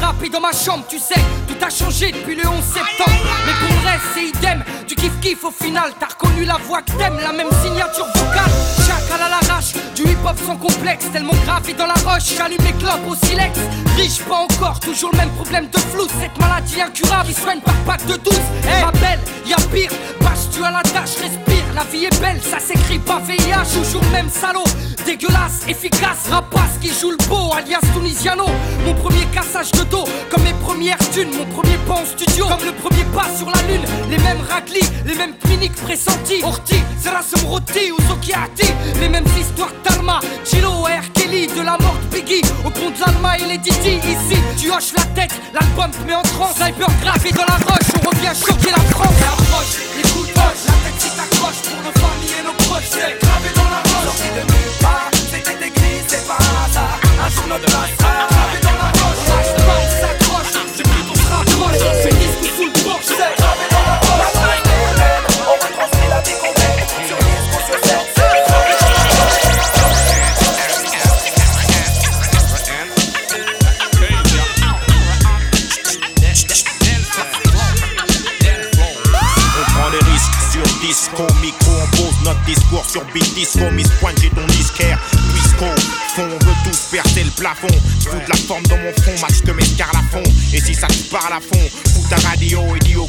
rapper 0.00 0.28
dans 0.28 0.40
ma 0.40 0.52
chambre, 0.52 0.84
tu 0.88 0.98
sais, 0.98 1.20
tout 1.46 1.56
a 1.64 1.70
changé 1.70 2.12
depuis 2.12 2.34
le 2.34 2.46
11 2.46 2.62
septembre. 2.62 3.20
Mais 3.46 3.52
pour 3.66 3.76
le 3.76 3.88
reste, 3.88 4.04
c'est 4.14 4.26
idem, 4.26 4.64
du 4.86 4.94
kiff 4.94 5.20
kiff 5.20 5.44
au 5.44 5.50
final, 5.50 5.92
t'as 5.98 6.06
reconnu 6.06 6.44
la 6.44 6.58
voix 6.66 6.82
que 6.82 6.92
t'aimes, 6.92 7.18
la 7.20 7.32
même 7.32 7.50
signature 7.62 8.06
vocale. 8.14 8.50
Chacal 8.86 9.20
à 9.20 9.28
l'arrache, 9.28 9.72
du 9.94 10.02
hip 10.02 10.18
hop 10.24 10.36
sans 10.44 10.56
complexe, 10.56 11.06
tellement 11.12 11.34
gravé 11.44 11.72
dans 11.74 11.86
la 11.86 11.94
roche, 11.94 12.34
j'allume 12.36 12.64
les 12.64 12.72
clopes 12.72 13.06
au 13.08 13.14
silex. 13.26 13.58
Riche 13.96 14.20
pas 14.20 14.36
encore, 14.36 14.80
toujours 14.80 15.10
le 15.12 15.18
même 15.18 15.30
problème 15.30 15.68
de 15.70 15.78
flou, 15.78 16.06
cette 16.20 16.38
maladie 16.40 16.80
incurable, 16.80 17.28
il 17.28 17.36
soigne 17.36 17.60
par 17.60 17.74
pack 17.86 18.04
de 18.06 18.16
12. 18.16 18.34
Ma 18.80 18.90
belle, 18.92 19.20
y'a 19.46 19.56
pire, 19.72 19.90
bâche 20.20 20.50
tu 20.52 20.64
à 20.64 20.70
la 20.70 20.82
tâche, 20.82 21.16
respire, 21.20 21.64
la 21.74 21.84
vie 21.84 22.04
est 22.04 22.20
belle, 22.20 22.40
ça 22.42 22.58
s'écrit 22.58 22.98
pas. 22.98 23.20
VIH, 23.20 23.72
toujours 23.72 24.02
le 24.02 24.10
même 24.10 24.28
salaud, 24.28 24.64
dégueulasse, 25.06 25.62
efficace, 25.68 26.28
rapace 26.30 26.78
qui 26.80 26.88
joue 26.88 27.10
le 27.10 27.28
beau, 27.28 27.52
alias 27.56 27.80
Tunisiano. 27.92 28.46
Mon 28.84 28.94
premier 28.94 29.24
cassage 29.26 29.70
de 29.72 29.84
dos, 29.84 29.93
comme 30.30 30.42
mes 30.42 30.52
premières 30.54 30.98
thunes, 31.12 31.30
mon 31.36 31.44
premier 31.46 31.76
pas 31.86 31.94
en 31.94 32.06
studio, 32.06 32.46
comme 32.46 32.66
le 32.66 32.72
premier 32.72 33.04
pas 33.14 33.26
sur 33.36 33.46
la 33.46 33.62
lune. 33.62 33.84
Les 34.10 34.18
mêmes 34.18 34.40
raclis, 34.48 34.88
les 35.06 35.14
mêmes 35.14 35.36
cliniques 35.38 35.76
pressentis. 35.76 36.42
Orti, 36.42 36.76
Zerasum 37.00 37.44
Roti 37.46 37.92
ou 37.92 38.00
Zokiati, 38.08 38.66
les 39.00 39.08
mêmes 39.08 39.26
histoires 39.38 39.72
d'Alma, 39.84 40.20
Chilo 40.44 40.70
R. 40.70 41.12
Kelly, 41.12 41.46
de 41.46 41.62
la 41.62 41.76
mort 41.78 41.96
de 42.02 42.16
Biggie, 42.16 42.42
au 42.64 42.70
pont 42.70 42.90
de 42.90 43.00
l'Alma 43.00 43.38
et 43.38 43.44
les 43.44 43.58
Didi. 43.58 43.96
Ici, 43.96 44.38
tu 44.58 44.70
hoches 44.70 44.92
la 44.96 45.04
tête, 45.14 45.34
l'album 45.52 45.90
te 45.90 46.06
met 46.06 46.14
en 46.14 46.22
transe. 46.22 46.56
Sniper 46.56 46.88
gravé 47.02 47.30
dans 47.30 47.44
la 47.44 47.58
roche, 47.66 47.90
on 47.96 48.08
revient 48.08 48.34
choquer 48.34 48.70
la 48.70 48.82
France. 48.90 49.14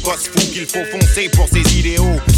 Gosses 0.06 0.28
fous 0.28 0.52
qu'il 0.52 0.66
faut 0.66 0.84
foncer 0.84 1.28
pour 1.30 1.48
ses 1.48 1.78
idéaux. 1.78 2.35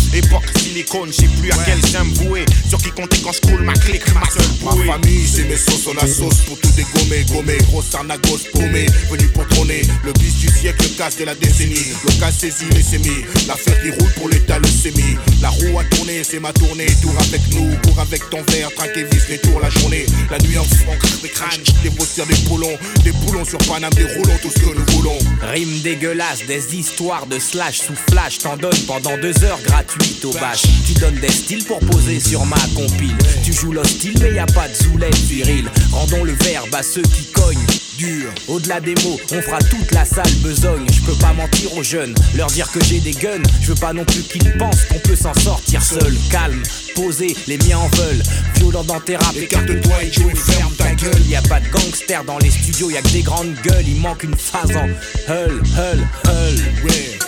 Époque 0.88 1.08
silicone, 1.08 1.12
j'sais 1.12 1.40
plus 1.40 1.50
à 1.50 1.64
quel 1.64 1.86
sein 1.86 2.04
me 2.04 2.14
vouer. 2.14 2.44
Sur 2.68 2.78
qui 2.78 2.90
compter 2.90 3.18
quand 3.22 3.32
j'coule 3.32 3.62
ma 3.62 3.74
clique, 3.74 4.02
ma 4.14 4.28
seule 4.30 4.46
bouée. 4.60 4.86
Ma 4.86 4.92
famille, 4.94 5.26
c'est 5.26 5.44
mes 5.44 5.56
sauces, 5.56 5.86
on 5.86 5.96
a 5.96 6.06
sauce 6.06 6.40
pour 6.46 6.58
tout 6.60 6.70
dégommer, 6.76 7.24
gommer. 7.30 7.58
Grosse 7.70 7.94
arnagos 7.94 8.40
paumée, 8.52 8.86
venu 9.10 9.26
pour 9.28 9.46
trôner. 9.48 9.82
Le 10.04 10.12
bis 10.14 10.34
du 10.36 10.48
siècle, 10.48 10.82
le 10.82 10.96
casse 10.96 11.16
de 11.18 11.24
la 11.24 11.34
décennie. 11.34 11.92
Local 12.04 12.32
saisi, 12.32 12.64
les 12.74 12.82
sémis. 12.82 13.24
L'affaire 13.46 13.80
qui 13.82 13.90
roule 13.90 14.12
pour 14.16 14.28
l'état, 14.28 14.58
le 14.58 14.68
sémi. 14.68 15.16
La 15.40 15.50
roue 15.50 15.78
a 15.78 15.84
tourné, 15.84 16.22
c'est 16.24 16.40
ma 16.40 16.52
tournée. 16.52 16.86
Tour 17.02 17.14
avec 17.18 17.42
nous, 17.54 17.70
cours 17.84 18.00
avec 18.00 18.28
ton 18.30 18.42
verre, 18.50 18.70
traque 18.74 18.96
et 18.96 19.04
vis 19.04 19.28
les 19.28 19.38
tours 19.38 19.60
la 19.60 19.70
journée. 19.70 20.06
La 20.30 20.38
nuit 20.38 20.58
en 20.58 20.64
fond, 20.64 20.96
des 21.22 21.28
crânes, 21.28 21.62
des 21.82 21.90
bossières, 21.90 22.26
des 22.26 22.36
poulons. 22.48 22.76
Des 23.04 23.12
poulons 23.12 23.44
sur 23.44 23.58
Paname, 23.58 23.92
des 23.94 24.04
roulons, 24.04 24.38
tout 24.42 24.50
ce 24.50 24.60
que 24.60 24.74
nous 24.74 24.96
voulons. 24.96 25.18
Rime 25.42 25.80
dégueulasse, 25.82 26.46
des 26.46 26.76
histoires 26.76 27.26
de 27.26 27.38
slash 27.38 27.80
sous 27.80 27.96
flash, 28.10 28.38
t'en 28.38 28.56
donnes 28.56 28.78
pendant 28.86 29.16
deux 29.18 29.44
heures 29.44 29.60
gratuites 29.62 30.24
au 30.24 30.32
bâche. 30.32 30.64
Tu 30.86 30.94
donnes 30.94 31.18
des 31.20 31.30
styles 31.30 31.64
pour 31.64 31.80
poser 31.80 32.20
sur 32.20 32.44
ma 32.46 32.60
compile. 32.74 33.16
Tu 33.44 33.52
joues 33.52 33.72
l'hostile, 33.72 34.14
mais 34.20 34.34
y 34.34 34.38
a 34.38 34.46
pas 34.46 34.68
de 34.68 34.74
zoulette 34.74 35.18
viril. 35.18 35.68
Rendons 35.92 36.24
le 36.24 36.32
verbe 36.32 36.74
à 36.74 36.82
ceux 36.82 37.02
qui 37.02 37.24
cognent. 37.32 37.66
Dur. 37.98 38.30
Au-delà 38.46 38.80
des 38.80 38.94
mots, 39.02 39.18
on 39.32 39.42
fera 39.42 39.58
toute 39.58 39.90
la 39.90 40.04
salle 40.04 40.32
besogne. 40.36 40.86
Je 40.92 41.00
peux 41.00 41.18
pas 41.18 41.32
mentir 41.32 41.76
aux 41.76 41.82
jeunes, 41.82 42.14
leur 42.36 42.46
dire 42.46 42.70
que 42.70 42.82
j'ai 42.84 43.00
des 43.00 43.10
guns. 43.10 43.42
Je 43.60 43.72
veux 43.72 43.74
pas 43.74 43.92
non 43.92 44.04
plus 44.04 44.22
qu'ils 44.22 44.52
pensent 44.56 44.84
qu'on 44.84 45.00
peut 45.00 45.16
s'en 45.16 45.34
sortir 45.34 45.82
seul. 45.82 46.16
Calme, 46.30 46.62
posé, 46.94 47.36
les 47.48 47.58
miens 47.58 47.78
en 47.78 47.88
veulent. 47.88 48.22
Violent 48.54 48.84
dans 48.84 49.00
tes 49.00 49.16
rap, 49.16 49.34
écarte-toi 49.36 50.04
et 50.04 50.12
joue 50.12 50.30
ferme 50.30 50.74
ta 50.74 50.94
gueule. 50.94 51.26
Y 51.28 51.34
a 51.34 51.42
pas 51.42 51.58
de 51.58 51.68
gangsters 51.70 52.22
dans 52.24 52.38
les 52.38 52.50
studios, 52.50 52.90
y 52.90 52.96
a 52.96 53.02
que 53.02 53.08
des 53.08 53.22
grandes 53.22 53.54
gueules. 53.64 53.88
Il 53.88 53.96
manque 53.96 54.22
une 54.22 54.36
phase 54.36 54.76
en 54.76 54.86
hull, 55.28 55.60
hull, 55.76 56.08
hull. 56.24 56.84
Ouais. 56.84 57.18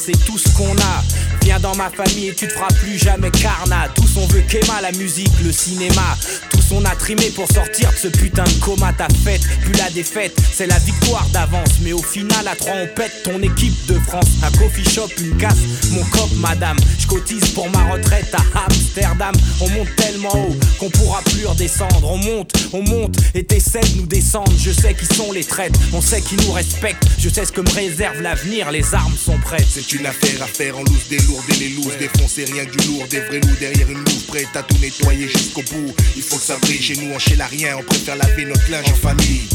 C'est 0.00 0.24
tout 0.24 0.38
ce 0.38 0.48
qu'on 0.56 0.74
a. 0.78 1.04
Viens 1.42 1.60
dans 1.60 1.76
ma 1.76 1.90
famille 1.90 2.28
et 2.28 2.34
tu 2.34 2.48
te 2.48 2.52
feras 2.54 2.72
plus 2.80 2.96
jamais 2.96 3.30
carnat. 3.30 3.88
Tous 3.94 4.16
on 4.16 4.26
veut 4.28 4.40
qu'Emma, 4.42 4.80
la 4.80 4.92
musique, 4.92 5.32
le 5.44 5.52
cinéma. 5.52 6.16
On 6.72 6.84
a 6.84 6.94
trimé 6.94 7.30
pour 7.30 7.50
sortir 7.50 7.90
de 7.92 7.96
ce 7.96 8.08
putain 8.08 8.44
de 8.44 8.64
coma. 8.64 8.92
Ta 8.92 9.08
fête, 9.24 9.42
plus 9.62 9.72
la 9.74 9.90
défaite, 9.90 10.36
c'est 10.52 10.66
la 10.66 10.78
victoire 10.78 11.26
d'avance. 11.32 11.80
Mais 11.82 11.92
au 11.92 12.02
final, 12.02 12.46
à 12.46 12.56
trois, 12.56 12.74
on 12.74 12.86
pète 12.94 13.22
ton 13.24 13.40
équipe 13.42 13.74
de 13.86 13.98
France. 14.00 14.26
Un 14.42 14.50
coffee 14.58 14.88
shop, 14.88 15.08
une 15.20 15.36
casse, 15.36 15.58
mon 15.90 16.04
cop, 16.04 16.30
madame. 16.36 16.76
Je 16.98 17.06
cotise 17.06 17.50
pour 17.50 17.68
ma 17.70 17.84
retraite 17.92 18.32
à 18.34 18.64
Amsterdam. 18.66 19.34
On 19.60 19.68
monte 19.70 19.94
tellement 19.96 20.34
haut 20.34 20.56
qu'on 20.78 20.90
pourra 20.90 21.22
plus 21.22 21.46
redescendre. 21.46 22.10
On 22.10 22.18
monte, 22.18 22.52
on 22.72 22.82
monte 22.82 23.16
et 23.34 23.44
t'essaies 23.44 23.80
de 23.80 24.00
nous 24.00 24.06
descendre. 24.06 24.52
Je 24.58 24.70
sais 24.70 24.94
qui 24.94 25.06
sont 25.06 25.32
les 25.32 25.44
traîtres, 25.44 25.78
on 25.92 26.00
sait 26.00 26.20
qui 26.20 26.36
nous 26.36 26.52
respectent. 26.52 27.04
Je 27.18 27.28
sais 27.28 27.44
ce 27.44 27.52
que 27.52 27.60
me 27.60 27.70
réserve 27.70 28.20
l'avenir, 28.20 28.70
les 28.70 28.94
armes 28.94 29.16
sont 29.16 29.38
prêtes. 29.38 29.66
C'est 29.68 29.92
une 29.92 30.06
affaire 30.06 30.42
à 30.42 30.46
faire 30.46 30.78
en 30.78 30.82
loose, 30.82 31.08
délourder 31.08 31.54
les 31.58 31.68
looses, 31.70 31.96
défoncer 31.98 32.44
rien 32.44 32.64
que 32.64 32.76
du 32.76 32.88
lourd, 32.88 33.06
des 33.08 33.20
vrais 33.20 33.40
loups 33.40 33.56
derrière 33.58 33.88
une 33.90 33.98
loupe, 33.98 34.26
prête 34.28 34.48
à 34.54 34.62
tout 34.62 34.76
nettoyer 34.78 35.28
jusqu'au 35.28 35.62
bout. 35.62 35.94
Il 36.16 36.22
faut 36.22 36.36
que 36.36 36.42
ça 36.42 36.56
brille 36.62 36.82
chez 36.82 36.96
nous, 36.96 37.12
on 37.14 37.18
chez 37.18 37.36
la 37.36 37.46
rien, 37.46 37.76
on 37.78 37.82
préfère 37.82 38.16
laver 38.16 38.44
notre 38.44 38.70
linge 38.70 38.90
en 38.90 38.94
famille. 38.94 39.48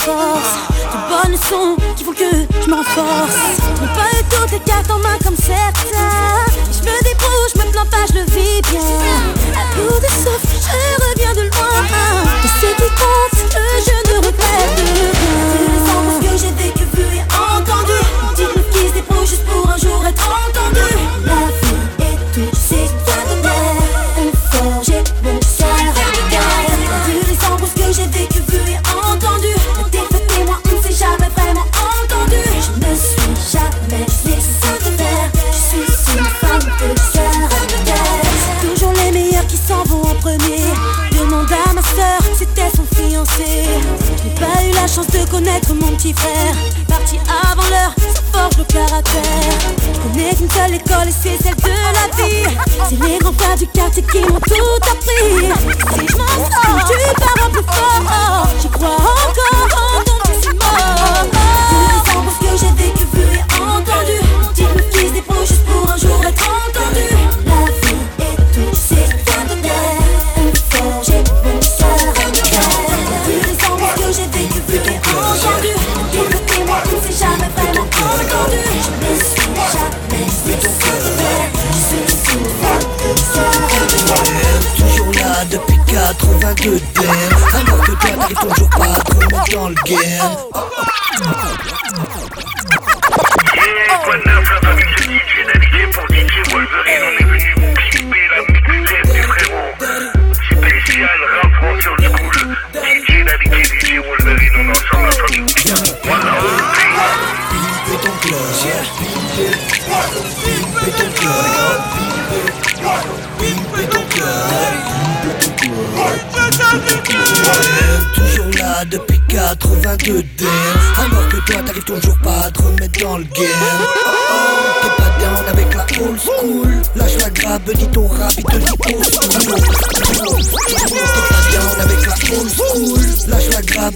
Force. 0.00 0.54
De 0.92 0.98
bonnes 1.08 1.32
leçons 1.32 1.76
qui 1.96 2.04
font 2.04 2.12
que 2.12 2.30
je 2.62 2.68
me 2.68 2.76
renforce. 2.76 3.36
Je 3.76 3.80
n'ai 3.82 3.92
pas 3.92 4.10
eu 4.16 4.22
toutes 4.30 4.52
les 4.52 4.60
cartes 4.60 4.90
en 4.90 4.98
main 4.98 5.18
comme 5.22 5.36
certains. 5.36 6.44
Je 6.72 6.80
me 6.88 6.96
débrouille, 7.02 7.50
je 7.54 7.60
me 7.60 7.70
plains 7.70 7.86
pas, 7.86 8.04
je 8.08 8.14
le 8.18 8.24
vis 8.24 8.62
bien. 8.70 8.80
À 9.60 9.64
bout 9.76 10.00
de 10.00 10.10
souffle, 10.22 10.48
je 10.66 10.78
reviens 11.04 11.34
de 11.34 11.42
loin. 11.52 11.76
Et 12.44 12.48
ce 12.48 12.70
qui 12.80 12.90
compte, 13.00 13.36
que 13.54 13.64
je 13.86 13.96
ne 14.10 14.16
regrette 14.26 14.74
rien. 14.76 15.10
Les 15.68 15.84
embrouilles 15.90 16.30
que 16.30 16.36
j'ai 16.38 16.52
vécu, 16.62 16.84
et 17.14 17.24
entendu. 17.34 17.98
Une 18.38 18.46
petite 18.48 18.70
qui 18.72 18.88
se 18.88 18.94
débrouille 18.94 19.26
juste 19.26 19.44
pour 19.46 19.68
un 19.70 19.76
jour 19.76 20.04
être 20.06 20.28
entendue. 20.28 20.59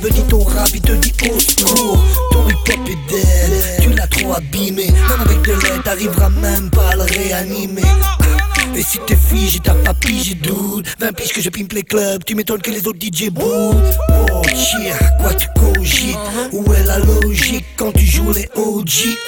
Dis 0.03 0.22
ton 0.28 0.42
rap, 0.42 0.68
il 0.74 0.80
te 0.80 0.92
dit 0.92 1.12
old 1.22 1.40
school 1.40 1.99
Ton 2.32 2.49
hip 2.49 2.55
hop 2.55 2.88
est 2.88 3.12
dead, 3.12 3.80
tu 3.80 3.90
l'as 3.90 4.07
trop 4.07 4.34
abîmé. 4.34 4.86
Même 4.90 5.20
avec 5.20 5.40
de 5.42 5.53
l'aide, 5.53 5.82
t'arriveras 5.84 6.30
même 6.30 6.68
pas 6.70 6.90
à 6.90 6.97
le 6.97 7.03
réanimer. 7.03 7.82
Et 8.74 8.82
si 8.82 8.99
t'es 9.07 9.16
figé, 9.16 9.61
t'as 9.62 9.74
20 11.05 11.12
piges 11.12 11.32
que 11.34 11.42
je 11.42 11.50
pimpe 11.50 11.74
les 11.74 11.82
clubs, 11.82 12.24
tu 12.24 12.34
m'étonnes 12.34 12.62
que 12.62 12.70
les 12.70 12.86
autres 12.86 12.98
DJ 12.98 13.28
boot 13.28 13.44
Oh 14.32 14.42
shit, 14.48 14.90
quoi 15.20 15.34
tu 15.34 15.46
cogites 15.55 16.16
Où 16.50 16.72
est 16.72 16.82
la 16.84 16.98
logique 16.98 17.66
quand 17.76 17.92
tu 17.92 18.07
joues 18.07 18.32
les 18.32 18.48
OG 18.55 19.18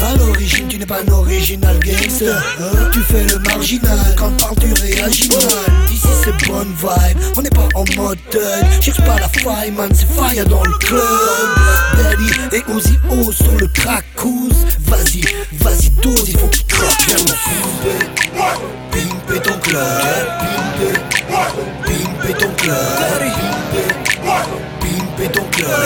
À 0.00 0.16
l'origine, 0.16 0.66
tu 0.66 0.78
n'es 0.78 0.86
pas 0.86 0.98
un 1.00 1.12
original 1.12 1.78
gangster. 1.78 2.34
Hein 2.58 2.90
Tu 2.92 2.98
fais 2.98 3.22
le 3.22 3.38
marginal, 3.38 4.16
quand 4.18 4.36
parle 4.36 4.56
tu 4.58 4.72
réagis 4.82 5.28
mal 5.28 5.48
Ici 5.92 6.08
c'est 6.24 6.48
bonne 6.48 6.74
vibe, 6.76 7.18
on 7.36 7.42
n'est 7.42 7.50
pas 7.50 7.68
en 7.76 7.84
mode 7.94 8.18
thug. 8.30 8.42
Cherche 8.80 9.00
pas 9.02 9.20
la 9.20 9.28
faille 9.28 9.70
man, 9.70 9.92
c'est 9.94 10.08
fire 10.12 10.44
dans 10.46 10.64
le 10.64 10.76
club. 10.78 11.02
Daddy 11.98 12.56
et 12.56 12.72
Ozzy 12.72 12.98
O 13.10 13.30
sur 13.30 13.56
le 13.58 13.68
track 13.68 14.04
Vas-y, 14.86 15.22
vas-y 15.60 15.90
dose, 16.02 16.24
il 16.26 16.36
faut 16.36 16.48
qu'il 16.48 16.66
craque 16.66 17.06
ton 19.42 19.58
club, 19.58 19.82
ton 22.38 22.48
club, 22.56 22.82
ton 25.32 25.42
club. 25.52 25.82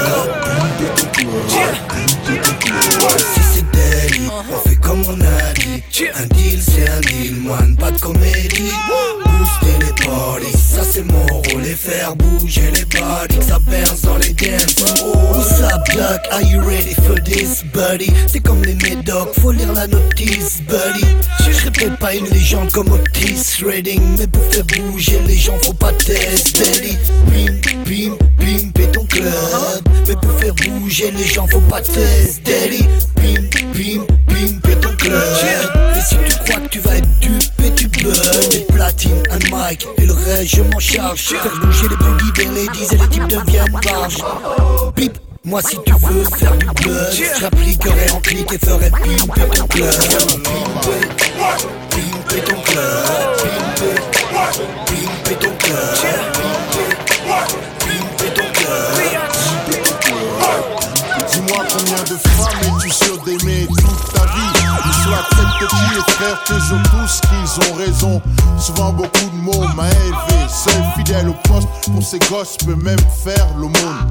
Si 3.35 3.41
c'est 3.53 3.71
daily, 3.71 4.29
on 4.29 4.69
fait 4.69 4.77
comme 4.77 5.03
on 5.07 5.21
a 5.21 5.53
dit. 5.55 5.83
Un 6.19 6.27
deal 6.27 6.61
c'est 6.63 6.89
un 6.89 7.01
deal, 7.01 7.37
man, 7.43 7.77
pas 7.77 7.91
de 7.91 7.99
comédie. 8.01 8.73
Booster 9.25 9.79
les 9.81 10.07
parties, 10.07 10.57
ça 10.57 10.83
c'est 10.83 11.05
mon 11.05 11.27
rôle. 11.27 11.67
Et 11.67 11.75
faire 11.75 12.15
bouger 12.17 12.71
les 12.73 12.85
bodies, 12.85 13.47
ça 13.47 13.59
berce 13.59 14.06
Oh, 14.49 15.33
what's 15.33 15.61
up? 15.61 15.83
Are 16.31 16.43
you 16.43 16.61
ready 16.61 16.95
for 16.95 17.17
this, 17.17 17.65
buddy? 17.73 18.13
C'est 18.29 18.41
comme 18.41 18.63
les 18.63 18.75
médocs, 18.75 19.35
faut 19.41 19.51
lire 19.51 19.73
la 19.73 19.89
notice, 19.89 20.61
buddy. 20.63 21.05
Je 21.45 21.53
serais 21.53 21.71
peut-être 21.73 21.99
pas 21.99 22.15
une 22.15 22.27
légende 22.27 22.71
comme 22.71 22.93
Otis 22.93 23.65
Redding, 23.65 24.01
mais 24.19 24.27
pour 24.29 24.45
faire 24.45 24.65
bouger 24.65 25.21
les 25.27 25.37
gens, 25.37 25.59
faut 25.63 25.73
pas 25.73 25.93
test, 25.93 26.59
daddy. 26.61 26.97
Bim, 27.27 27.59
bim, 27.85 28.17
bim, 28.39 28.71
pète 28.73 28.93
ton 28.93 29.05
club. 29.07 29.89
Mais 30.07 30.15
pour 30.15 30.33
faire 30.39 30.55
bouger 30.55 31.11
les 31.11 31.27
gens, 31.27 31.49
faut 31.49 31.61
pas 31.63 31.81
test, 31.81 32.43
daddy. 32.45 32.87
Bim, 33.17 33.49
bim, 33.73 34.05
bim, 34.29 34.61
pète 34.63 34.81
ton 34.81 34.95
club. 34.97 35.23
Et 35.97 36.01
si 36.09 36.17
tu 36.29 36.39
crois 36.45 36.61
que 36.61 36.69
tu 36.69 36.79
vas 36.81 36.97
être 36.97 37.19
dupé, 37.19 37.73
tu 37.75 37.89
burn. 37.89 38.66
Des 38.87 38.93
platines, 38.93 39.23
un 39.33 39.39
mic, 39.69 39.87
et 39.99 40.07
le 40.07 40.13
reste, 40.13 40.57
je 40.57 40.63
m'en 40.63 40.79
charge. 40.79 41.21
Faire 41.21 41.61
bouger 41.61 41.89
les 41.89 41.97
boogies 41.97 42.33
des 42.37 42.45
ladies 42.45 42.87
et 42.93 42.97
les 42.97 43.09
types 43.09 43.27
deviennent 43.27 43.81
barges. 43.83 44.19
Bip, 44.95 45.19
moi 45.45 45.61
si 45.63 45.77
tu 45.85 45.93
veux 45.93 46.25
faire 46.37 46.57
du 46.57 46.67
buzz 46.67 47.23
J'appliquerai 47.41 48.11
en 48.11 48.21
clic 48.21 48.53
et 48.53 48.59
ferai 48.59 48.91
pimper 48.91 49.49
ton 49.55 49.67
club 49.67 49.91
Pimper, 51.91 52.45
ton 52.45 52.63
club 52.63 53.05
Pimper, 53.39 53.97
pimper 54.87 55.37
ton 55.39 55.53
club 55.53 55.87
Dis-moi 61.29 61.65
combien 61.71 62.03
de 62.03 62.17
femmes 62.17 62.61
es-tu 62.63 62.91
sûr 62.91 63.19
d'aimer 63.25 63.67
toute 63.69 64.13
ta 64.13 64.23
vie 64.27 64.36
petits 65.59 65.99
et 65.99 66.13
frères 66.13 66.43
toujours 66.45 66.83
tous 66.91 67.21
qu'ils 67.29 67.71
ont 67.71 67.75
raison. 67.75 68.23
Souvent 68.59 68.93
beaucoup 68.93 69.31
de 69.31 69.37
mots 69.37 69.67
m'a 69.75 69.89
élevé. 69.89 70.49
Seul 70.49 70.83
fidèle 70.97 71.29
au 71.29 71.35
poste 71.49 71.69
pour 71.93 72.03
ses 72.03 72.19
gosses 72.31 72.57
peut 72.59 72.77
même 72.77 72.99
faire 73.25 73.47
l'aumône. 73.57 74.11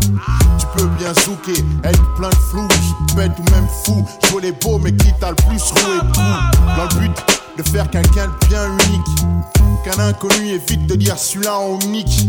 Tu 0.58 0.66
peux 0.78 0.88
bien 1.00 1.14
zouker, 1.14 1.64
être 1.84 2.14
plein 2.16 2.30
de 2.30 2.36
flou 2.36 2.68
Bête 3.16 3.32
ou 3.40 3.52
même 3.52 3.68
fou, 3.86 4.06
jouer 4.30 4.42
les 4.42 4.52
beaux 4.52 4.80
mais 4.80 4.94
qui 4.94 5.14
t'a 5.20 5.30
le 5.30 5.36
plus 5.36 5.62
roué 5.62 6.00
tout 6.14 6.20
Dans 6.20 6.84
le 6.84 7.00
but 7.00 7.45
de 7.58 7.64
faire 7.64 7.90
quelqu'un 7.90 8.28
de 8.28 8.48
bien 8.48 8.66
unique. 8.66 9.26
Qu'un 9.84 10.00
inconnu 10.00 10.50
évite 10.50 10.88
de 10.88 10.96
dire 10.96 11.18
celui-là 11.18 11.58
en 11.58 11.78
nique. 11.88 12.28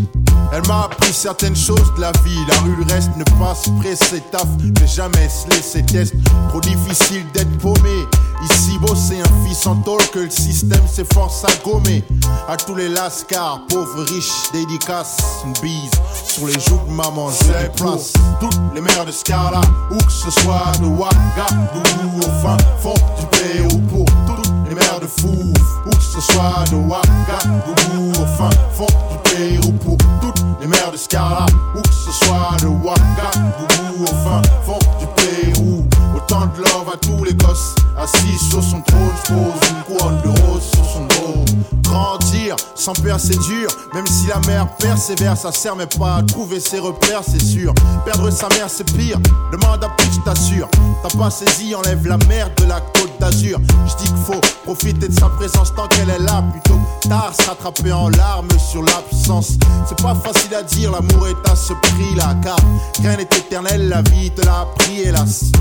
Elle 0.52 0.66
m'a 0.68 0.84
appris 0.84 1.12
certaines 1.12 1.56
choses 1.56 1.92
de 1.96 2.02
la 2.02 2.12
vie. 2.24 2.38
La 2.48 2.58
rue 2.60 2.76
le 2.76 2.92
reste 2.92 3.10
ne 3.16 3.24
pas 3.38 3.54
se 3.54 3.70
presser 3.80 4.22
taf. 4.30 4.46
Ne 4.62 4.86
jamais 4.86 5.28
se 5.28 5.48
laisser 5.50 5.82
test. 5.84 6.14
Trop 6.50 6.60
difficile 6.60 7.24
d'être 7.32 7.58
paumé. 7.58 8.06
Ici 8.50 8.78
bosser 8.78 9.18
un 9.20 9.46
fils 9.46 9.66
en 9.66 9.76
tôle 9.76 10.04
que 10.12 10.20
le 10.20 10.30
système 10.30 10.86
s'efforce 10.86 11.44
à 11.44 11.64
gommer. 11.64 12.04
À 12.48 12.56
tous 12.56 12.74
les 12.74 12.88
lascars, 12.88 13.62
pauvres, 13.68 14.02
riches, 14.04 14.52
dédicaces 14.52 15.16
Une 15.44 15.54
bise. 15.62 15.90
Sur 16.28 16.46
les 16.46 16.60
joues 16.60 16.80
de 16.86 16.92
maman, 16.92 17.30
j'ai 17.30 17.68
place. 17.76 18.12
Toutes 18.40 18.58
les 18.74 18.80
mères 18.80 19.04
de 19.04 19.12
Scala, 19.12 19.62
où 19.90 19.96
que 19.96 20.12
ce 20.12 20.30
soit 20.30 20.72
de 20.80 20.86
Ouagadougou 20.86 22.18
Au 22.18 22.42
fin 22.42 22.56
fond 22.82 22.94
du 23.18 23.26
pays 23.38 23.62
ou 23.62 23.78
pour 23.78 24.04
toutes 24.26 24.45
les 24.76 24.82
mères 24.82 25.00
de 25.00 25.06
Fouf 25.06 25.86
Où 25.86 25.90
que 25.90 26.02
ce 26.02 26.20
soit 26.20 26.64
de 26.70 26.76
Ouagadougou 26.76 28.10
au 28.10 28.26
fin 28.26 28.50
fond 28.72 28.86
du 29.10 29.30
Pérou 29.30 29.72
pour 29.72 29.96
toutes 30.20 30.44
les 30.60 30.66
mères 30.66 30.90
de 30.90 30.96
Scarla, 30.96 31.46
ou 31.74 31.82
que 31.82 31.92
ce 31.92 32.12
soit 32.12 32.56
de 32.60 32.66
Ouagadougou 32.66 34.02
au 34.02 34.06
fin 34.06 34.42
fond 34.64 34.78
du 34.98 35.06
Pérou. 35.16 35.85
Autant 36.28 36.46
de 36.46 36.58
love 36.58 36.90
à 36.92 36.96
tous 36.96 37.22
les 37.22 37.34
gosses, 37.34 37.76
assis 37.96 38.36
sur 38.50 38.60
son 38.60 38.80
trône, 38.80 39.12
pose 39.28 39.68
une 39.70 39.96
couronne 39.96 40.20
de 40.22 40.28
rose 40.40 40.62
sur 40.74 40.84
son 40.84 41.06
dos. 41.06 41.44
Grandir 41.82 42.56
sans 42.74 42.94
père 42.94 43.20
c'est 43.20 43.38
dur, 43.38 43.68
même 43.94 44.06
si 44.06 44.26
la 44.26 44.38
mère 44.40 44.66
persévère, 44.76 45.36
ça 45.36 45.52
sert 45.52 45.76
mais 45.76 45.86
pas 45.86 46.16
à 46.16 46.22
trouver 46.24 46.58
ses 46.58 46.80
repères, 46.80 47.22
c'est 47.22 47.42
sûr. 47.42 47.72
Perdre 48.04 48.30
sa 48.30 48.48
mère 48.48 48.68
c'est 48.68 48.84
pire, 48.92 49.18
demande 49.52 49.84
à 49.84 49.88
plus, 49.96 50.12
je 50.12 50.20
t'assure. 50.20 50.68
T'as 51.02 51.16
pas 51.16 51.30
saisi, 51.30 51.74
enlève 51.76 52.04
la 52.06 52.16
merde 52.28 52.52
de 52.56 52.64
la 52.64 52.80
côte 52.80 53.12
d'Azur. 53.20 53.58
Je 53.86 53.96
dis 53.96 54.08
qu'il 54.08 54.24
faut 54.24 54.40
profiter 54.64 55.08
de 55.08 55.14
sa 55.18 55.28
présence 55.28 55.72
tant 55.74 55.86
qu'elle 55.86 56.10
est 56.10 56.18
là, 56.18 56.42
plutôt 56.50 56.78
tard 57.08 57.32
se 57.40 57.48
rattraper 57.48 57.92
en 57.92 58.08
larmes 58.08 58.48
sur 58.58 58.82
l'absence. 58.82 59.52
C'est 59.88 60.02
pas 60.02 60.14
facile 60.14 60.54
à 60.54 60.62
dire, 60.62 60.90
l'amour 60.90 61.28
est 61.28 61.50
à 61.50 61.54
ce 61.54 61.72
prix-là, 61.72 62.34
car 62.42 62.56
rien 63.00 63.16
n'est 63.16 63.22
éternel, 63.22 63.88
la 63.88 64.02
vie 64.02 64.30
te 64.32 64.44
l'a 64.44 64.60
appris, 64.60 65.02
hélas. 65.02 65.52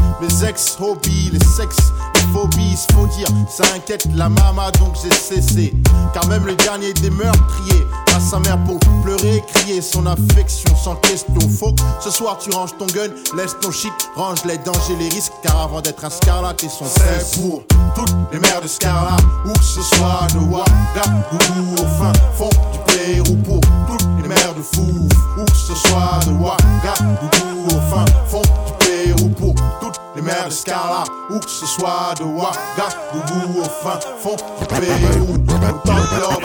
Ex-hobbies, 0.55 1.31
les 1.33 1.45
sexes, 1.45 1.91
les 2.15 2.33
phobies, 2.33 2.77
faut 2.93 3.07
dire, 3.07 3.27
ça 3.49 3.63
inquiète 3.75 4.07
la 4.15 4.29
mama, 4.29 4.71
donc 4.79 4.95
j'ai 5.03 5.13
cessé. 5.13 5.73
Car 6.13 6.25
même 6.27 6.45
le 6.45 6.55
dernier 6.55 6.93
des 6.93 7.09
meurtriers 7.09 7.85
à 8.15 8.19
sa 8.21 8.39
mère 8.39 8.57
pour 8.63 8.79
pleurer, 9.03 9.43
crier 9.53 9.81
son 9.81 10.05
affection 10.05 10.73
sans 10.81 10.95
question. 10.95 11.41
Faut 11.59 11.73
que 11.73 11.81
ce 11.99 12.09
soir 12.09 12.37
tu 12.37 12.51
ranges 12.51 12.77
ton 12.77 12.85
gun, 12.85 13.09
laisse 13.35 13.57
ton 13.59 13.69
shit, 13.69 13.91
range 14.15 14.45
les 14.45 14.57
dangers, 14.59 14.95
les 14.97 15.09
risques, 15.09 15.33
car 15.43 15.59
avant 15.61 15.81
d'être 15.81 16.05
un 16.05 16.09
scarlat, 16.09 16.53
t'es 16.53 16.69
son 16.69 16.85
c'est 16.85 17.41
pour 17.41 17.63
toutes 17.93 18.15
les 18.31 18.39
mères 18.39 18.61
de 18.61 18.67
Scarla, 18.67 19.17
où 19.45 19.51
que 19.51 19.63
ce 19.63 19.81
soit 19.81 20.27
de 20.33 20.39
Ouagadougou 20.39 21.73
au 21.73 21.85
fin 21.99 22.13
fond 22.37 22.49
du 22.71 22.79
Pérou 22.93 23.35
pour 23.43 23.59
toutes 23.89 24.07
les 24.21 24.29
mères 24.29 24.55
de 24.55 24.61
fou, 24.61 25.09
où 25.37 25.43
que 25.43 25.51
ce 25.51 25.75
soit 25.75 26.19
de 26.25 26.31
Ouagadougou 26.31 27.75
au 27.75 27.93
fin 27.93 28.05
fond 28.27 28.41
Pérou 28.85 29.29
pour 29.29 29.55
toutes 29.81 29.99
les 30.15 30.21
mères 30.21 30.47
de 30.47 30.53
Scarla, 30.53 31.03
où 31.29 31.39
que 31.39 31.49
ce 31.49 31.65
soit 31.65 32.13
de 32.19 32.23
Ouagadougou 32.23 33.61
au 33.61 33.63
fin 33.63 33.99
fond 34.21 34.35
du 34.35 34.75
à 34.75 34.77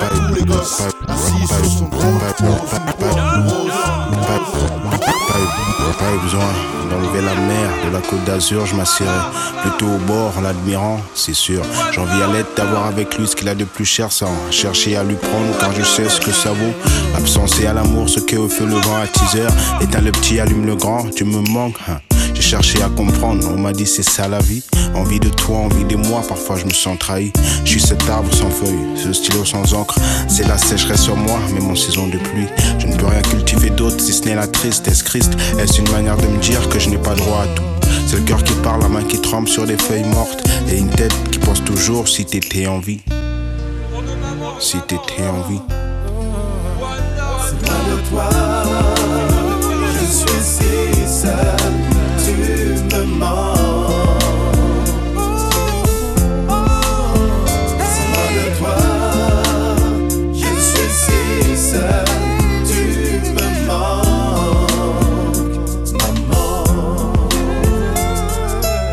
tous 0.08 0.34
les 0.34 0.52
assis 0.52 1.46
sur 1.46 1.70
son. 1.70 1.90
Pas 5.98 6.16
besoin 6.22 6.40
d'enlever 6.90 7.20
la 7.22 7.34
mer 7.34 7.68
de 7.84 7.92
la 7.92 8.00
côte 8.00 8.24
d'Azur, 8.24 8.64
je 8.64 8.74
m'assierai 8.74 9.10
plutôt 9.60 9.86
au 9.86 9.98
bord, 9.98 10.32
l'admirant, 10.42 10.98
c'est 11.14 11.34
sûr. 11.34 11.62
J'envie 11.92 12.22
à 12.22 12.26
l'aide 12.26 12.46
d'avoir 12.56 12.86
avec 12.86 13.18
lui 13.18 13.26
ce 13.26 13.36
qu'il 13.36 13.48
a 13.48 13.54
de 13.54 13.64
plus 13.64 13.84
cher 13.84 14.10
sans 14.10 14.32
chercher 14.50 14.96
à 14.96 15.04
lui 15.04 15.16
prendre, 15.16 15.58
car 15.58 15.72
je 15.72 15.82
sais 15.82 16.08
ce 16.08 16.20
que 16.20 16.32
ça 16.32 16.50
vaut. 16.52 16.72
L'absence 17.12 17.60
et 17.60 17.66
à 17.66 17.74
l'amour, 17.74 18.08
ce 18.08 18.20
qu'est 18.20 18.38
au 18.38 18.48
feu 18.48 18.64
le 18.66 18.76
vent 18.76 18.96
à 18.96 19.06
teaser. 19.06 19.46
Éteins 19.82 20.00
le 20.00 20.12
petit, 20.12 20.40
allume 20.40 20.64
le 20.66 20.76
grand, 20.76 21.10
tu 21.14 21.24
me 21.24 21.40
manques. 21.40 21.76
hein. 21.88 21.98
Cherché 22.50 22.82
à 22.82 22.88
comprendre, 22.88 23.48
on 23.48 23.60
m'a 23.60 23.72
dit 23.72 23.86
c'est 23.86 24.02
ça 24.02 24.26
la 24.26 24.40
vie. 24.40 24.64
Envie 24.96 25.20
de 25.20 25.28
toi, 25.28 25.58
envie 25.58 25.84
de 25.84 25.94
moi, 25.94 26.20
parfois 26.26 26.56
je 26.56 26.64
me 26.64 26.72
sens 26.72 26.98
trahi. 26.98 27.32
Je 27.64 27.70
suis 27.70 27.80
cet 27.80 28.08
arbre 28.08 28.28
sans 28.34 28.50
feuilles, 28.50 28.88
ce 28.96 29.12
stylo 29.12 29.44
sans 29.44 29.72
encre. 29.72 29.94
C'est 30.26 30.48
la 30.48 30.58
sécheresse 30.58 31.02
sur 31.02 31.14
moi, 31.14 31.38
même 31.54 31.70
en 31.70 31.76
saison 31.76 32.08
de 32.08 32.18
pluie. 32.18 32.48
Je 32.80 32.88
ne 32.88 32.96
peux 32.96 33.06
rien 33.06 33.22
cultiver 33.22 33.70
d'autre 33.70 34.00
si 34.00 34.12
ce 34.12 34.24
n'est 34.24 34.34
la 34.34 34.48
tristesse. 34.48 35.04
Christ, 35.04 35.30
est-ce 35.60 35.78
une 35.78 35.88
manière 35.92 36.16
de 36.16 36.26
me 36.26 36.38
dire 36.38 36.68
que 36.68 36.80
je 36.80 36.88
n'ai 36.88 36.98
pas 36.98 37.14
droit 37.14 37.42
à 37.42 37.46
tout? 37.54 37.62
C'est 38.08 38.16
le 38.16 38.22
cœur 38.22 38.42
qui 38.42 38.54
parle, 38.54 38.82
la 38.82 38.88
main 38.88 39.04
qui 39.04 39.20
tremble 39.20 39.46
sur 39.46 39.64
des 39.64 39.78
feuilles 39.78 40.02
mortes. 40.02 40.42
Et 40.68 40.76
une 40.76 40.90
tête 40.90 41.14
qui 41.30 41.38
pense 41.38 41.62
toujours 41.62 42.08
si 42.08 42.24
t'étais 42.24 42.66
en 42.66 42.80
vie. 42.80 42.98
Si 44.58 44.76
t'étais 44.88 45.22
en 45.22 45.48
vie. 45.48 45.60
C'est 47.46 47.64
pas 47.64 47.78
de 47.88 48.08
toi, 48.10 48.28
je 50.00 50.04
suis 50.04 50.42
si 50.42 51.22
seul, 51.22 51.79
tu 53.00 53.06
me 53.06 53.18
mens. 53.18 53.54
C'est 57.92 58.08
pas 58.12 58.28
de 58.36 58.44
toi, 58.58 58.78
je 60.34 60.50
suis 60.60 60.90
si 61.02 61.20
seul, 61.56 62.04
tu 62.66 62.82
me 63.32 63.48
manques, 63.66 64.82
maman. 66.02 66.64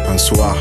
Un 0.10 0.18
soir, 0.18 0.55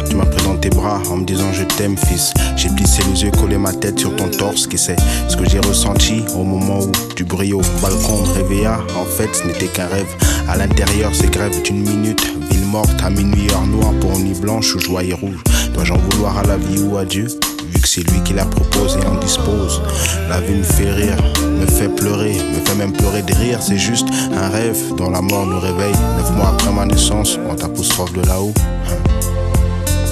en 0.87 1.17
me 1.17 1.25
disant 1.25 1.53
je 1.53 1.65
t'aime 1.65 1.97
fils. 1.97 2.33
J'ai 2.57 2.69
plissé 2.71 3.03
les 3.13 3.23
yeux, 3.23 3.31
collé 3.31 3.59
ma 3.59 3.73
tête 3.73 3.99
sur 3.99 4.15
ton 4.17 4.29
torse, 4.29 4.67
qui 4.67 4.79
c'est 4.79 4.97
ce 5.29 5.37
que 5.37 5.49
j'ai 5.49 5.61
ressenti 5.61 6.25
au 6.35 6.45
moment 6.45 6.81
où 6.81 7.15
du 7.15 7.25
bruit 7.25 7.53
au 7.53 7.63
balcon 7.83 8.23
réveilla. 8.35 8.79
En 8.99 9.05
fait, 9.05 9.35
ce 9.35 9.47
n'était 9.47 9.67
qu'un 9.67 9.87
rêve. 9.87 10.07
À 10.49 10.57
l'intérieur, 10.57 11.11
c'est 11.13 11.31
grève 11.31 11.61
d'une 11.63 11.83
minute. 11.83 12.25
Ville 12.51 12.67
morte 12.67 12.95
à 13.03 13.11
minuit, 13.11 13.51
heure 13.53 13.67
noire 13.67 13.93
pour 14.01 14.19
nuit 14.19 14.39
blanche 14.41 14.75
ou 14.75 14.79
joie 14.79 15.03
et 15.03 15.13
rouge. 15.13 15.43
Dois-je 15.75 15.93
en 15.93 15.99
vouloir 15.99 16.39
à 16.39 16.43
la 16.45 16.57
vie 16.57 16.81
ou 16.81 16.97
à 16.97 17.05
Dieu? 17.05 17.27
Vu 17.75 17.81
que 17.81 17.89
c'est 17.89 18.09
lui 18.11 18.21
qui 18.25 18.33
la 18.33 18.45
propose 18.45 18.97
et 19.03 19.07
en 19.07 19.17
dispose. 19.17 19.83
La 20.29 20.41
vie 20.41 20.55
me 20.55 20.63
fait 20.63 20.91
rire, 20.91 21.17
me 21.61 21.67
fait 21.67 21.89
pleurer, 21.89 22.33
me 22.33 22.65
fait 22.65 22.77
même 22.77 22.93
pleurer 22.93 23.23
de 23.23 23.35
rire. 23.35 23.59
C'est 23.61 23.79
juste 23.79 24.07
un 24.35 24.49
rêve 24.49 24.79
dont 24.97 25.11
la 25.11 25.21
mort 25.21 25.47
nous 25.47 25.59
réveille. 25.59 25.97
Neuf 26.17 26.31
mois 26.37 26.51
après 26.51 26.73
ma 26.73 26.87
naissance, 26.87 27.39
on 27.51 27.55
t'apostrophe 27.55 28.13
de 28.13 28.23
là-haut. 28.23 28.55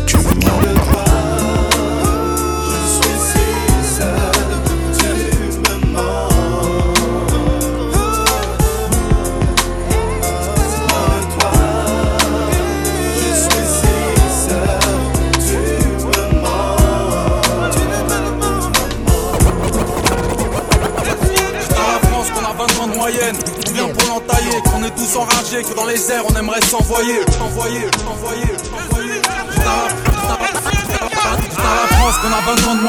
Tu 0.07 0.17
me 0.17 0.64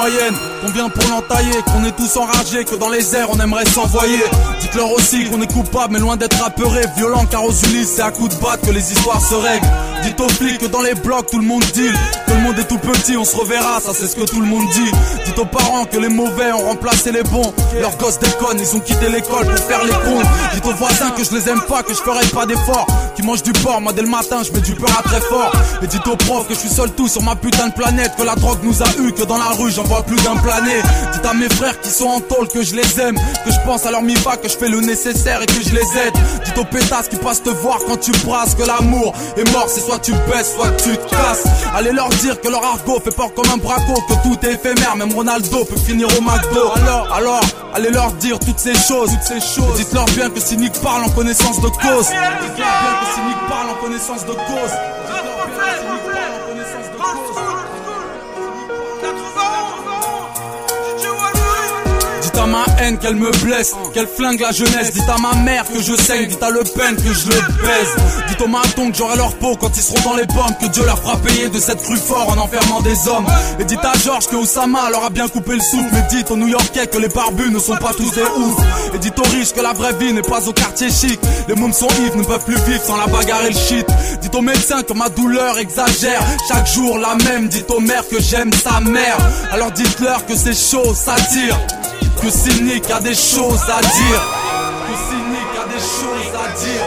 vient 0.09 0.89
pour 0.89 1.09
l'entailler 1.09 1.61
Qu'on 1.65 1.83
est 1.85 1.95
tous 1.95 2.17
enragés 2.17 2.65
Que 2.65 2.75
dans 2.75 2.89
les 2.89 3.15
airs 3.15 3.29
on 3.31 3.39
aimerait 3.39 3.65
s'envoyer. 3.65 4.23
Dites-leur 4.59 4.91
aussi 4.91 5.25
qu'on 5.25 5.41
est 5.41 5.51
coupable 5.51 5.93
Mais 5.93 5.99
loin 5.99 6.17
d'être 6.17 6.43
apeuré 6.43 6.81
Violent 6.97 7.25
car 7.29 7.43
aux 7.43 7.51
Ulysses 7.51 7.93
C'est 7.95 8.01
à 8.01 8.11
coups 8.11 8.35
de 8.35 8.41
batte 8.41 8.61
que 8.61 8.71
les 8.71 8.91
histoires 8.91 9.21
se 9.21 9.35
règlent. 9.35 9.67
Dites 10.03 10.19
aux 10.19 10.29
flics 10.29 10.59
que 10.59 10.67
dans 10.67 10.81
les 10.81 10.93
blocs 10.95 11.29
tout 11.31 11.39
le 11.39 11.45
monde 11.45 11.63
deal 11.73 11.93
Que 12.27 12.33
le 12.33 12.41
monde 12.41 12.59
est 12.59 12.67
tout 12.67 12.77
petit 12.77 13.17
On 13.17 13.25
se 13.25 13.35
reverra 13.35 13.79
Ça 13.79 13.91
c'est 13.93 14.07
ce 14.07 14.15
que 14.15 14.25
tout 14.25 14.41
le 14.41 14.47
monde 14.47 14.67
dit. 14.73 14.91
Dites 15.25 15.39
aux 15.39 15.45
parents 15.45 15.85
que 15.85 15.97
les 15.97 16.09
mauvais 16.09 16.51
ont 16.51 16.65
remplacé 16.65 17.11
les 17.11 17.23
bons. 17.23 17.53
Leurs 17.79 17.97
gosses 17.97 18.19
déconnent 18.19 18.59
Ils 18.59 18.75
ont 18.75 18.79
quitté 18.81 19.09
l'école 19.09 19.45
pour 19.45 19.65
faire 19.65 19.83
les 19.83 19.91
cons. 19.91 20.21
Dites 20.53 20.65
aux 20.65 20.73
voisins 20.73 21.11
que 21.11 21.23
je 21.23 21.31
les 21.31 21.49
aime 21.49 21.61
pas 21.61 21.83
Que 21.83 21.93
je 21.93 21.99
ferai 21.99 22.25
pas 22.27 22.45
d'efforts 22.45 22.87
Qui 23.25 23.31
mangent 23.31 23.41
du 23.43 23.53
porc 23.53 23.81
Moi 23.81 23.91
dès 23.91 24.03
le 24.03 24.07
matin 24.07 24.43
je 24.45 24.51
mets 24.51 24.61
du 24.61 24.75
peur 24.75 24.89
à 24.99 25.01
très 25.01 25.19
fort. 25.19 25.51
Et 25.81 25.87
dites 25.87 26.05
aux 26.05 26.15
profs 26.15 26.47
que 26.47 26.53
je 26.53 26.59
suis 26.59 26.69
seul 26.69 26.91
tout 26.91 27.07
sur 27.07 27.23
ma 27.23 27.35
putain 27.35 27.69
de 27.69 27.73
planète 27.73 28.11
Que 28.17 28.23
la 28.23 28.35
drogue 28.35 28.59
nous 28.61 28.83
a 28.83 28.85
eu 28.99 29.13
Que 29.13 29.23
dans 29.23 29.39
la 29.39 29.49
rue 29.57 29.71
j'en 29.71 29.81
vois 29.83 30.03
plus 30.03 30.17
d'un 30.17 30.35
plané. 30.35 30.73
Dites 31.11 31.25
à 31.25 31.33
mes 31.33 31.49
frères 31.49 31.79
qui 31.81 31.89
sont 31.89 32.05
en 32.05 32.19
tôle 32.19 32.47
que 32.49 32.61
je 32.61 32.75
les 32.75 32.99
aime 32.99 33.15
Que 33.43 33.51
je 33.51 33.57
pense 33.65 33.83
à 33.87 33.91
leur 33.91 34.03
mifa 34.03 34.37
Que 34.37 34.47
je 34.47 34.55
fais 34.55 34.69
le 34.69 34.79
nécessaire 34.79 35.41
et 35.41 35.47
que 35.47 35.53
je 35.59 35.73
les 35.73 35.97
aide. 36.05 36.13
Dites 36.45 36.57
aux 36.57 36.65
pétasses 36.65 37.07
qui 37.07 37.15
passent 37.15 37.41
te 37.41 37.49
voir 37.49 37.79
quand 37.87 37.97
tu 37.97 38.11
brasses 38.23 38.53
Que 38.53 38.63
l'amour 38.63 39.15
est 39.37 39.51
mort 39.51 39.65
c'est 39.69 39.81
soit 39.81 39.97
tu 39.99 40.11
baisses 40.29 40.53
soit 40.55 40.69
tu 40.77 40.95
te 40.95 41.09
casses. 41.09 41.45
Allez 41.75 41.93
leur 41.93 42.09
dire 42.09 42.39
que 42.39 42.47
leur 42.47 42.63
argot 42.63 43.01
fait 43.03 43.15
peur 43.15 43.33
comme 43.33 43.49
un 43.51 43.57
braco 43.57 43.93
Que 44.07 44.13
tout 44.21 44.37
est 44.45 44.53
éphémère 44.53 44.95
même 44.97 45.13
Ronaldo 45.13 45.65
peut 45.65 45.79
finir 45.79 46.07
au 46.15 46.21
McDo. 46.21 46.71
Alors, 46.75 47.11
alors, 47.11 47.41
allez 47.73 47.89
leur 47.89 48.11
dire 48.13 48.37
toutes 48.37 48.59
ces 48.59 48.75
choses, 48.75 49.09
toutes 49.09 49.23
ces 49.23 49.39
choses. 49.39 49.77
Dites-leur 49.77 50.05
bien 50.05 50.29
que 50.29 50.39
Cynic 50.39 50.73
parle 50.83 51.05
en 51.05 51.09
connaissance 51.09 51.59
de 51.59 51.69
cause. 51.69 52.09
Cynic 53.15 53.37
parle 53.47 53.69
en 53.69 53.75
connaissance 53.75 54.25
de 54.25 54.33
cause. 54.33 54.75
Ma 62.55 62.65
haine 62.81 62.97
qu'elle 62.97 63.15
me 63.15 63.31
blesse, 63.43 63.73
qu'elle 63.93 64.07
flingue 64.07 64.39
la 64.39 64.51
jeunesse. 64.51 64.93
Dites 64.93 65.09
à 65.09 65.17
ma 65.17 65.33
mère 65.41 65.65
que 65.67 65.81
je 65.81 65.93
saigne, 65.95 66.27
dites 66.27 66.41
à 66.41 66.49
Le 66.49 66.63
Pen 66.63 66.95
que 66.95 67.13
je 67.13 67.27
le 67.27 67.41
baise. 67.61 67.95
Dites 68.29 68.41
aux 68.41 68.47
matons 68.47 68.91
que 68.91 68.97
j'aurai 68.97 69.17
leur 69.17 69.33
peau 69.35 69.57
quand 69.57 69.75
ils 69.75 69.83
seront 69.83 70.09
dans 70.11 70.15
les 70.15 70.25
pommes, 70.27 70.55
que 70.61 70.67
Dieu 70.67 70.85
leur 70.85 70.99
fera 71.01 71.17
payer 71.17 71.49
de 71.49 71.59
cette 71.59 71.81
crue 71.83 71.97
fort 71.97 72.29
en 72.29 72.37
enfermant 72.37 72.81
des 72.81 73.07
hommes. 73.09 73.25
Et 73.59 73.65
dites 73.65 73.83
à 73.83 73.93
Georges 74.03 74.27
que 74.27 74.37
Osama 74.37 74.89
leur 74.89 75.03
a 75.03 75.09
bien 75.09 75.27
coupé 75.27 75.53
le 75.55 75.59
souffle. 75.59 75.89
Mais 75.91 76.03
dites 76.09 76.31
aux 76.31 76.37
New 76.37 76.47
Yorkais 76.47 76.87
que 76.87 76.97
les 76.97 77.09
barbus 77.09 77.51
ne 77.51 77.59
sont 77.59 77.75
pas 77.75 77.93
tous 77.93 78.11
des 78.11 78.21
oufs. 78.21 78.93
Et 78.93 78.99
dites 78.99 79.19
aux 79.19 79.29
riches 79.29 79.53
que 79.53 79.61
la 79.61 79.73
vraie 79.73 79.93
vie 79.93 80.13
n'est 80.13 80.21
pas 80.21 80.47
au 80.47 80.53
quartier 80.53 80.89
chic. 80.89 81.19
Les 81.49 81.55
mômes 81.55 81.73
sont 81.73 81.89
ivres, 82.05 82.17
ne 82.17 82.23
peuvent 82.23 82.45
plus 82.45 82.59
vivre 82.67 82.83
sans 82.83 82.97
la 82.97 83.07
bagarre 83.07 83.45
et 83.45 83.51
le 83.51 83.59
shit. 83.59 83.87
Dites 84.21 84.35
aux 84.35 84.41
médecins 84.41 84.81
que 84.83 84.93
ma 84.93 85.09
douleur 85.09 85.57
exagère. 85.57 86.21
Chaque 86.47 86.67
jour 86.67 86.97
la 86.99 87.15
même, 87.25 87.49
dites 87.49 87.69
aux 87.71 87.81
mères 87.81 88.07
que 88.07 88.21
j'aime 88.21 88.51
sa 88.53 88.79
mère. 88.79 89.17
Alors 89.51 89.71
dites-leur 89.71 90.25
que 90.25 90.35
c'est 90.35 90.55
chaud, 90.55 90.93
ça 90.93 91.15
tire. 91.31 91.57
Que 92.21 92.29
Cynique 92.29 92.89
a 92.89 92.99
des 92.99 93.13
choses 93.13 93.61
à 93.69 93.81
dire. 93.81 94.21
Que 94.87 94.95
Cynique 95.07 95.55
a 95.61 95.65
des 95.67 95.79
choses 95.79 96.33
à 96.33 96.47
dire. 96.59 96.81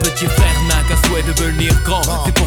Petit 0.00 0.26
frère 0.26 0.62
n'a 0.68 0.82
qu'un 0.88 1.08
souhait 1.08 1.22
de 1.22 1.32
devenir 1.32 1.72
grand 1.84 2.00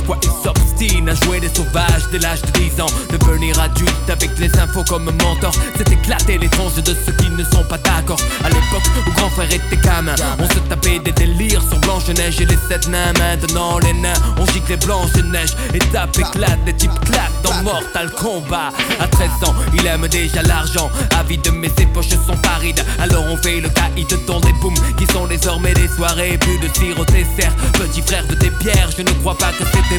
pourquoi 0.10 0.18
il 0.24 0.44
s'obstine 0.44 1.10
à 1.10 1.14
jouer 1.14 1.40
les 1.40 1.50
sauvages 1.50 2.10
dès 2.12 2.18
l'âge 2.20 2.42
de 2.42 2.52
10 2.60 2.82
ans. 2.82 2.88
Devenir 3.12 3.60
adulte 3.60 4.10
avec 4.10 4.32
les 4.40 4.50
infos 4.58 4.84
comme 4.84 5.06
mentor. 5.06 5.52
C'est 5.78 5.92
éclater 5.92 6.38
les 6.40 6.50
tranches 6.50 6.76
de 6.76 6.96
ceux 7.06 7.12
qui 7.14 7.30
ne 7.30 7.44
sont 7.44 7.64
pas 7.66 7.78
d'accord. 7.78 8.20
À 8.44 8.50
l'époque 8.50 8.90
où 9.06 9.12
grand 9.12 9.30
frère 9.30 9.54
était 9.54 9.78
gamin 9.78 10.16
On 10.40 10.48
se 10.48 10.60
tapait 10.68 11.00
des 11.00 11.12
délires 11.12 11.62
sur 11.62 11.80
Blanche-Neige 11.80 12.42
et 12.42 12.46
les 12.46 12.58
sept 12.68 12.88
nains. 12.88 13.14
Maintenant 13.20 13.78
les 13.80 13.94
nains 13.94 14.14
on 14.40 14.46
gicle 14.48 14.72
les 14.72 14.78
Blanche-Neige 14.78 15.56
Étape 15.74 16.18
éclate, 16.18 16.64
des 16.66 16.74
types 16.74 17.00
claquent 17.06 17.42
dans 17.44 17.62
Mortal 17.64 18.10
Kombat. 18.12 18.72
À 19.00 19.08
13 19.08 19.30
ans 19.46 19.56
il 19.74 19.86
aime 19.86 20.08
déjà 20.08 20.42
l'argent. 20.42 20.90
Avide 21.20 21.52
mais 21.54 21.70
ses 21.78 21.86
poches 21.86 22.10
sont 22.10 22.40
arides. 22.56 22.84
Alors 23.00 23.26
on 23.30 23.38
fait 23.38 23.62
le 23.62 23.70
caïd 23.70 24.08
dans 24.26 24.40
des 24.40 24.54
booms 24.54 24.74
Qui 24.98 25.06
sont 25.14 25.28
désormais 25.28 25.74
des 25.74 25.88
soirées. 25.88 26.40
Plus 26.40 26.58
de 26.58 26.68
tir 26.68 27.00
au 27.00 27.06
dessert 27.06 27.54
Petit 27.74 28.02
frère 28.02 28.26
de 28.28 28.34
tes 28.34 28.50
pierres 28.50 28.90
Je 28.98 29.04
ne 29.04 29.12
crois 29.22 29.38
pas 29.38 29.52
que 29.52 29.66
c'était 29.66 29.99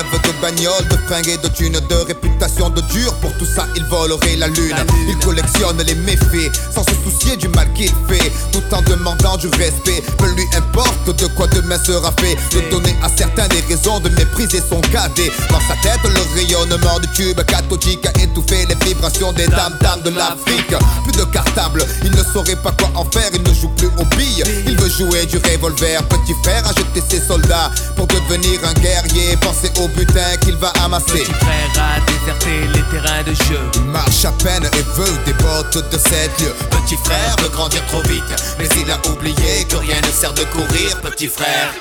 rêve 0.00 0.22
de 0.22 0.40
bagnole, 0.40 0.88
de 0.88 0.96
fringues 1.06 1.28
et 1.28 1.36
de 1.36 1.48
thunes, 1.48 1.78
de 1.88 1.94
réputation 2.06 2.70
de 2.70 2.80
dur. 2.92 3.14
Pour 3.20 3.32
tout 3.38 3.46
ça, 3.46 3.66
il 3.76 3.84
volerait 3.84 4.36
la 4.36 4.48
lune. 4.48 4.76
Il 5.08 5.18
collectionne 5.18 5.82
les 5.82 5.94
méfaits 5.94 6.50
sans 6.74 6.82
se 6.84 6.94
soucier 7.04 7.36
du 7.36 7.48
en 8.72 8.82
demandant 8.82 9.36
du 9.36 9.48
respect. 9.48 10.02
Peu 10.18 10.30
lui 10.34 10.46
importe 10.56 11.16
de 11.18 11.26
quoi 11.28 11.46
demain 11.48 11.78
sera 11.78 12.12
fait. 12.20 12.36
De 12.54 12.70
donner 12.70 12.96
à 13.02 13.08
certains 13.08 13.48
des 13.48 13.60
raisons 13.68 14.00
de 14.00 14.08
mépriser 14.10 14.62
son 14.68 14.80
cadet. 14.80 15.30
Dans 15.50 15.60
sa 15.60 15.74
tête, 15.82 16.00
le 16.04 16.34
rayonnement 16.34 16.98
du 17.00 17.08
tube 17.08 17.40
cathodique 17.44 18.06
a 18.06 18.20
étouffé 18.20 18.66
les 18.66 18.74
vibrations 18.86 19.32
des 19.32 19.46
dames 19.46 19.76
dames 19.80 20.02
de 20.02 20.10
l'Afrique. 20.10 20.74
Plus 21.04 21.12
de 21.12 21.24
cartable, 21.24 21.84
il 22.04 22.10
ne 22.10 22.22
saurait 22.22 22.56
pas 22.56 22.72
quoi 22.72 22.90
en 22.94 23.04
faire. 23.10 23.30
Il 23.34 23.42
ne 23.42 23.54
joue 23.54 23.68
plus 23.76 23.88
aux 23.98 24.16
billes, 24.16 24.44
il 24.66 24.76
veut 24.76 24.90
jouer 24.90 25.26
du 25.26 25.38
revolver. 25.38 26.02
Petit 26.08 26.34
frère 26.42 26.66
a 26.66 26.72
jeté 26.74 27.02
ses 27.08 27.20
soldats 27.20 27.70
pour 27.96 28.06
devenir 28.06 28.60
un 28.64 28.74
guerrier. 28.74 29.36
Pensez 29.40 29.70
au 29.80 29.88
butin 29.88 30.36
qu'il 30.42 30.56
va 30.56 30.72
amasser. 30.84 31.24
Petit 31.24 31.34
frère 31.34 31.70
a 31.76 32.00
déserté 32.06 32.50
les 32.74 32.82
terrains 32.90 33.22
de 33.22 33.34
jeu 33.34 33.60
Il 33.74 33.84
marche 33.84 34.24
à 34.24 34.32
peine 34.32 34.64
et 34.64 34.82
veut 34.96 35.18
des 35.24 35.32
bottes 35.34 35.90
de 35.90 35.98
7 35.98 36.40
lieux. 36.40 36.54
Petit 36.70 36.96
frère 37.04 37.36
veut 37.42 37.48
grandir 37.48 37.84
trop 37.86 38.02
vite 38.02 38.22
Mais 38.60 38.68
il 38.78 38.90
a 38.90 39.00
oublié 39.10 39.64
que 39.70 39.76
rien 39.76 39.98
ne 40.02 40.12
sert 40.12 40.34
de 40.34 40.44
courir 40.44 41.00
Petit 41.00 41.28
frère 41.28 41.72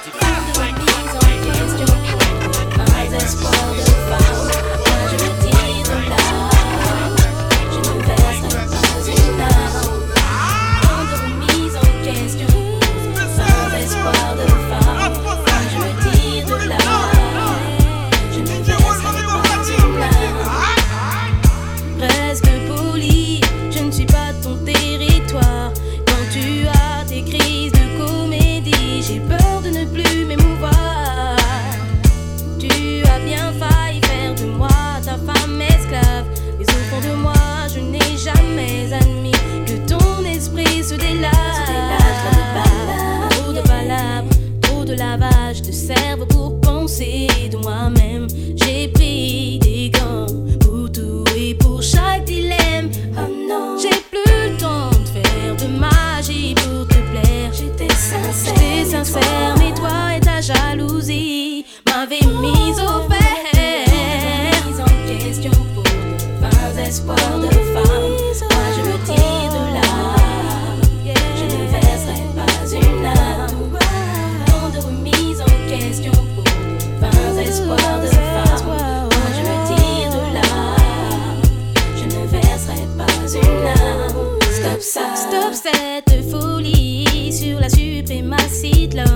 suprématie 88.79 88.87
de 88.87 89.08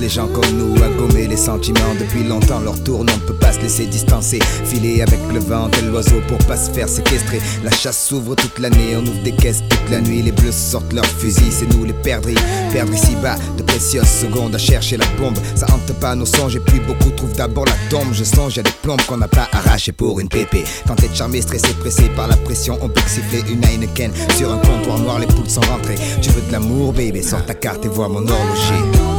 les 0.00 0.08
gens 0.08 0.28
comme 0.28 0.50
nous 0.56 0.82
à 0.82 0.88
gommer 0.88 1.26
les 1.26 1.36
sentiments. 1.36 1.94
Depuis 1.98 2.24
longtemps, 2.24 2.60
leur 2.60 2.82
tourne, 2.82 3.08
on 3.10 3.16
ne 3.16 3.26
peut 3.26 3.34
pas 3.34 3.52
se 3.52 3.60
laisser 3.60 3.86
distancer. 3.86 4.38
Filer 4.64 5.02
avec 5.02 5.18
le 5.32 5.40
vent, 5.40 5.68
tel 5.68 5.88
l'oiseau 5.88 6.20
pour 6.26 6.38
pas 6.38 6.56
se 6.56 6.70
faire 6.70 6.88
séquestrer. 6.88 7.40
La 7.62 7.70
chasse 7.70 8.06
s'ouvre 8.06 8.34
toute 8.34 8.58
l'année, 8.58 8.96
on 8.96 9.02
ouvre 9.02 9.22
des 9.22 9.32
caisses 9.32 9.62
toute 9.68 9.90
la 9.90 10.00
nuit. 10.00 10.22
Les 10.22 10.32
bleus 10.32 10.52
sortent 10.52 10.92
leurs 10.92 11.06
fusils, 11.06 11.52
c'est 11.52 11.72
nous 11.74 11.84
les 11.84 11.92
perdris. 11.92 12.36
Perdre 12.72 12.94
ici 12.94 13.14
bas 13.22 13.36
de 13.58 13.62
précieuses 13.62 14.08
secondes 14.08 14.54
à 14.54 14.58
chercher 14.58 14.96
la 14.96 15.06
bombe. 15.18 15.36
Ça 15.54 15.66
hante 15.72 15.92
pas 16.00 16.14
nos 16.14 16.26
songes 16.26 16.56
et 16.56 16.60
puis 16.60 16.80
beaucoup 16.80 17.10
trouvent 17.10 17.36
d'abord 17.36 17.66
la 17.66 17.76
tombe. 17.90 18.12
Je 18.12 18.24
songe 18.24 18.58
à 18.58 18.62
des 18.62 18.72
plombes 18.82 19.02
qu'on 19.02 19.18
n'a 19.18 19.28
pas 19.28 19.48
arrachées 19.52 19.92
pour 19.92 20.18
une 20.20 20.28
pépé. 20.28 20.64
Quand 20.86 20.94
t'es 20.94 21.10
charmé, 21.12 21.42
stressé, 21.42 21.74
pressé 21.74 22.04
par 22.16 22.28
la 22.28 22.36
pression, 22.36 22.78
on 22.80 22.88
peut 22.88 23.02
siffler 23.06 23.42
une 23.52 23.64
Heineken. 23.64 24.12
Sur 24.36 24.52
un 24.52 24.58
comptoir 24.58 24.98
noir, 24.98 25.18
les 25.18 25.26
poules 25.26 25.50
sont 25.50 25.60
rentrées. 25.62 25.96
Tu 26.22 26.30
veux 26.30 26.42
de 26.42 26.52
l'amour, 26.52 26.94
baby, 26.94 27.22
sors 27.22 27.44
ta 27.44 27.54
carte 27.54 27.84
et 27.84 27.88
vois 27.88 28.08
mon 28.08 28.26
horloger. 28.26 29.09